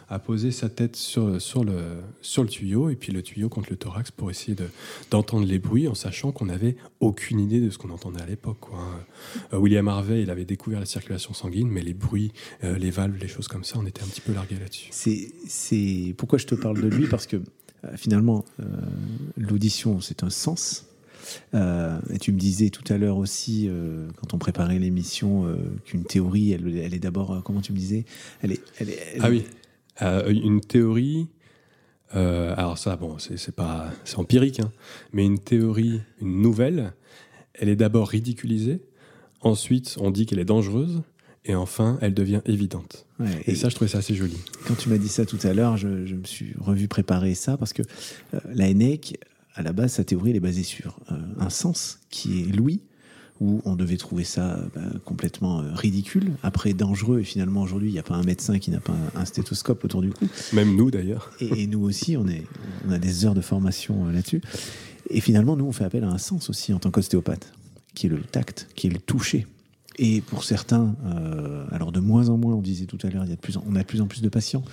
[0.09, 1.73] à poser sa tête sur sur le
[2.21, 4.67] sur le tuyau et puis le tuyau contre le thorax pour essayer de
[5.09, 8.59] d'entendre les bruits en sachant qu'on n'avait aucune idée de ce qu'on entendait à l'époque.
[8.73, 9.57] Hein.
[9.57, 12.31] William Harvey il avait découvert la circulation sanguine, mais les bruits,
[12.63, 14.89] euh, les valves, les choses comme ça, on était un petit peu largué là-dessus.
[14.91, 17.07] C'est pourquoi je te parle de lui?
[17.07, 18.65] Parce que euh, finalement euh,
[19.37, 20.87] l'audition c'est un sens.
[21.53, 23.69] et tu me disais tout à l'heure aussi,
[24.17, 25.55] quand on préparait l'émission,
[25.85, 28.05] qu'une théorie, elle, elle est d'abord, comment tu me disais?
[28.41, 29.45] Elle est, elle est, Ah oui,
[30.27, 31.27] une théorie,
[32.11, 34.71] alors ça, bon, c'est pas, c'est empirique, hein,
[35.13, 36.93] mais une théorie, une nouvelle,
[37.53, 38.81] elle est d'abord ridiculisée,
[39.41, 41.03] ensuite on dit qu'elle est dangereuse,
[41.45, 43.05] et enfin, elle devient évidente.
[43.47, 44.37] et, ça, je trouvais ça assez joli.
[44.67, 47.73] Quand tu m'as dit ça tout à l'heure, je, me suis revu préparer ça parce
[47.73, 47.81] que
[48.33, 49.19] euh, la ENEC,
[49.55, 52.81] à la base, sa théorie, elle est basée sur euh, un sens qui est l'ouïe,
[53.39, 57.93] où on devait trouver ça bah, complètement euh, ridicule, après dangereux, et finalement aujourd'hui, il
[57.93, 60.27] n'y a pas un médecin qui n'a pas un, stéthoscope autour du cou.
[60.53, 61.31] Même nous d'ailleurs.
[61.39, 62.45] Et, nous aussi, on, est,
[62.87, 64.41] on a des heures de formation là-dessus.
[65.09, 67.51] Et finalement, nous, on fait appel à un sens aussi en tant qu'ostéopathe,
[67.95, 69.47] qui est le tact, qui est le toucher.
[70.03, 73.75] Et pour certains, euh, alors de moins en moins, on disait tout à l'heure, on
[73.75, 74.63] a de plus en plus de patients.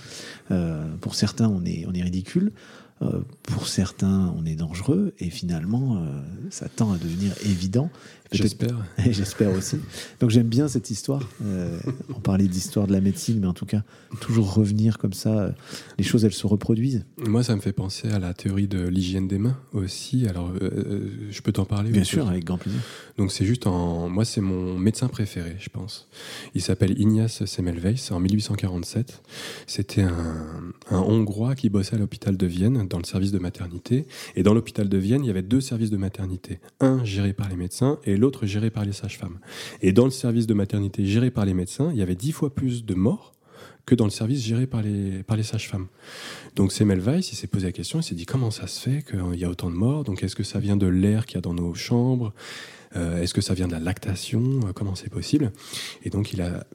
[0.49, 2.51] Euh, pour certains, on est, ridicule.
[3.03, 5.13] Euh, pour certains, on est dangereux.
[5.19, 6.03] Et finalement,
[6.49, 7.91] ça tend à devenir évident.
[8.31, 8.85] J'espère.
[9.09, 9.77] J'espère aussi.
[10.19, 11.27] Donc j'aime bien cette histoire.
[11.43, 11.79] Euh,
[12.15, 13.83] on parlait d'histoire de la médecine, mais en tout cas,
[14.21, 15.39] toujours revenir comme ça.
[15.39, 15.51] Euh,
[15.97, 17.05] les choses, elles se reproduisent.
[17.17, 20.27] Moi, ça me fait penser à la théorie de l'hygiène des mains aussi.
[20.27, 22.79] Alors, euh, je peux t'en parler Bien sûr, avec grand plaisir.
[23.17, 24.09] Donc c'est juste en...
[24.09, 26.07] Moi, c'est mon médecin préféré, je pense.
[26.53, 29.23] Il s'appelle Ignace Semmelweis, en 1847.
[29.65, 34.05] C'était un, un Hongrois qui bossait à l'hôpital de Vienne, dans le service de maternité.
[34.35, 36.59] Et dans l'hôpital de Vienne, il y avait deux services de maternité.
[36.79, 39.39] Un géré par les médecins et l'autre géré par les sages-femmes.
[39.81, 42.53] Et dans le service de maternité géré par les médecins, il y avait dix fois
[42.53, 43.33] plus de morts
[43.85, 45.87] que dans le service géré par les, par les sages-femmes.
[46.55, 49.39] Donc Semmelweis, il s'est posé la question, il s'est dit comment ça se fait qu'il
[49.39, 50.03] y a autant de morts?
[50.03, 52.33] Donc est-ce que ça vient de l'air qu'il y a dans nos chambres?
[52.95, 54.59] Euh, Est-ce que ça vient de la lactation?
[54.65, 55.51] Euh, Comment c'est possible?
[56.03, 56.65] Et donc il a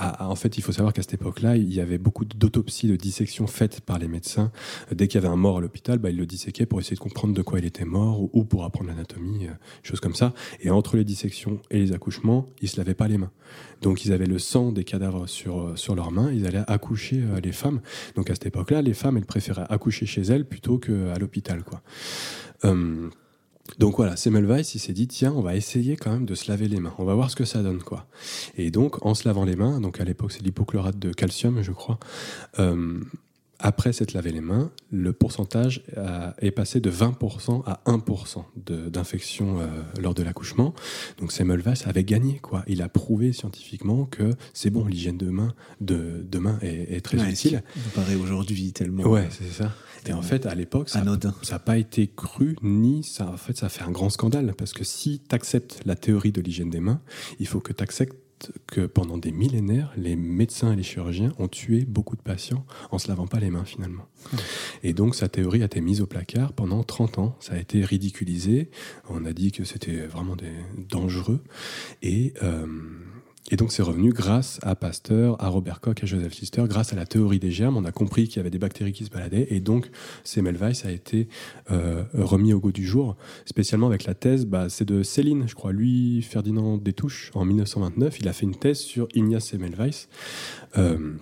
[0.00, 3.46] en fait, il faut savoir qu'à cette époque-là, il y avait beaucoup d'autopsies, de dissections
[3.46, 4.50] faites par les médecins.
[4.92, 7.00] Dès qu'il y avait un mort à l'hôpital, bah, ils le disséquaient pour essayer de
[7.00, 10.32] comprendre de quoi il était mort ou, pour apprendre l'anatomie, euh, choses comme ça.
[10.60, 13.30] Et entre les dissections et les accouchements, ils se lavaient pas les mains.
[13.82, 17.22] Donc ils avaient le sang des cadavres sur, euh, sur leurs mains, ils allaient accoucher
[17.22, 17.80] euh, les femmes.
[18.16, 21.62] Donc à cette époque-là, les femmes, elles préféraient accoucher chez elles plutôt qu'à l'hôpital.
[21.64, 21.82] quoi.
[23.78, 26.68] Donc voilà, Semmelweis, il s'est dit, tiens, on va essayer quand même de se laver
[26.68, 26.94] les mains.
[26.98, 28.06] On va voir ce que ça donne, quoi.
[28.56, 31.72] Et donc, en se lavant les mains, donc à l'époque, c'est l'hypochlorate de calcium, je
[31.72, 31.98] crois,
[32.58, 33.00] euh,
[33.62, 35.84] après s'être lavé les mains, le pourcentage
[36.40, 38.44] est passé de 20% à 1%
[38.90, 39.66] d'infection euh,
[40.00, 40.74] lors de l'accouchement.
[41.18, 42.64] Donc Semmelweis avait gagné, quoi.
[42.66, 47.18] Il a prouvé scientifiquement que c'est bon, l'hygiène de main, de, de main est, très
[47.30, 47.62] utile.
[47.74, 49.04] Ça paraît aujourd'hui tellement.
[49.04, 49.74] Ouais, c'est ça.
[50.06, 53.68] Et en fait, à l'époque, ça n'a pas été cru, ni ça, en fait, ça
[53.68, 54.54] fait un grand scandale.
[54.56, 57.00] Parce que si tu acceptes la théorie de l'hygiène des mains,
[57.38, 58.16] il faut que tu acceptes
[58.66, 62.98] que pendant des millénaires, les médecins et les chirurgiens ont tué beaucoup de patients en
[62.98, 64.06] se lavant pas les mains finalement.
[64.82, 67.36] Et donc sa théorie a été mise au placard pendant 30 ans.
[67.40, 68.70] Ça a été ridiculisé.
[69.08, 70.52] On a dit que c'était vraiment des,
[70.88, 71.42] dangereux.
[72.02, 72.66] Et euh,
[73.50, 76.96] et donc c'est revenu grâce à Pasteur, à Robert Koch, à Joseph Lister, grâce à
[76.96, 77.76] la théorie des germes.
[77.76, 79.90] On a compris qu'il y avait des bactéries qui se baladaient et donc
[80.24, 81.28] Semmelweis a été
[81.70, 83.16] euh, remis au goût du jour,
[83.46, 88.20] spécialement avec la thèse, bah, c'est de Céline, je crois, lui, Ferdinand Détouche, en 1929.
[88.20, 90.06] Il a fait une thèse sur Ignace Semmelweis.
[90.76, 91.14] Euh,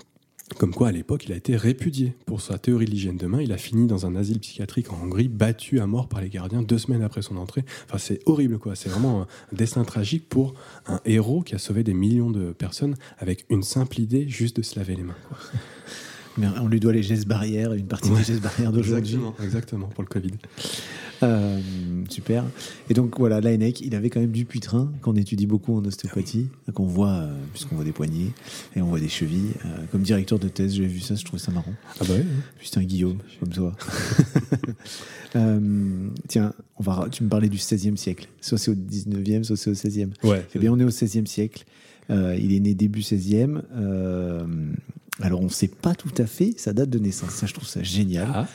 [0.57, 3.40] comme quoi, à l'époque, il a été répudié pour sa théorie de l'hygiène de main.
[3.42, 6.62] Il a fini dans un asile psychiatrique en Hongrie, battu à mort par les gardiens
[6.62, 7.64] deux semaines après son entrée.
[7.86, 8.74] Enfin, c'est horrible, quoi.
[8.74, 10.55] C'est vraiment un destin tragique pour
[10.86, 14.62] un héros qui a sauvé des millions de personnes avec une simple idée, juste de
[14.62, 15.16] se laver les mains.
[16.39, 19.14] Mais on lui doit les gestes barrières, une partie des gestes barrières d'aujourd'hui.
[19.14, 20.32] Exactement, exactement, pour le Covid.
[21.24, 21.61] Euh,
[22.09, 22.45] super.
[22.89, 26.49] Et donc voilà, l'ANEC, il avait quand même du puitrin qu'on étudie beaucoup en ostéopathie,
[26.74, 28.32] qu'on voit, euh, puisqu'on voit des poignets
[28.76, 29.53] et on voit des chevilles.
[29.64, 31.74] Euh, comme directeur de thèse, j'ai vu ça, je trouvais ça marrant.
[32.01, 32.24] Ah bah oui.
[32.61, 33.74] Putain, Guillaume, comme toi.
[35.36, 38.28] Euh, tiens, on va, tu me parlais du 16e siècle.
[38.41, 40.11] Soit c'est au 19e, soit c'est au 16e.
[40.24, 40.47] Ouais.
[40.55, 41.64] Eh bien, on est au 16e siècle.
[42.11, 43.61] Euh, il est né début 16e.
[43.76, 44.47] Euh,
[45.20, 47.30] alors, on ne sait pas tout à fait sa date de naissance.
[47.30, 48.28] Ça, je trouve ça génial.
[48.32, 48.46] Ah,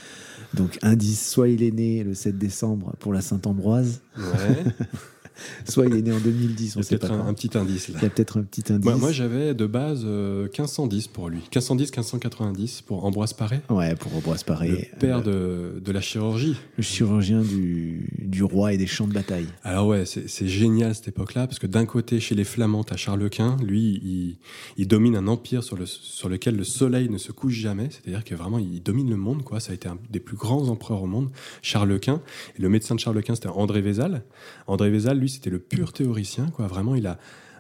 [0.53, 4.63] Donc, indice, soit il est né le 7 décembre pour la Sainte-Ambroise, ouais.
[5.65, 6.73] soit il est né en 2010.
[6.75, 7.99] Il On sait pas peut-être un, un petit indice là.
[8.01, 8.85] Il y a peut-être un petit indice.
[8.85, 11.41] Moi, moi, j'avais de base euh, 1510 pour lui.
[11.53, 16.57] 1510-1590 pour Ambroise Paré, ouais, pour Ambroise Paré, le père euh, de, de la chirurgie.
[16.77, 19.47] le chirurgien du, du roi et des champs de bataille.
[19.63, 22.95] Alors ouais, c'est c'est génial cette époque-là, parce que d'un côté, chez les Flamands, t'as
[22.95, 24.37] Charles Quint, lui, il,
[24.77, 28.23] il domine un empire sur, le, sur lequel le soleil ne se couche jamais, c'est-à-dire
[28.23, 29.59] que vraiment, il domine le monde, quoi.
[29.59, 31.29] Ça a été un des plus grands empereurs au monde,
[31.61, 32.21] Charles Quint.
[32.57, 34.23] Et le médecin de Charles Quint, c'était André Vézal.
[34.67, 36.67] André Vézal, lui, c'était le pur théoricien, quoi.
[36.67, 37.17] Vraiment, il a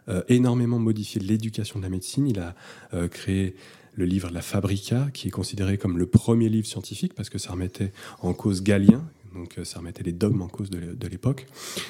[0.09, 2.55] euh, énormément modifié l'éducation de la médecine, il a
[2.93, 3.55] euh, créé
[3.95, 7.51] le livre La Fabrica, qui est considéré comme le premier livre scientifique, parce que ça
[7.51, 11.07] remettait en cause Galien, donc euh, ça remettait les dogmes en cause de l'é- de
[11.07, 11.45] l'époque.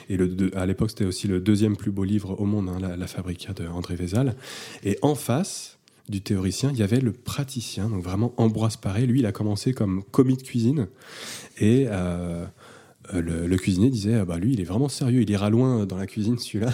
[0.10, 3.08] Et le, à l'époque, c'était aussi le deuxième plus beau livre au monde, hein, la,
[3.08, 4.36] Fabrica de André Vézal.
[4.84, 9.08] Et en face du théoricien, il y avait le praticien, donc vraiment Ambroise Paré.
[9.08, 10.88] Lui, il a commencé comme commis de cuisine.
[11.60, 11.88] Et
[13.12, 15.98] le, le cuisinier disait ah bah lui il est vraiment sérieux il ira loin dans
[15.98, 16.72] la cuisine celui-là.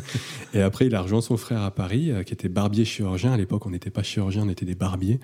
[0.54, 3.32] Et après il a rejoint son frère à Paris euh, qui était barbier chirurgien.
[3.32, 5.20] À l'époque on n'était pas chirurgien on était des barbiers.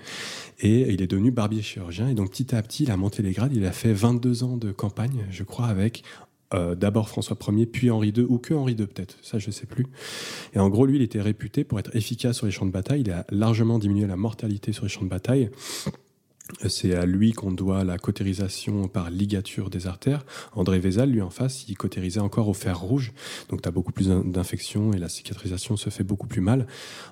[0.61, 2.09] Et il est devenu barbier chirurgien.
[2.09, 3.55] Et donc petit à petit il a monté les grades.
[3.55, 6.03] Il a fait 22 ans de campagne je crois avec
[6.55, 9.19] euh, d'abord François Ier puis Henri II ou que Henri II peut-être.
[9.23, 9.87] Ça je sais plus.
[10.55, 13.03] Et en gros lui il était réputé pour être efficace sur les champs de bataille.
[13.03, 15.51] Il a largement diminué la mortalité sur les champs de bataille
[16.69, 20.25] c'est à lui qu'on doit la cautérisation par ligature des artères.
[20.53, 23.13] André Vézal, lui en face, il cautérisait encore au fer rouge.
[23.49, 26.67] Donc tu as beaucoup plus d'in- d'infections et la cicatrisation se fait beaucoup plus mal.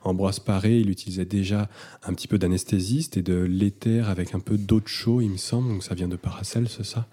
[0.05, 1.69] Ambroise Paré, il utilisait déjà
[2.05, 5.37] un petit peu d'anesthésiste et de l'éther avec un peu d'eau de chaud, il me
[5.37, 5.69] semble.
[5.69, 7.07] Donc ça vient de Paracels, ça.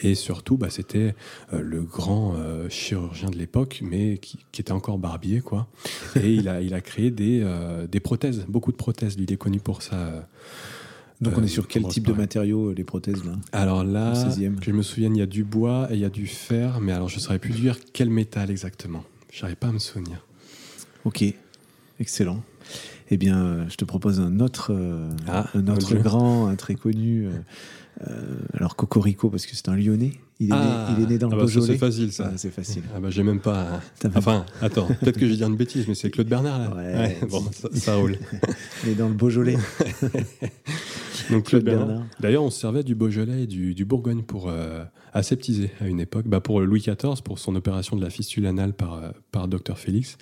[0.00, 1.14] Et surtout, bah, c'était
[1.52, 5.68] euh, le grand euh, chirurgien de l'époque, mais qui, était encore barbier, quoi.
[6.16, 9.16] Et il a, il a créé des, euh, des prothèses, beaucoup de prothèses.
[9.18, 10.28] Il est connu pour ça.
[11.20, 13.32] Donc, on euh, est sur quel type de matériaux, euh, les prothèses, là?
[13.52, 14.56] Alors là, Au 16e.
[14.58, 16.80] que je me souvienne, il y a du bois et il y a du fer,
[16.80, 19.04] mais alors je ne saurais plus dire quel métal exactement.
[19.30, 20.24] Je n'arrive pas à me souvenir.
[21.04, 21.22] Ok,
[21.98, 22.42] excellent.
[23.10, 26.74] Eh bien, euh, je te propose un autre, euh, Ah, un autre grand, un très
[26.74, 27.26] connu.
[27.26, 27.30] euh,
[28.08, 30.12] euh, alors Cocorico, parce que c'est un Lyonnais.
[30.42, 30.56] Il est, né,
[30.96, 31.66] il est né dans le ah bah ça, Beaujolais.
[31.74, 32.30] c'est facile ça.
[32.32, 32.82] Ah, c'est facile.
[32.96, 33.82] Ah bah j'ai même pas.
[34.02, 36.76] Même- Enfin, attends, peut-être que je vais dire une bêtise, mais c'est Claude Bernard là.
[36.76, 37.18] Ouais.
[37.28, 38.16] bon, ça, ça roule.
[38.84, 39.58] Il est dans le Beaujolais.
[41.30, 41.86] Donc Claude Bernard.
[41.86, 42.06] Bernard.
[42.20, 46.00] D'ailleurs, on se servait du Beaujolais et du, du Bourgogne pour euh, aseptiser à une
[46.00, 46.26] époque.
[46.26, 49.76] Bah, pour Louis XIV, pour son opération de la fistule anale par, euh, par Dr
[49.76, 50.18] Félix,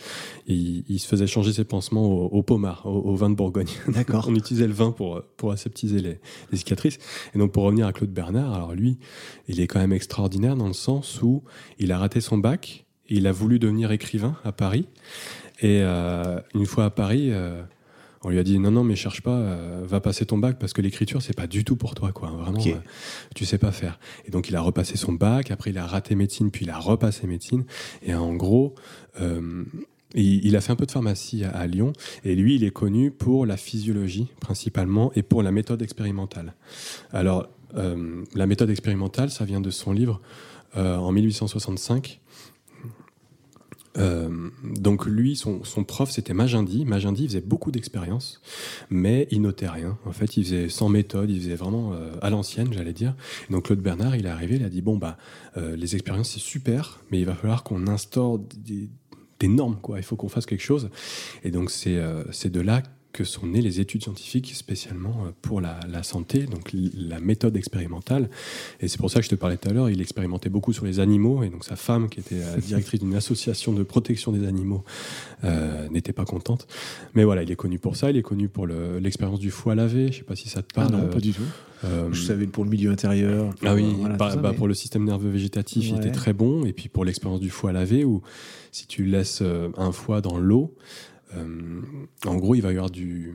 [0.47, 3.69] il, il se faisait changer ses pansements au, au pommard, au, au vin de Bourgogne.
[3.89, 4.27] D'accord.
[4.29, 6.99] on utilisait le vin pour, pour aseptiser les, les cicatrices.
[7.35, 8.99] Et donc, pour revenir à Claude Bernard, alors lui,
[9.49, 11.43] il est quand même extraordinaire dans le sens où
[11.79, 14.87] il a raté son bac, et il a voulu devenir écrivain à Paris.
[15.61, 17.63] Et euh, une fois à Paris, euh,
[18.23, 20.73] on lui a dit non, non, mais cherche pas, euh, va passer ton bac parce
[20.73, 22.31] que l'écriture, c'est pas du tout pour toi, quoi.
[22.31, 22.67] Vraiment, Ok.
[22.69, 22.75] euh,
[23.35, 23.99] tu sais pas faire.
[24.27, 26.79] Et donc, il a repassé son bac, après, il a raté médecine, puis il a
[26.79, 27.65] repassé médecine.
[28.03, 28.75] Et en gros,
[29.21, 29.65] euh,
[30.15, 31.93] il, il a fait un peu de pharmacie à, à Lyon.
[32.25, 36.55] Et lui, il est connu pour la physiologie, principalement, et pour la méthode expérimentale.
[37.13, 37.49] Alors,
[38.35, 40.21] la méthode expérimentale, ça vient de son livre
[40.75, 42.21] en 1865.
[43.99, 46.35] Euh, donc lui, son, prof, c'était.
[46.35, 48.41] Magendie, il faisait beaucoup d'expériences,
[48.91, 49.99] mais il notait rien.
[50.05, 53.15] En fait, il faisait sans méthode, il faisait vraiment euh, à l'ancienne, j'allais dire.
[53.51, 55.17] Donc Claude Bernard, il est arrivé, il a dit, bon, bah,
[55.57, 58.89] euh, les expériences, c'est super, mais il va falloir qu'on instaure des,
[59.41, 59.99] des normes, quoi.
[59.99, 60.91] Il faut qu'on fasse quelque chose.
[61.45, 62.83] Et donc c'est de là
[63.13, 67.57] que sont nées les études scientifiques spécialement euh, pour la, la santé, donc la méthode
[67.57, 68.29] expérimentale.
[68.81, 70.85] Et c'est pour ça que je te parlais tout à l'heure, il expérimentait beaucoup sur
[70.85, 74.47] les animaux, et donc sa femme, qui était euh, directrice d'une association de protection des
[74.47, 74.85] animaux,
[75.45, 76.67] euh, n'était pas contente.
[77.15, 79.75] Mais voilà, il est connu pour ça, il est connu pour le- l'expérience du foie
[79.75, 80.93] lavé, je sais pas si ça te Ah parle.
[80.93, 81.43] non, euh, pas du tout.
[81.85, 83.55] euh, Je savais pour le milieu intérieur.
[83.65, 86.33] ah oui, voilà, bah, ça, bah, mais- pour le système nerveux végétatif, il était très
[86.35, 86.65] bon.
[86.67, 88.21] Et puis pour l'expérience du foie lavé, où
[88.71, 89.43] si tu laisses
[89.77, 90.75] un foie dans l'eau,
[91.35, 93.35] en gros, il va y avoir du.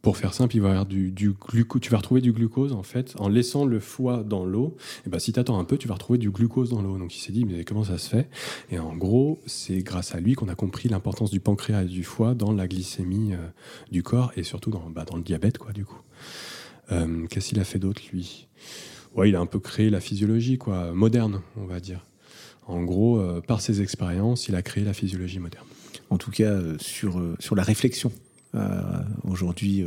[0.00, 1.80] Pour faire simple, il va y avoir du, glucose.
[1.80, 4.76] Tu vas retrouver du glucose en fait en laissant le foie dans l'eau.
[5.06, 6.98] Et ben si tu attends un peu, tu vas retrouver du glucose dans l'eau.
[6.98, 8.28] Donc il s'est dit mais comment ça se fait?
[8.72, 12.02] Et en gros, c'est grâce à lui qu'on a compris l'importance du pancréas et du
[12.02, 13.46] foie dans la glycémie euh,
[13.92, 16.00] du corps et surtout dans, bah, dans le diabète quoi du coup.
[16.90, 18.48] Euh, Qu'est-ce qu'il a fait d'autre, lui?
[19.14, 22.06] Ouais, il a un peu créé la physiologie, quoi, moderne, on va dire.
[22.66, 25.66] En gros, euh, par ses expériences, il a créé la physiologie moderne.
[26.12, 28.12] En tout cas, euh, sur, euh, sur la réflexion.
[28.54, 28.82] Euh,
[29.24, 29.82] Aujourd'hui,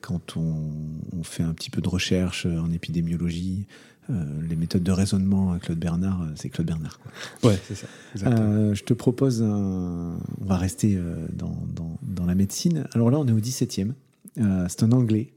[0.00, 0.72] quand on,
[1.12, 3.66] on fait un petit peu de recherche en épidémiologie,
[4.08, 6.98] les méthodes de raisonnement à Claude Bernard, c'est Claude Bernard.
[7.00, 7.50] quoi.
[7.50, 7.88] Ouais, c'est ça.
[8.14, 10.16] je te propose un...
[10.40, 10.96] On va rester
[11.32, 12.86] dans, dans, dans la médecine.
[12.94, 13.92] Alors là, on est au 17e.
[14.38, 15.32] Euh, c'est un Anglais.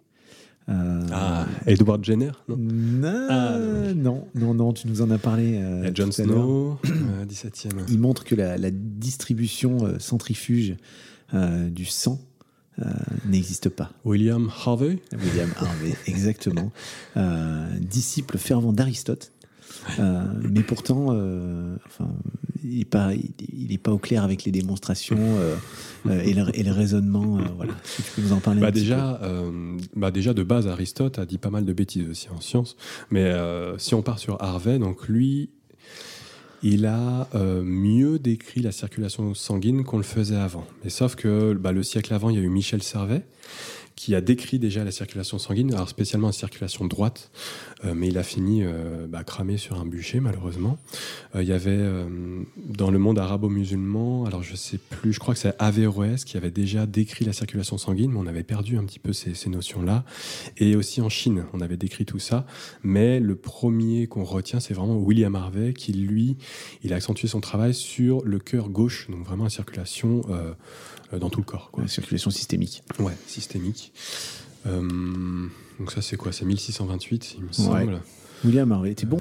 [0.70, 3.58] Euh, ah, Edward Jenner, non non, Ah,
[3.96, 5.58] non, non, non, tu nous en as parlé.
[5.58, 6.14] euh, Jon l'heure.
[6.14, 7.70] Snow, euh, 17e.
[7.90, 10.76] Il montre que la, la distribution euh, centrifuge
[11.34, 12.20] euh, du sang
[12.80, 12.86] euh,
[13.26, 13.92] n'existe pas.
[14.06, 16.72] William Harvey William Harvey, exactement.
[17.18, 19.32] Euh, disciple fervent d'Aristote.
[20.00, 22.10] Euh, mais pourtant, euh, enfin,
[22.64, 23.32] il n'est pas, il,
[23.72, 25.56] il pas au clair avec les démonstrations euh,
[26.08, 27.38] euh, et, le, et le raisonnement.
[27.38, 27.74] euh, voilà.
[27.74, 30.68] Que tu peux nous en parler un bah petit déjà, euh, bah déjà, de base,
[30.68, 32.76] Aristote a dit pas mal de bêtises aussi en sciences.
[33.12, 33.34] Mais
[33.78, 35.50] si on part sur Harvey, donc lui,
[36.62, 37.28] il a
[37.64, 40.66] mieux décrit la circulation sanguine qu'on le faisait avant.
[40.84, 43.26] Mais sauf que bah, le siècle avant, il y a eu Michel Servet
[44.00, 47.32] qui a décrit déjà la circulation sanguine, alors spécialement la circulation droite,
[47.84, 50.78] euh, mais il a fini euh, bah, cramé sur un bûcher malheureusement.
[51.36, 52.08] Euh, il y avait euh,
[52.56, 56.50] dans le monde arabo-musulman, alors je sais plus, je crois que c'est Averroès qui avait
[56.50, 60.06] déjà décrit la circulation sanguine, mais on avait perdu un petit peu ces, ces notions-là.
[60.56, 62.46] Et aussi en Chine, on avait décrit tout ça,
[62.84, 66.38] mais le premier qu'on retient, c'est vraiment William Harvey qui, lui,
[66.84, 70.54] il a accentué son travail sur le cœur gauche, donc vraiment la circulation euh,
[71.18, 71.70] dans tout le corps.
[71.72, 71.84] Quoi.
[71.84, 72.84] La circulation systémique.
[73.00, 73.94] Ouais, systémique.
[74.66, 75.48] Euh,
[75.80, 76.32] donc ça, c'est quoi?
[76.32, 78.02] C'est 1628, il me semble.
[78.44, 79.20] William Harvey, t'es bon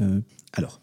[0.00, 0.20] Euh,
[0.52, 0.80] Alors,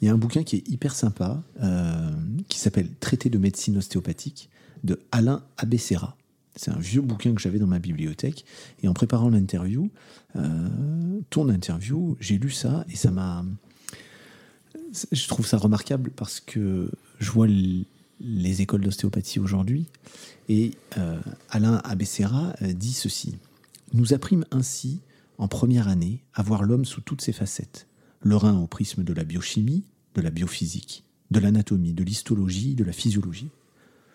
[0.00, 2.10] il y a un bouquin qui est hyper sympa, euh,
[2.48, 4.48] qui s'appelle Traité de médecine ostéopathique
[4.82, 6.16] de Alain Abessera.
[6.56, 8.44] C'est un vieux bouquin que j'avais dans ma bibliothèque.
[8.82, 9.90] Et en préparant l'interview,
[10.36, 10.68] euh,
[11.30, 13.44] ton interview, j'ai lu ça et ça m'a.
[15.12, 16.90] Je trouve ça remarquable parce que
[17.20, 17.46] je vois
[18.20, 19.86] les écoles d'ostéopathie aujourd'hui
[20.48, 23.36] et euh, Alain Abessera euh, dit ceci.
[23.92, 25.00] Nous apprîmes ainsi,
[25.38, 27.86] en première année, à voir l'homme sous toutes ses facettes.
[28.20, 29.84] Le rein au prisme de la biochimie,
[30.14, 33.50] de la biophysique, de l'anatomie, de l'histologie, de la physiologie.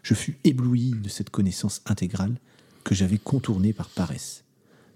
[0.03, 2.35] Je fus ébloui de cette connaissance intégrale
[2.83, 4.43] que j'avais contournée par paresse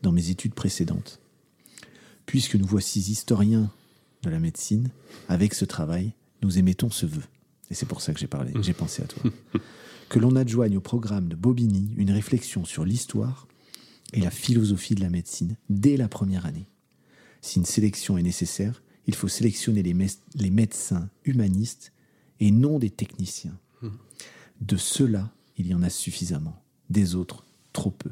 [0.03, 1.19] dans mes études précédentes.
[2.25, 3.71] Puisque nous voici historiens
[4.21, 4.89] de la médecine,
[5.27, 6.13] avec ce travail,
[6.43, 7.23] nous émettons ce vœu.
[7.69, 9.23] Et c'est pour ça que j'ai parlé, j'ai pensé à toi.
[10.09, 13.47] que l'on adjoigne au programme de Bobigny une réflexion sur l'histoire
[14.13, 16.67] et la philosophie de la médecine dès la première année.
[17.41, 21.93] Si une sélection est nécessaire, il faut sélectionner les, médecins humanistes
[22.39, 23.57] et non des techniciens.
[24.61, 26.61] De ceux-là, il y en a suffisamment.
[26.89, 28.11] Des autres, trop peu.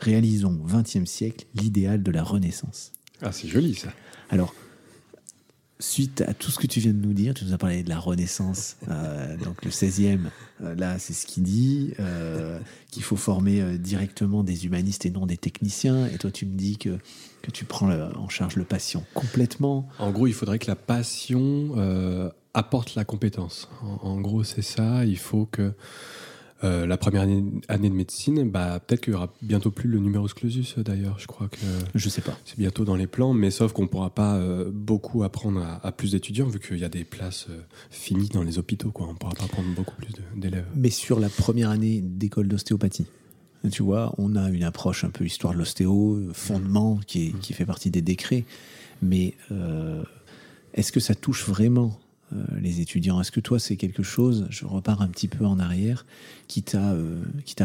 [0.00, 2.92] Réalisons au XXe siècle l'idéal de la Renaissance.
[3.22, 3.92] Ah, c'est joli ça.
[4.28, 4.54] Alors,
[5.80, 7.88] suite à tout ce que tu viens de nous dire, tu nous as parlé de
[7.88, 10.18] la Renaissance, euh, donc le 16e,
[10.62, 12.58] euh, là c'est ce qu'il dit, euh,
[12.90, 16.76] qu'il faut former directement des humanistes et non des techniciens, et toi tu me dis
[16.78, 16.98] que,
[17.42, 19.88] que tu prends le- en charge le patient complètement.
[19.98, 23.68] En gros, il faudrait que la passion apporte la compétence.
[23.82, 25.04] En, en gros, c'est ça.
[25.04, 25.72] Il faut que
[26.62, 29.98] euh, la première année, année de médecine, bah, peut-être qu'il y aura bientôt plus le
[29.98, 31.18] numerus clausus d'ailleurs.
[31.18, 31.56] Je crois que
[31.94, 32.38] Je sais pas.
[32.44, 35.92] c'est bientôt dans les plans, mais sauf qu'on pourra pas euh, beaucoup apprendre à, à
[35.92, 37.60] plus d'étudiants vu qu'il y a des places euh,
[37.90, 38.90] finies dans les hôpitaux.
[38.92, 39.08] Quoi.
[39.10, 40.66] On pourra pas prendre beaucoup plus d'élèves.
[40.76, 43.06] Mais sur la première année d'école d'ostéopathie,
[43.72, 47.38] tu vois, on a une approche un peu histoire de l'ostéo, euh, fondement, qui, est-
[47.40, 48.44] qui fait partie des décrets.
[49.02, 50.02] Mais euh,
[50.74, 52.03] est-ce que ça touche vraiment euh,
[52.60, 56.04] les étudiants Est-ce que toi, c'est quelque chose, je repars un petit peu en arrière,
[56.48, 57.22] qui t'a euh,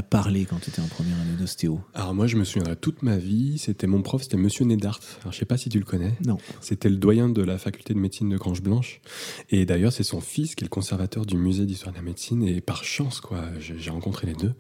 [0.10, 1.82] parlé quand tu étais en première année d'ostéo?
[1.94, 3.58] Alors moi, je me souviendrai toute ma vie.
[3.58, 5.00] C'était mon prof, c'était Monsieur Nedart.
[5.22, 6.14] Alors je sais pas si tu le connais.
[6.26, 6.38] Non.
[6.62, 9.02] C'était le doyen de la faculté de médecine de Grange Blanche.
[9.50, 12.44] Et d'ailleurs, c'est son fils qui est le conservateur du musée d'histoire de la médecine.
[12.44, 14.54] Et par chance, quoi, j'ai rencontré les deux.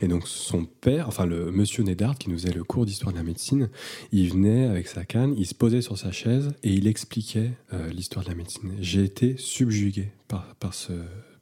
[0.00, 3.18] Et donc, son père, enfin, le monsieur Nedard, qui nous faisait le cours d'histoire de
[3.18, 3.68] la médecine,
[4.12, 7.88] il venait avec sa canne, il se posait sur sa chaise et il expliquait euh,
[7.90, 8.72] l'histoire de la médecine.
[8.80, 10.92] J'ai été subjugué par, ce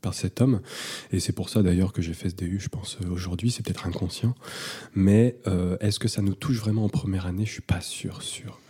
[0.01, 0.61] par cet homme.
[1.13, 3.51] Et c'est pour ça d'ailleurs que j'ai fait ce DU je pense aujourd'hui.
[3.51, 4.35] C'est peut-être inconscient.
[4.95, 7.47] Mais euh, est-ce que ça nous touche vraiment en première année?
[7.47, 8.61] Je suis pas sûr sûr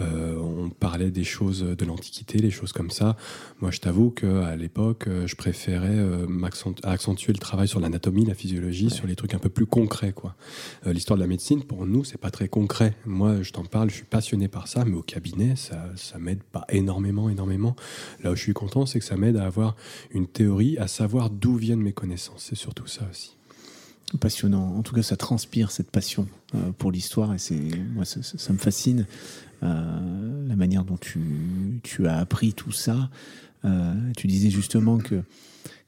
[0.00, 3.16] euh, on parlait des choses de l'Antiquité, les choses comme ça.
[3.60, 6.26] Moi, je t'avoue qu'à l'époque, euh, je préférais euh,
[6.82, 10.12] accentuer le travail sur l'anatomie, la physiologie, sur les trucs un peu plus concrets.
[10.12, 10.34] quoi.
[10.86, 12.94] Euh, L'histoire de la médecine, pour nous, c'est pas très concret.
[13.04, 16.42] Moi, je t'en parle, je suis passionné par ça, mais au cabinet, ça, ça m'aide
[16.42, 17.76] pas énormément, énormément.
[18.22, 19.76] Là où je suis content, c'est que ça m'aide à avoir
[20.10, 22.46] une théorie, à savoir d'où viennent mes connaissances.
[22.48, 23.36] C'est surtout ça aussi.
[24.20, 24.74] passionnant.
[24.76, 26.26] En tout cas, ça transpire cette passion
[26.78, 27.58] pour l'histoire et c'est
[27.94, 29.06] moi ça, ça, me fascine
[29.62, 33.10] la manière dont tu, tu, as appris tout ça.
[34.16, 35.22] tu disais justement que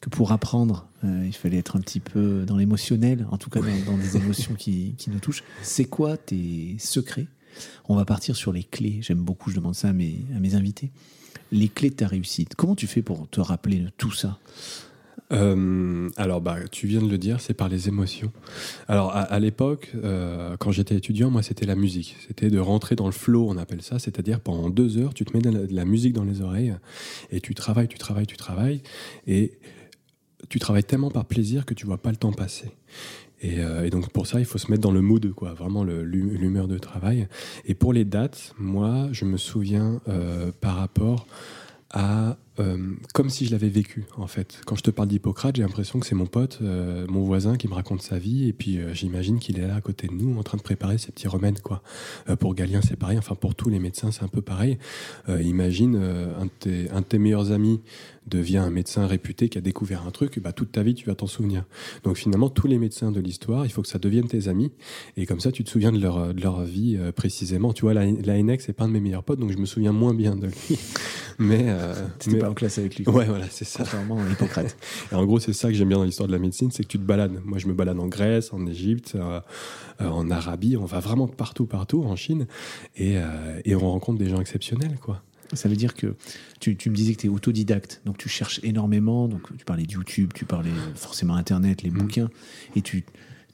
[0.00, 3.96] que pour apprendre, il fallait être un petit peu dans l'émotionnel, en tout cas dans,
[3.96, 5.42] des émotions qui, qui nous touchent.
[5.62, 7.26] C'est quoi tes secrets?
[7.88, 8.98] On va partir sur les clés.
[9.00, 10.90] J'aime beaucoup, je demande ça à mes, à mes invités
[11.52, 12.54] les clés de ta réussite.
[12.54, 14.38] Comment tu fais pour te rappeler de tout ça?
[15.32, 18.32] Euh, alors, bah, tu viens de le dire, c'est par les émotions.
[18.88, 22.16] Alors, à, l'époque, euh, quand j'étais étudiant, moi, c'était la musique.
[22.26, 23.98] C'était de rentrer dans le flow, on appelle ça.
[23.98, 26.74] C'est-à-dire, pendant deux heures, tu te mets de la, musique dans les oreilles
[27.30, 28.82] et tu travailles, tu travailles, tu travailles.
[29.26, 29.58] Et
[30.48, 32.70] tu travailles tellement par plaisir que tu vois pas le temps passer.
[33.44, 36.68] Euh, et, donc pour ça, il faut se mettre dans le mood, quoi, vraiment l'humeur
[36.68, 37.28] de travail.
[37.64, 40.00] Et pour les dates, moi, je me souviens
[40.60, 41.26] par rapport
[41.90, 44.60] à euh, comme si je l'avais vécu en fait.
[44.64, 47.66] Quand je te parle d'Hippocrate, j'ai l'impression que c'est mon pote, euh, mon voisin qui
[47.66, 50.38] me raconte sa vie et puis euh, j'imagine qu'il est là à côté de nous
[50.38, 51.82] en train de préparer ses petits remèdes quoi.
[52.38, 54.78] pour Galien c'est pareil, enfin pour tous les médecins c'est un peu pareil.
[55.28, 57.80] imagine un de, tes, meilleurs amis
[58.26, 61.16] devient un médecin réputé qui a découvert un truc, bah, toute ta vie tu vas
[61.16, 61.64] t'en souvenir.
[62.04, 64.70] Donc finalement tous les médecins de l'histoire, il faut que ça devienne tes amis
[65.16, 67.72] et comme ça tu te souviens de leur, de leur vie précisément.
[67.72, 69.92] Tu vois la, la c'est pas un de mes meilleurs potes donc je me souviens
[69.92, 70.78] moins bien de lui.
[71.38, 71.74] mais,
[72.28, 73.08] mais en classe avec lui.
[73.08, 73.84] Ouais, voilà, c'est ça.
[74.30, 74.76] Hippocrate.
[75.12, 76.88] et en gros, c'est ça que j'aime bien dans l'histoire de la médecine, c'est que
[76.88, 77.40] tu te balades.
[77.44, 79.40] Moi, je me balade en Grèce, en Égypte, euh,
[80.00, 82.46] euh, en Arabie, on va vraiment partout, partout, en Chine,
[82.96, 85.22] et, euh, et, on rencontre des gens exceptionnels, quoi.
[85.52, 86.16] Ça veut dire que
[86.58, 89.84] tu, tu me disais que tu es autodidacte, donc tu cherches énormément, donc tu parlais
[89.84, 91.98] de YouTube, tu parlais forcément Internet, les mm.
[91.98, 92.30] bouquins,
[92.74, 93.04] et tu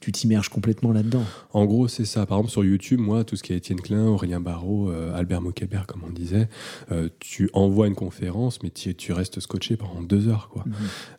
[0.01, 1.23] tu t'immerges complètement là-dedans.
[1.53, 2.25] En gros, c'est ça.
[2.25, 5.41] Par exemple, sur YouTube, moi, tout ce qui est Étienne Klein, Aurélien Barraud, euh, Albert
[5.41, 6.49] Moquebert, comme on disait,
[6.91, 10.49] euh, tu envoies une conférence, mais tu, tu restes scotché pendant deux heures.
[10.49, 10.63] Quoi.
[10.65, 10.73] Mhm.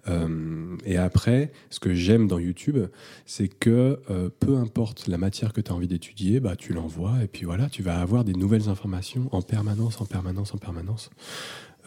[0.09, 2.77] Euh, et après, ce que j'aime dans YouTube,
[3.25, 4.01] c'est que
[4.41, 7.69] peu importe la matière que tu as envie d'étudier, bah, tu l'envoies, et puis voilà,
[7.69, 11.11] tu vas avoir des nouvelles informations en permanence, en permanence, en permanence.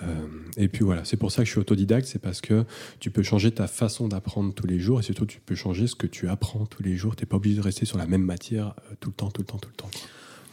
[0.03, 0.27] Euh,
[0.57, 2.65] et puis voilà, c'est pour ça que je suis autodidacte, c'est parce que
[2.99, 5.95] tu peux changer ta façon d'apprendre tous les jours et surtout tu peux changer ce
[5.95, 7.15] que tu apprends tous les jours.
[7.15, 9.41] Tu n'es pas obligé de rester sur la même matière euh, tout le temps, tout
[9.41, 9.89] le temps, tout le temps.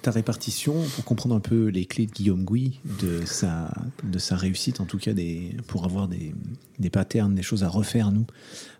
[0.02, 4.34] Ta répartition, pour comprendre un peu les clés de Guillaume Gouy, de sa, de sa
[4.34, 6.34] réussite, en tout cas des, pour avoir des,
[6.80, 8.26] des patterns, des choses à refaire, nous,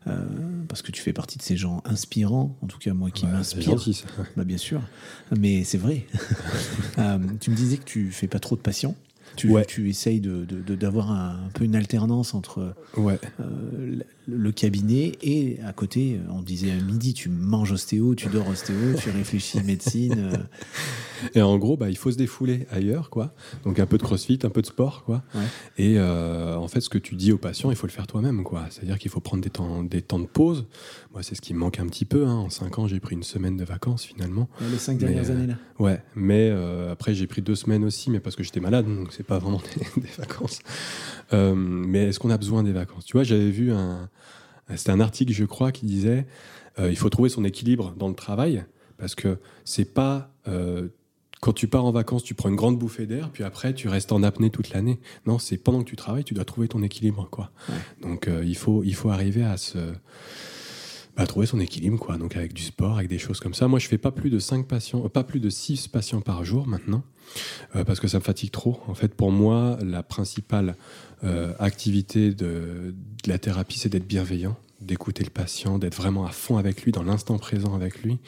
[0.09, 0.25] euh,
[0.67, 3.77] parce que tu fais partie de ces gens inspirants, en tout cas moi qui m'inspire.
[4.37, 4.83] Bah, bien sûr,
[5.37, 6.07] mais c'est vrai.
[7.41, 8.97] tu me disais que tu fais pas trop de patients.
[9.37, 13.19] Tu, tu essayes d'avoir de, de, un, peu une alternance entre ouais.
[13.41, 18.49] euh, le cabinet et à côté, on disait à midi, tu manges ostéo, tu dors
[18.49, 20.15] ostéo, tu réfléchis médecine.
[20.19, 20.36] Euh.
[21.35, 23.32] Et en gros, bah, il faut se défouler ailleurs, quoi.
[23.65, 25.23] Donc un peu de crossfit, un peu de sport, quoi.
[25.78, 28.43] Et euh, en fait, ce que tu dis aux patients, il faut le faire toi-même,
[28.43, 28.66] quoi.
[28.70, 30.66] C'est-à-dire qu'il faut prendre des temps, des temps de pause.
[31.12, 32.27] Moi, c'est ce qui me manque un petit peu.
[32.27, 32.35] Hein.
[32.35, 34.49] En cinq ans, j'ai pris une semaine de vacances finalement.
[34.61, 35.55] les cinq dernières années là.
[35.78, 36.51] Ouais, mais
[36.90, 39.61] après j'ai pris deux semaines aussi, mais parce que j'étais malade, donc c'est pas vraiment
[39.97, 40.61] des, vacances.
[41.32, 43.05] mais est-ce qu'on a besoin des vacances?
[43.05, 44.09] Tu vois, j'avais vu un
[44.77, 46.27] c'était un article, je crois, qui disait
[46.79, 48.65] euh, il faut trouver son équilibre dans le travail
[48.97, 50.89] parce que c'est pas euh,
[51.41, 54.13] quand tu pars en vacances, tu prends une grande bouffée d'air, puis après tu restes
[54.13, 55.01] en apnée toute l'année.
[55.27, 57.51] Non, c'est pendant que tu travailles, tu dois trouver ton équilibre, quoi.
[58.01, 59.79] Donc euh, il faut il faut arriver à se
[61.17, 62.17] bah, trouver son équilibre, quoi.
[62.17, 63.69] Donc avec du sport, avec des choses comme ça.
[63.69, 66.67] Moi, je fais pas plus de 5 patients, pas plus de 6 patients par jour
[66.67, 67.03] maintenant,
[67.73, 68.81] parce que ça me fatigue trop.
[68.87, 70.77] En fait, pour moi, la principale
[71.25, 76.57] euh, activité de, la thérapie, c'est d'être bienveillant, d'écouter le patient, d'être vraiment à fond
[76.57, 78.19] avec lui, dans l'instant présent avec lui.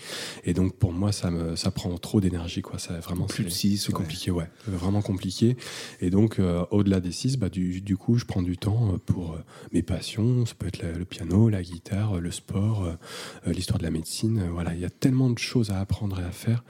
[0.44, 2.78] Et donc pour moi, ça me ça prend trop d'énergie, quoi.
[2.78, 5.56] Ça vraiment plus de 6, c'est compliqué, ouais, vraiment compliqué.
[6.00, 8.98] Et donc euh, au-delà des 6, bah, du, du, coup, je prends du temps euh,
[8.98, 9.38] pour
[9.72, 10.46] mes passions.
[10.46, 12.88] Ça peut être le piano, la guitare, le sport,
[13.46, 14.48] l'histoire de la médecine.
[14.52, 16.64] voilà, il y a tellement de choses à apprendre et à faire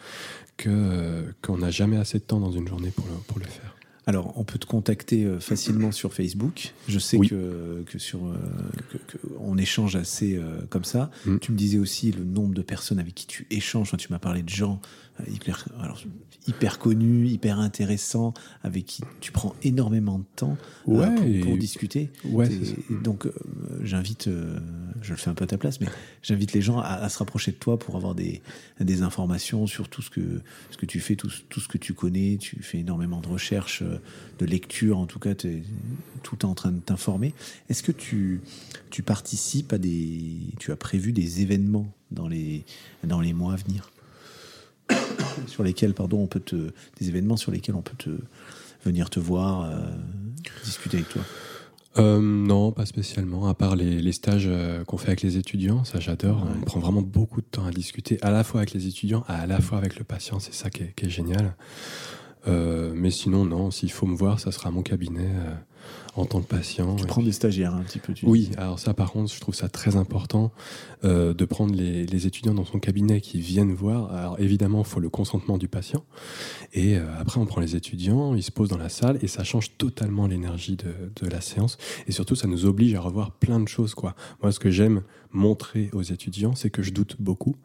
[0.56, 3.73] que qu'on n'a jamais assez de temps dans une journée pour pour le faire.
[4.06, 6.74] Alors, on peut te contacter euh, facilement sur Facebook.
[6.88, 8.36] Je sais que, que, sur euh,
[9.40, 11.10] on échange assez euh, comme ça.
[11.24, 11.38] Mm.
[11.38, 13.96] Tu me disais aussi le nombre de personnes avec qui tu échanges.
[13.96, 14.80] tu m'as parlé de gens
[15.80, 16.02] alors,
[16.46, 20.56] hyper connu, hyper intéressant, avec qui tu prends énormément de temps
[20.88, 22.10] euh, pour, discuter.
[22.24, 22.48] Ouais,
[23.02, 23.32] donc, euh,
[23.82, 24.58] j'invite, euh,
[25.00, 25.86] je le fais un peu à ta place, mais
[26.22, 28.42] j'invite les gens à, se rapprocher de toi pour avoir des,
[28.80, 31.94] des informations sur tout ce que, ce que tu fais, tout, tout ce que tu
[31.94, 32.36] connais.
[32.38, 33.82] Tu fais énormément de recherches,
[34.38, 35.62] de lecture, en tout cas, es,
[36.22, 37.34] tout est en train de t'informer.
[37.70, 38.40] Est-ce que tu,
[38.90, 40.38] tu participes à des.
[40.58, 42.64] Tu as prévu des événements dans les,
[43.02, 43.90] dans les mois à venir?
[45.46, 48.10] sur lesquels, pardon, on peut te, des événements sur lesquels on peut te
[48.84, 49.90] venir te voir, euh,
[50.64, 51.22] discuter avec toi
[51.96, 55.84] Euh, non, pas spécialement, à part les, les stages euh, qu'on fait avec les étudiants,
[55.84, 56.42] ça j'adore.
[56.42, 56.50] Ouais.
[56.60, 59.46] On prend vraiment beaucoup de temps à discuter, à la fois avec les étudiants, à
[59.46, 61.54] la fois avec le patient, c'est ça qui est, qui est génial.
[62.48, 65.30] Euh, mais sinon, non, s'il faut me voir, ça sera à mon cabinet
[66.16, 66.96] en tant que patient.
[66.96, 68.12] Tu prends des stagiaires un petit peu.
[68.12, 70.52] Tu Oui, alors ça par contre, je trouve ça très important
[71.04, 74.12] euh, de prendre les, les étudiants dans son cabinet qui viennent voir.
[74.14, 76.04] Alors évidemment, il faut le consentement du patient.
[76.72, 79.44] Et euh, après, on prend les étudiants, ils se posent dans la salle et ça
[79.44, 81.78] change totalement l'énergie de, de la séance.
[82.06, 83.94] Et surtout, ça nous oblige à revoir plein de choses.
[83.94, 84.14] Quoi.
[84.42, 87.56] Moi, ce que j'aime montrer aux étudiants, c'est que je doute beaucoup.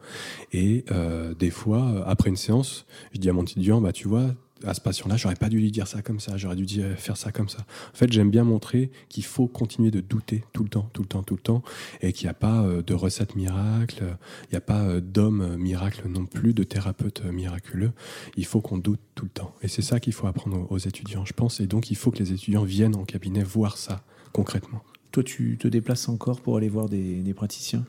[0.51, 4.33] Et euh, des fois, après une séance, je dis à mon étudiant, bah tu vois,
[4.65, 7.17] à ce patient-là, j'aurais pas dû lui dire ça comme ça, j'aurais dû dire, faire
[7.17, 7.59] ça comme ça.
[7.93, 11.07] En fait, j'aime bien montrer qu'il faut continuer de douter tout le temps, tout le
[11.07, 11.63] temps, tout le temps,
[12.01, 14.03] et qu'il n'y a pas euh, de recette miracle,
[14.43, 17.91] il n'y a pas euh, d'homme miracle non plus, de thérapeute miraculeux.
[18.37, 19.55] Il faut qu'on doute tout le temps.
[19.61, 21.59] Et c'est ça qu'il faut apprendre aux, aux étudiants, je pense.
[21.59, 24.03] Et donc, il faut que les étudiants viennent en cabinet voir ça
[24.33, 24.81] concrètement.
[25.11, 27.83] Toi, tu te déplaces encore pour aller voir des, des praticiens?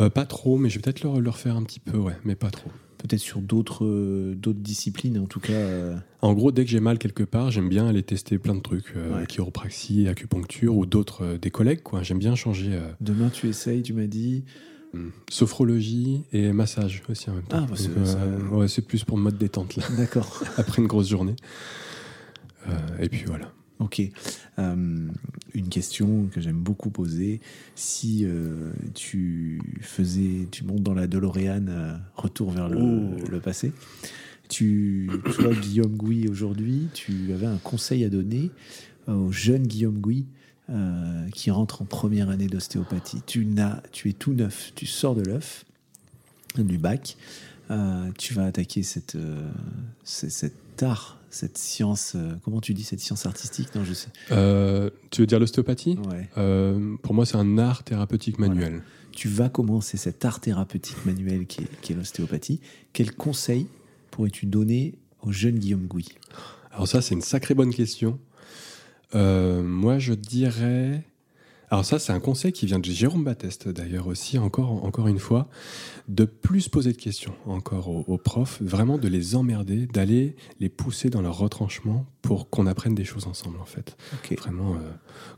[0.00, 2.36] Euh, pas trop, mais je vais peut-être leur, leur faire un petit peu, ouais, mais
[2.36, 2.70] pas trop.
[3.02, 5.52] Peut-être sur d'autres euh, d'autres disciplines, en tout cas.
[5.52, 8.60] euh, En gros, dès que j'ai mal quelque part, j'aime bien aller tester plein de
[8.60, 9.26] trucs, euh, Ouais.
[9.26, 12.02] chiropraxie, acupuncture ou d'autres, des collègues, quoi.
[12.04, 14.44] J'aime bien changer Demain, tu essayes, tu m'as dit.
[14.94, 17.60] hum, sophrologie et massage aussi en même temps.
[17.62, 20.42] Ah, bah, c'est- ça- ouais, plus pour mode détente, là, D'accord.
[20.58, 21.34] après une grosse journée.
[23.00, 23.50] Et puis voilà.
[23.82, 24.00] Ok.
[24.58, 25.08] Euh,
[25.54, 27.40] une question que j'aime beaucoup poser.
[27.74, 33.28] Si euh, tu faisais, tu montes dans la DeLorean, euh, retour vers le, Oh.
[33.30, 33.72] le passé,
[34.48, 38.50] tu, toi, Guillaume Gouy, aujourd'hui, tu avais un conseil à donner
[39.08, 40.26] au jeune Guillaume Gouy
[41.34, 43.20] qui rentre en première année d'ostéopathie.
[43.26, 45.64] Tu, n'as, tu es tout neuf, tu sors de l'œuf,
[46.56, 47.16] du bac,
[48.18, 49.50] tu vas attaquer cette, euh,
[50.04, 53.74] c'est- cet art, cette science, euh, comment tu dis cette science artistique?
[53.74, 54.08] Non, je sais.
[54.30, 55.98] Euh, tu veux dire l'ostéopathie?
[56.10, 56.28] Ouais.
[56.36, 58.82] Euh, Pour moi, c'est un art thérapeutique manuel.
[59.12, 62.60] Tu vas commencer cet art thérapeutique manuel qui est, l'ostéopathie.
[62.92, 63.66] Quel conseil
[64.10, 66.06] pourrais-tu donner au jeune Guillaume Gouy?
[66.70, 68.18] Alors ça, c'est une sacrée bonne question.
[69.14, 71.02] Moi, je dirais...
[71.72, 75.18] Alors ça, c'est un conseil qui vient de Jérôme Batteste, d'ailleurs aussi, encore, encore une
[75.18, 75.48] fois,
[76.06, 80.68] de plus poser de questions encore aux, aux profs, vraiment de les emmerder, d'aller les
[80.68, 83.96] pousser dans leur retranchement pour qu'on apprenne des choses ensemble, en fait.
[84.38, 84.80] Vraiment, euh,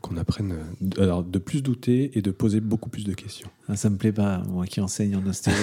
[0.00, 0.56] qu'on apprenne
[0.98, 3.48] euh, alors, de plus douter et de poser beaucoup plus de questions.
[3.68, 5.54] Ah, ça me plaît pas, moi qui enseigne en ostéo,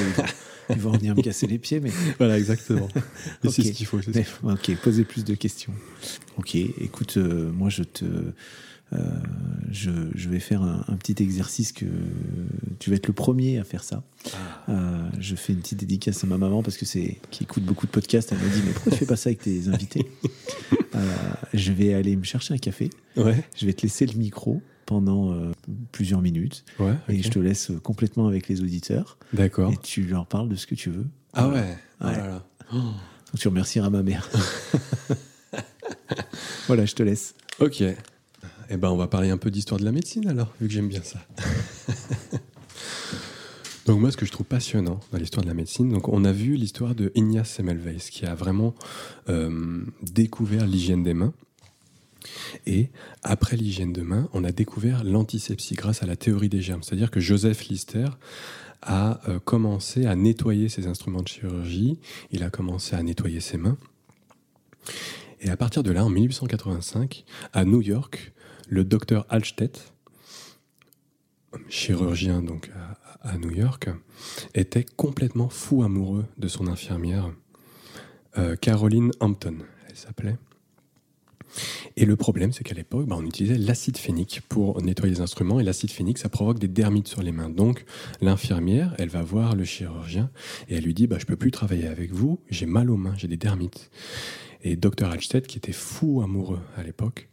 [0.69, 2.87] ils vont, venir me casser les pieds, mais, Voilà, exactement.
[3.43, 3.99] Et c'est ce qu'il faut.
[4.15, 5.73] mais ok, poser plus de questions.
[6.37, 8.05] Ok, écoute, euh, moi je te,
[9.71, 11.85] je, je vais faire un, un petit exercice que
[12.79, 14.03] tu vas être le premier à faire ça.
[14.69, 17.85] Euh, je fais une petite dédicace à ma maman parce que c'est qui écoute beaucoup
[17.85, 18.31] de podcasts.
[18.31, 20.05] Elle m'a dit mais pourquoi tu fais pas ça avec tes invités?
[20.93, 21.07] Euh,
[21.53, 22.89] Je vais aller me chercher un café.
[23.15, 25.51] Ouais, Je vais te laisser le micro pendant euh,
[25.93, 29.71] plusieurs minutes ouais, et je te laisse complètement avec les auditeurs D'accord.
[29.71, 31.07] et tu leur parles de ce que tu veux.
[31.31, 31.61] Ah Voilà.
[31.63, 32.17] ouais, Oh Ouais.
[32.17, 32.45] là là.
[32.73, 34.29] Donc tu remercieras ma mère.
[36.67, 37.35] voilà, je te laisse.
[37.59, 37.83] Ok.
[38.73, 40.87] Eh ben, on va parler un peu d'histoire de la médecine alors, vu que j'aime
[40.87, 41.19] bien ça.
[43.85, 46.31] donc moi, ce que je trouve passionnant dans l'histoire de la médecine, donc on a
[46.31, 48.73] vu l'histoire de Ignaz Semmelweis, qui a vraiment
[49.27, 51.33] euh, découvert l'hygiène des mains.
[52.65, 52.87] Et
[53.23, 56.81] après l'hygiène de main, on a découvert l'antisepsie grâce à la théorie des germes.
[56.81, 58.07] C'est-à-dire que Joseph Lister
[58.81, 61.99] a euh, commencé à nettoyer ses instruments de chirurgie,
[62.31, 63.77] il a commencé à nettoyer ses mains.
[65.41, 68.31] Et à partir de là, en 1885, à New York,
[68.71, 69.93] le docteur Alstedt,
[71.67, 73.89] chirurgien donc à, à New York,
[74.55, 77.31] était complètement fou amoureux de son infirmière,
[78.37, 79.57] euh, Caroline Hampton,
[79.89, 80.37] elle s'appelait.
[81.97, 85.59] Et le problème, c'est qu'à l'époque, bah, on utilisait l'acide phénique pour nettoyer les instruments,
[85.59, 87.49] et l'acide phénique, ça provoque des dermites sur les mains.
[87.49, 87.83] Donc,
[88.21, 90.31] l'infirmière, elle va voir le chirurgien,
[90.69, 93.15] et elle lui dit, bah, je peux plus travailler avec vous, j'ai mal aux mains,
[93.17, 93.91] j'ai des dermites.
[94.63, 97.29] Et Dr Alstedt, qui était fou amoureux à l'époque,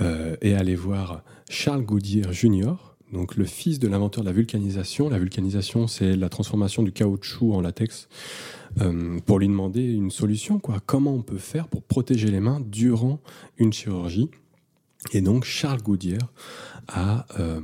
[0.00, 2.74] euh, est allé voir Charles Goodyear Jr.,
[3.12, 5.08] donc le fils de l'inventeur de la vulcanisation.
[5.08, 8.08] La vulcanisation, c'est la transformation du caoutchouc en latex,
[8.80, 10.60] euh, pour lui demander une solution.
[10.60, 10.78] Quoi.
[10.86, 13.20] Comment on peut faire pour protéger les mains durant
[13.58, 14.30] une chirurgie?
[15.12, 16.20] Et donc Charles Goodyear
[16.86, 17.60] a euh,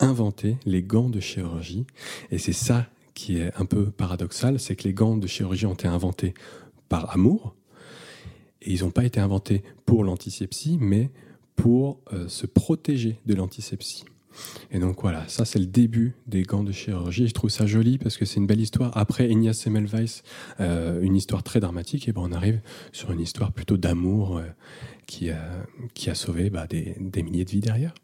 [0.00, 1.86] inventé les gants de chirurgie.
[2.30, 5.74] Et c'est ça qui est un peu paradoxal, c'est que les gants de chirurgie ont
[5.74, 6.34] été inventés
[6.88, 7.54] par amour,
[8.62, 11.10] et ils n'ont pas été inventés pour l'antisepsie, mais
[11.56, 14.04] pour euh, se protéger de l'antisepsie.
[14.70, 17.26] Et donc voilà, ça c'est le début des gants de chirurgie.
[17.26, 18.96] Je trouve ça joli parce que c'est une belle histoire.
[18.96, 20.22] Après Ignaz Semmelweis,
[20.60, 22.60] euh, une histoire très dramatique, et ben on arrive
[22.92, 24.44] sur une histoire plutôt d'amour euh,
[25.06, 27.94] qui, a, qui a sauvé bah, des, des milliers de vies derrière.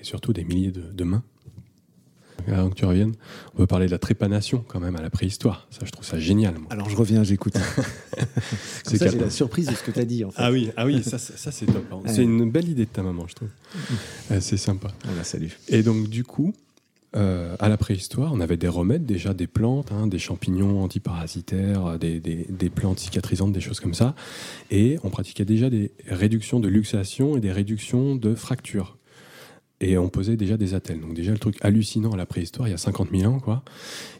[0.00, 1.22] et surtout des milliers de, mains.
[2.48, 3.14] Avant que tu reviennes,
[3.54, 5.66] on peut parler de la trépanation quand même à la préhistoire.
[5.70, 6.54] Ça, je trouve ça génial.
[6.70, 7.54] Alors je reviens, j'écoute.
[8.84, 10.24] c'est ça, la surprise de ce que tu as dit.
[10.24, 10.42] En fait.
[10.42, 11.84] Ah oui, ah oui ça, ça c'est top.
[11.92, 12.00] Hein.
[12.06, 13.48] C'est une belle idée de ta maman, je trouve.
[14.40, 14.88] c'est sympa.
[15.10, 15.48] On la salue.
[15.68, 16.52] Et donc, du coup,
[17.16, 21.98] euh, à la préhistoire, on avait des remèdes, déjà des plantes, hein, des champignons antiparasitaires,
[21.98, 24.14] des, des, plantes cicatrisantes, des choses comme ça.
[24.70, 28.96] Et on pratiquait déjà des réductions de luxation et des réductions de fractures.
[29.80, 31.00] Et on posait déjà des attelles.
[31.00, 33.62] Donc déjà le truc hallucinant à la préhistoire, il y a 50 000 ans, quoi.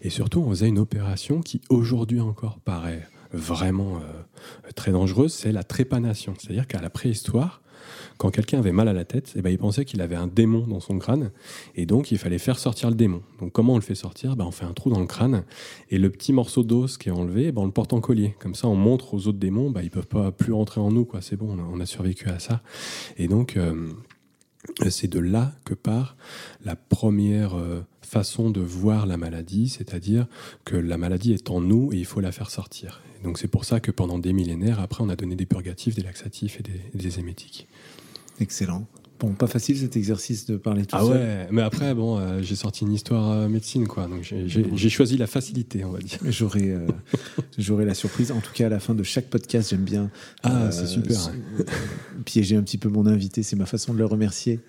[0.02, 5.52] Et surtout, on faisait une opération qui aujourd'hui encore paraît vraiment euh, très dangereuse, c'est
[5.52, 6.34] la trépanation.
[6.38, 7.62] C'est-à-dire qu'à la préhistoire,
[8.18, 10.66] quand quelqu'un avait mal à la tête, eh ben, il pensait qu'il avait un démon
[10.66, 11.30] dans son crâne,
[11.74, 13.22] et donc il fallait faire sortir le démon.
[13.40, 14.36] Donc comment on le fait sortir?
[14.36, 15.44] Ben, On fait un trou dans le crâne,
[15.90, 18.34] et le petit morceau d'os qui est enlevé, eh ben, on le porte en collier.
[18.38, 21.04] Comme ça, on montre aux autres démons, ben, ils peuvent pas plus rentrer en nous,
[21.04, 21.22] quoi.
[21.22, 22.62] c'est bon, on a, survécu à ça.
[23.16, 23.88] Et donc, euh,
[24.88, 26.16] c'est de là que part
[26.64, 30.26] la première euh, façon de voir la maladie, c'est-à-dire
[30.64, 33.02] que la maladie est en nous et il faut la faire sortir.
[33.22, 36.02] donc c'est pour ça que pendant des millénaires, après, on a donné des purgatifs, des
[36.02, 37.68] laxatifs et des émétiques.
[38.40, 38.86] Excellent.
[39.20, 41.10] Bon, pas facile cet exercice de parler tout ah seul.
[41.10, 44.06] Ah ouais, mais après, bon, euh, j'ai sorti une histoire euh, médecine, quoi.
[44.06, 46.18] Donc j'ai choisi la facilité, on va dire.
[46.26, 48.32] J'aurai euh, la surprise.
[48.32, 50.10] En tout cas, à la fin de chaque podcast, j'aime bien.
[50.42, 51.32] Ah, c'est super.
[52.24, 54.60] piéger un petit peu mon invité, c'est ma façon de le remercier.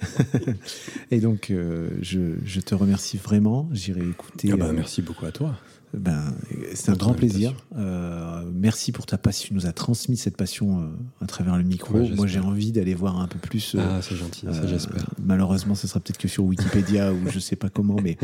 [1.11, 1.53] Et donc,
[2.01, 3.69] je, je, te remercie vraiment.
[3.71, 4.49] J'irai écouter.
[4.51, 5.55] Ah bah, merci beaucoup à toi.
[5.93, 6.33] Ben,
[6.73, 7.53] c'est un grand plaisir.
[7.77, 9.49] Euh, merci pour ta passion.
[9.49, 10.85] Tu nous as transmis cette passion euh,
[11.21, 11.97] à travers le micro.
[12.15, 13.75] Moi, j'ai envie d'aller voir un peu plus.
[13.75, 15.05] Euh, ah, c'est gentil, ça j'espère.
[15.21, 18.17] Malheureusement, ce sera peut-être que sur Wikipédia ou je sais pas comment, mais,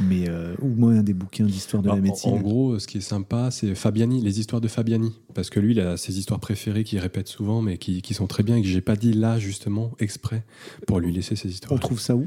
[0.00, 0.28] mais
[0.60, 2.32] au moins des bouquins d'histoire de la médecine.
[2.32, 5.12] En, gros, ce qui est sympa, c'est Fabiani, les histoires de Fabiani.
[5.34, 8.26] Parce que lui, il a ses histoires préférées qu'il répète souvent, mais qui, qui, sont
[8.26, 10.44] très bien et que j'ai pas dit là, justement, exprès,
[10.86, 11.72] pour lui laisser ses histoires.
[11.72, 12.26] On trouve ça où?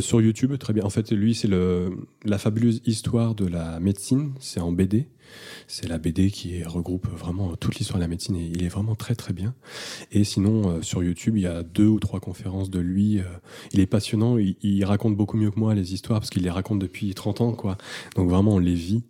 [0.00, 0.84] Sur YouTube, très bien.
[0.84, 1.50] En fait, lui, c'est
[2.24, 5.08] la fabuleuse histoire de la médecine c'est en BD.
[5.66, 8.94] C'est la BD qui regroupe vraiment toute l'histoire de la médecine et il est vraiment
[8.94, 9.54] très très bien.
[10.12, 13.18] Et sinon, euh, sur YouTube, il y a deux ou trois conférences de lui.
[13.18, 13.24] Euh,
[13.72, 16.78] il est passionnant, il, raconte beaucoup mieux que moi les histoires parce qu'il les raconte
[16.78, 17.52] depuis 30 ans.
[17.52, 17.76] quoi.
[18.16, 19.04] Donc vraiment, on les vit.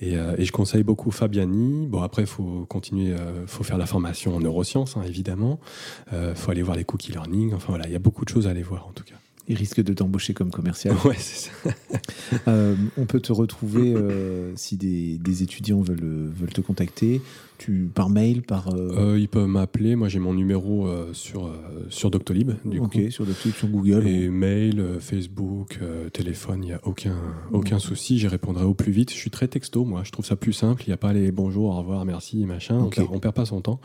[0.00, 1.86] Et, euh, je conseille beaucoup Fabiani.
[1.86, 3.14] Bon, après, il faut continuer,
[3.46, 5.60] faut faire la formation en neurosciences, hein, évidemment.
[6.12, 7.54] Il faut aller voir les cookie learning.
[7.54, 9.21] Enfin voilà, il y a beaucoup de choses à aller voir en tout cas.
[9.48, 10.94] Il risque de t'embaucher comme commercial.
[11.04, 11.70] Ouais, c'est ça.
[12.48, 17.20] Euh, on peut te retrouver euh, si des, des, étudiants veulent, veulent te contacter
[17.62, 18.68] tu, par mail, par.
[18.74, 19.12] Euh...
[19.14, 19.96] euh ils peuvent m'appeler.
[19.96, 21.50] Moi, j'ai mon numéro euh, sur,
[21.88, 22.52] sur Doctolib.
[22.64, 24.06] Du ok, sur Doctolib, sur Google.
[24.06, 25.78] Et mail, Facebook,
[26.12, 27.16] téléphone, il n'y a aucun,
[27.52, 28.18] aucun souci.
[28.18, 29.10] J'y répondrai au plus vite.
[29.10, 30.02] Je suis très texto, moi.
[30.04, 30.82] Je trouve ça plus simple.
[30.86, 32.78] Il n'y a pas les bonjour, au revoir, merci, machin.
[32.78, 33.80] On, perd, perd pas son temps.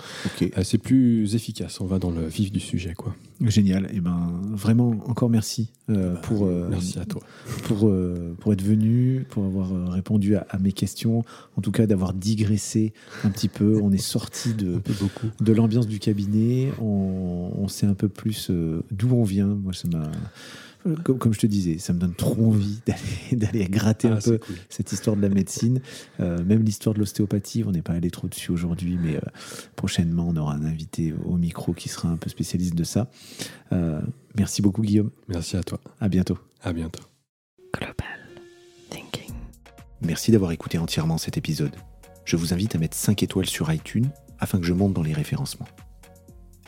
[0.63, 1.79] c'est plus efficace.
[1.81, 3.15] On va dans le vif du sujet, quoi.
[3.41, 3.85] Génial.
[3.85, 6.45] Et eh ben, vraiment, encore merci bah, pour.
[6.45, 7.21] merci à toi.
[7.63, 7.91] Pour,
[8.39, 11.23] pour être venu, pour avoir répondu à, à mes questions.
[11.55, 12.93] En tout cas, d'avoir digressé
[13.23, 14.81] un petit peu on est sorti de,
[15.39, 19.47] de l'ambiance du cabinet, on, sait un peu plus euh, d'où on vient.
[19.47, 20.09] Moi, ça m'a.
[20.95, 22.81] Comme, je te disais, ça me donne trop envie
[23.31, 24.39] d'aller gratter un ah, peu
[24.69, 25.81] cette histoire de la médecine.
[26.19, 29.21] Euh, même l'histoire de l'ostéopathie, on n'est pas allé trop dessus aujourd'hui, mais euh,
[29.75, 33.09] prochainement, on aura un invité au micro qui sera un peu spécialiste de ça.
[34.35, 35.11] merci beaucoup, Guillaume.
[35.27, 35.79] Merci à toi.
[35.99, 36.37] À bientôt.
[36.61, 37.03] À bientôt.
[37.73, 37.95] Global
[38.89, 39.33] Thinking.
[40.01, 41.75] Merci d'avoir écouté entièrement cet épisode
[42.27, 45.13] je vous invite à mettre 5 étoiles sur iTunes afin que je monte dans les
[45.13, 45.67] référencements.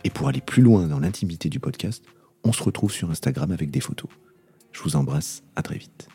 [0.06, 2.06] Et pour aller plus loin dans l'intimité du podcast,
[2.44, 4.10] on se retrouve sur Instagram avec des photos.
[4.72, 6.10] Je vous embrasse, à très vite.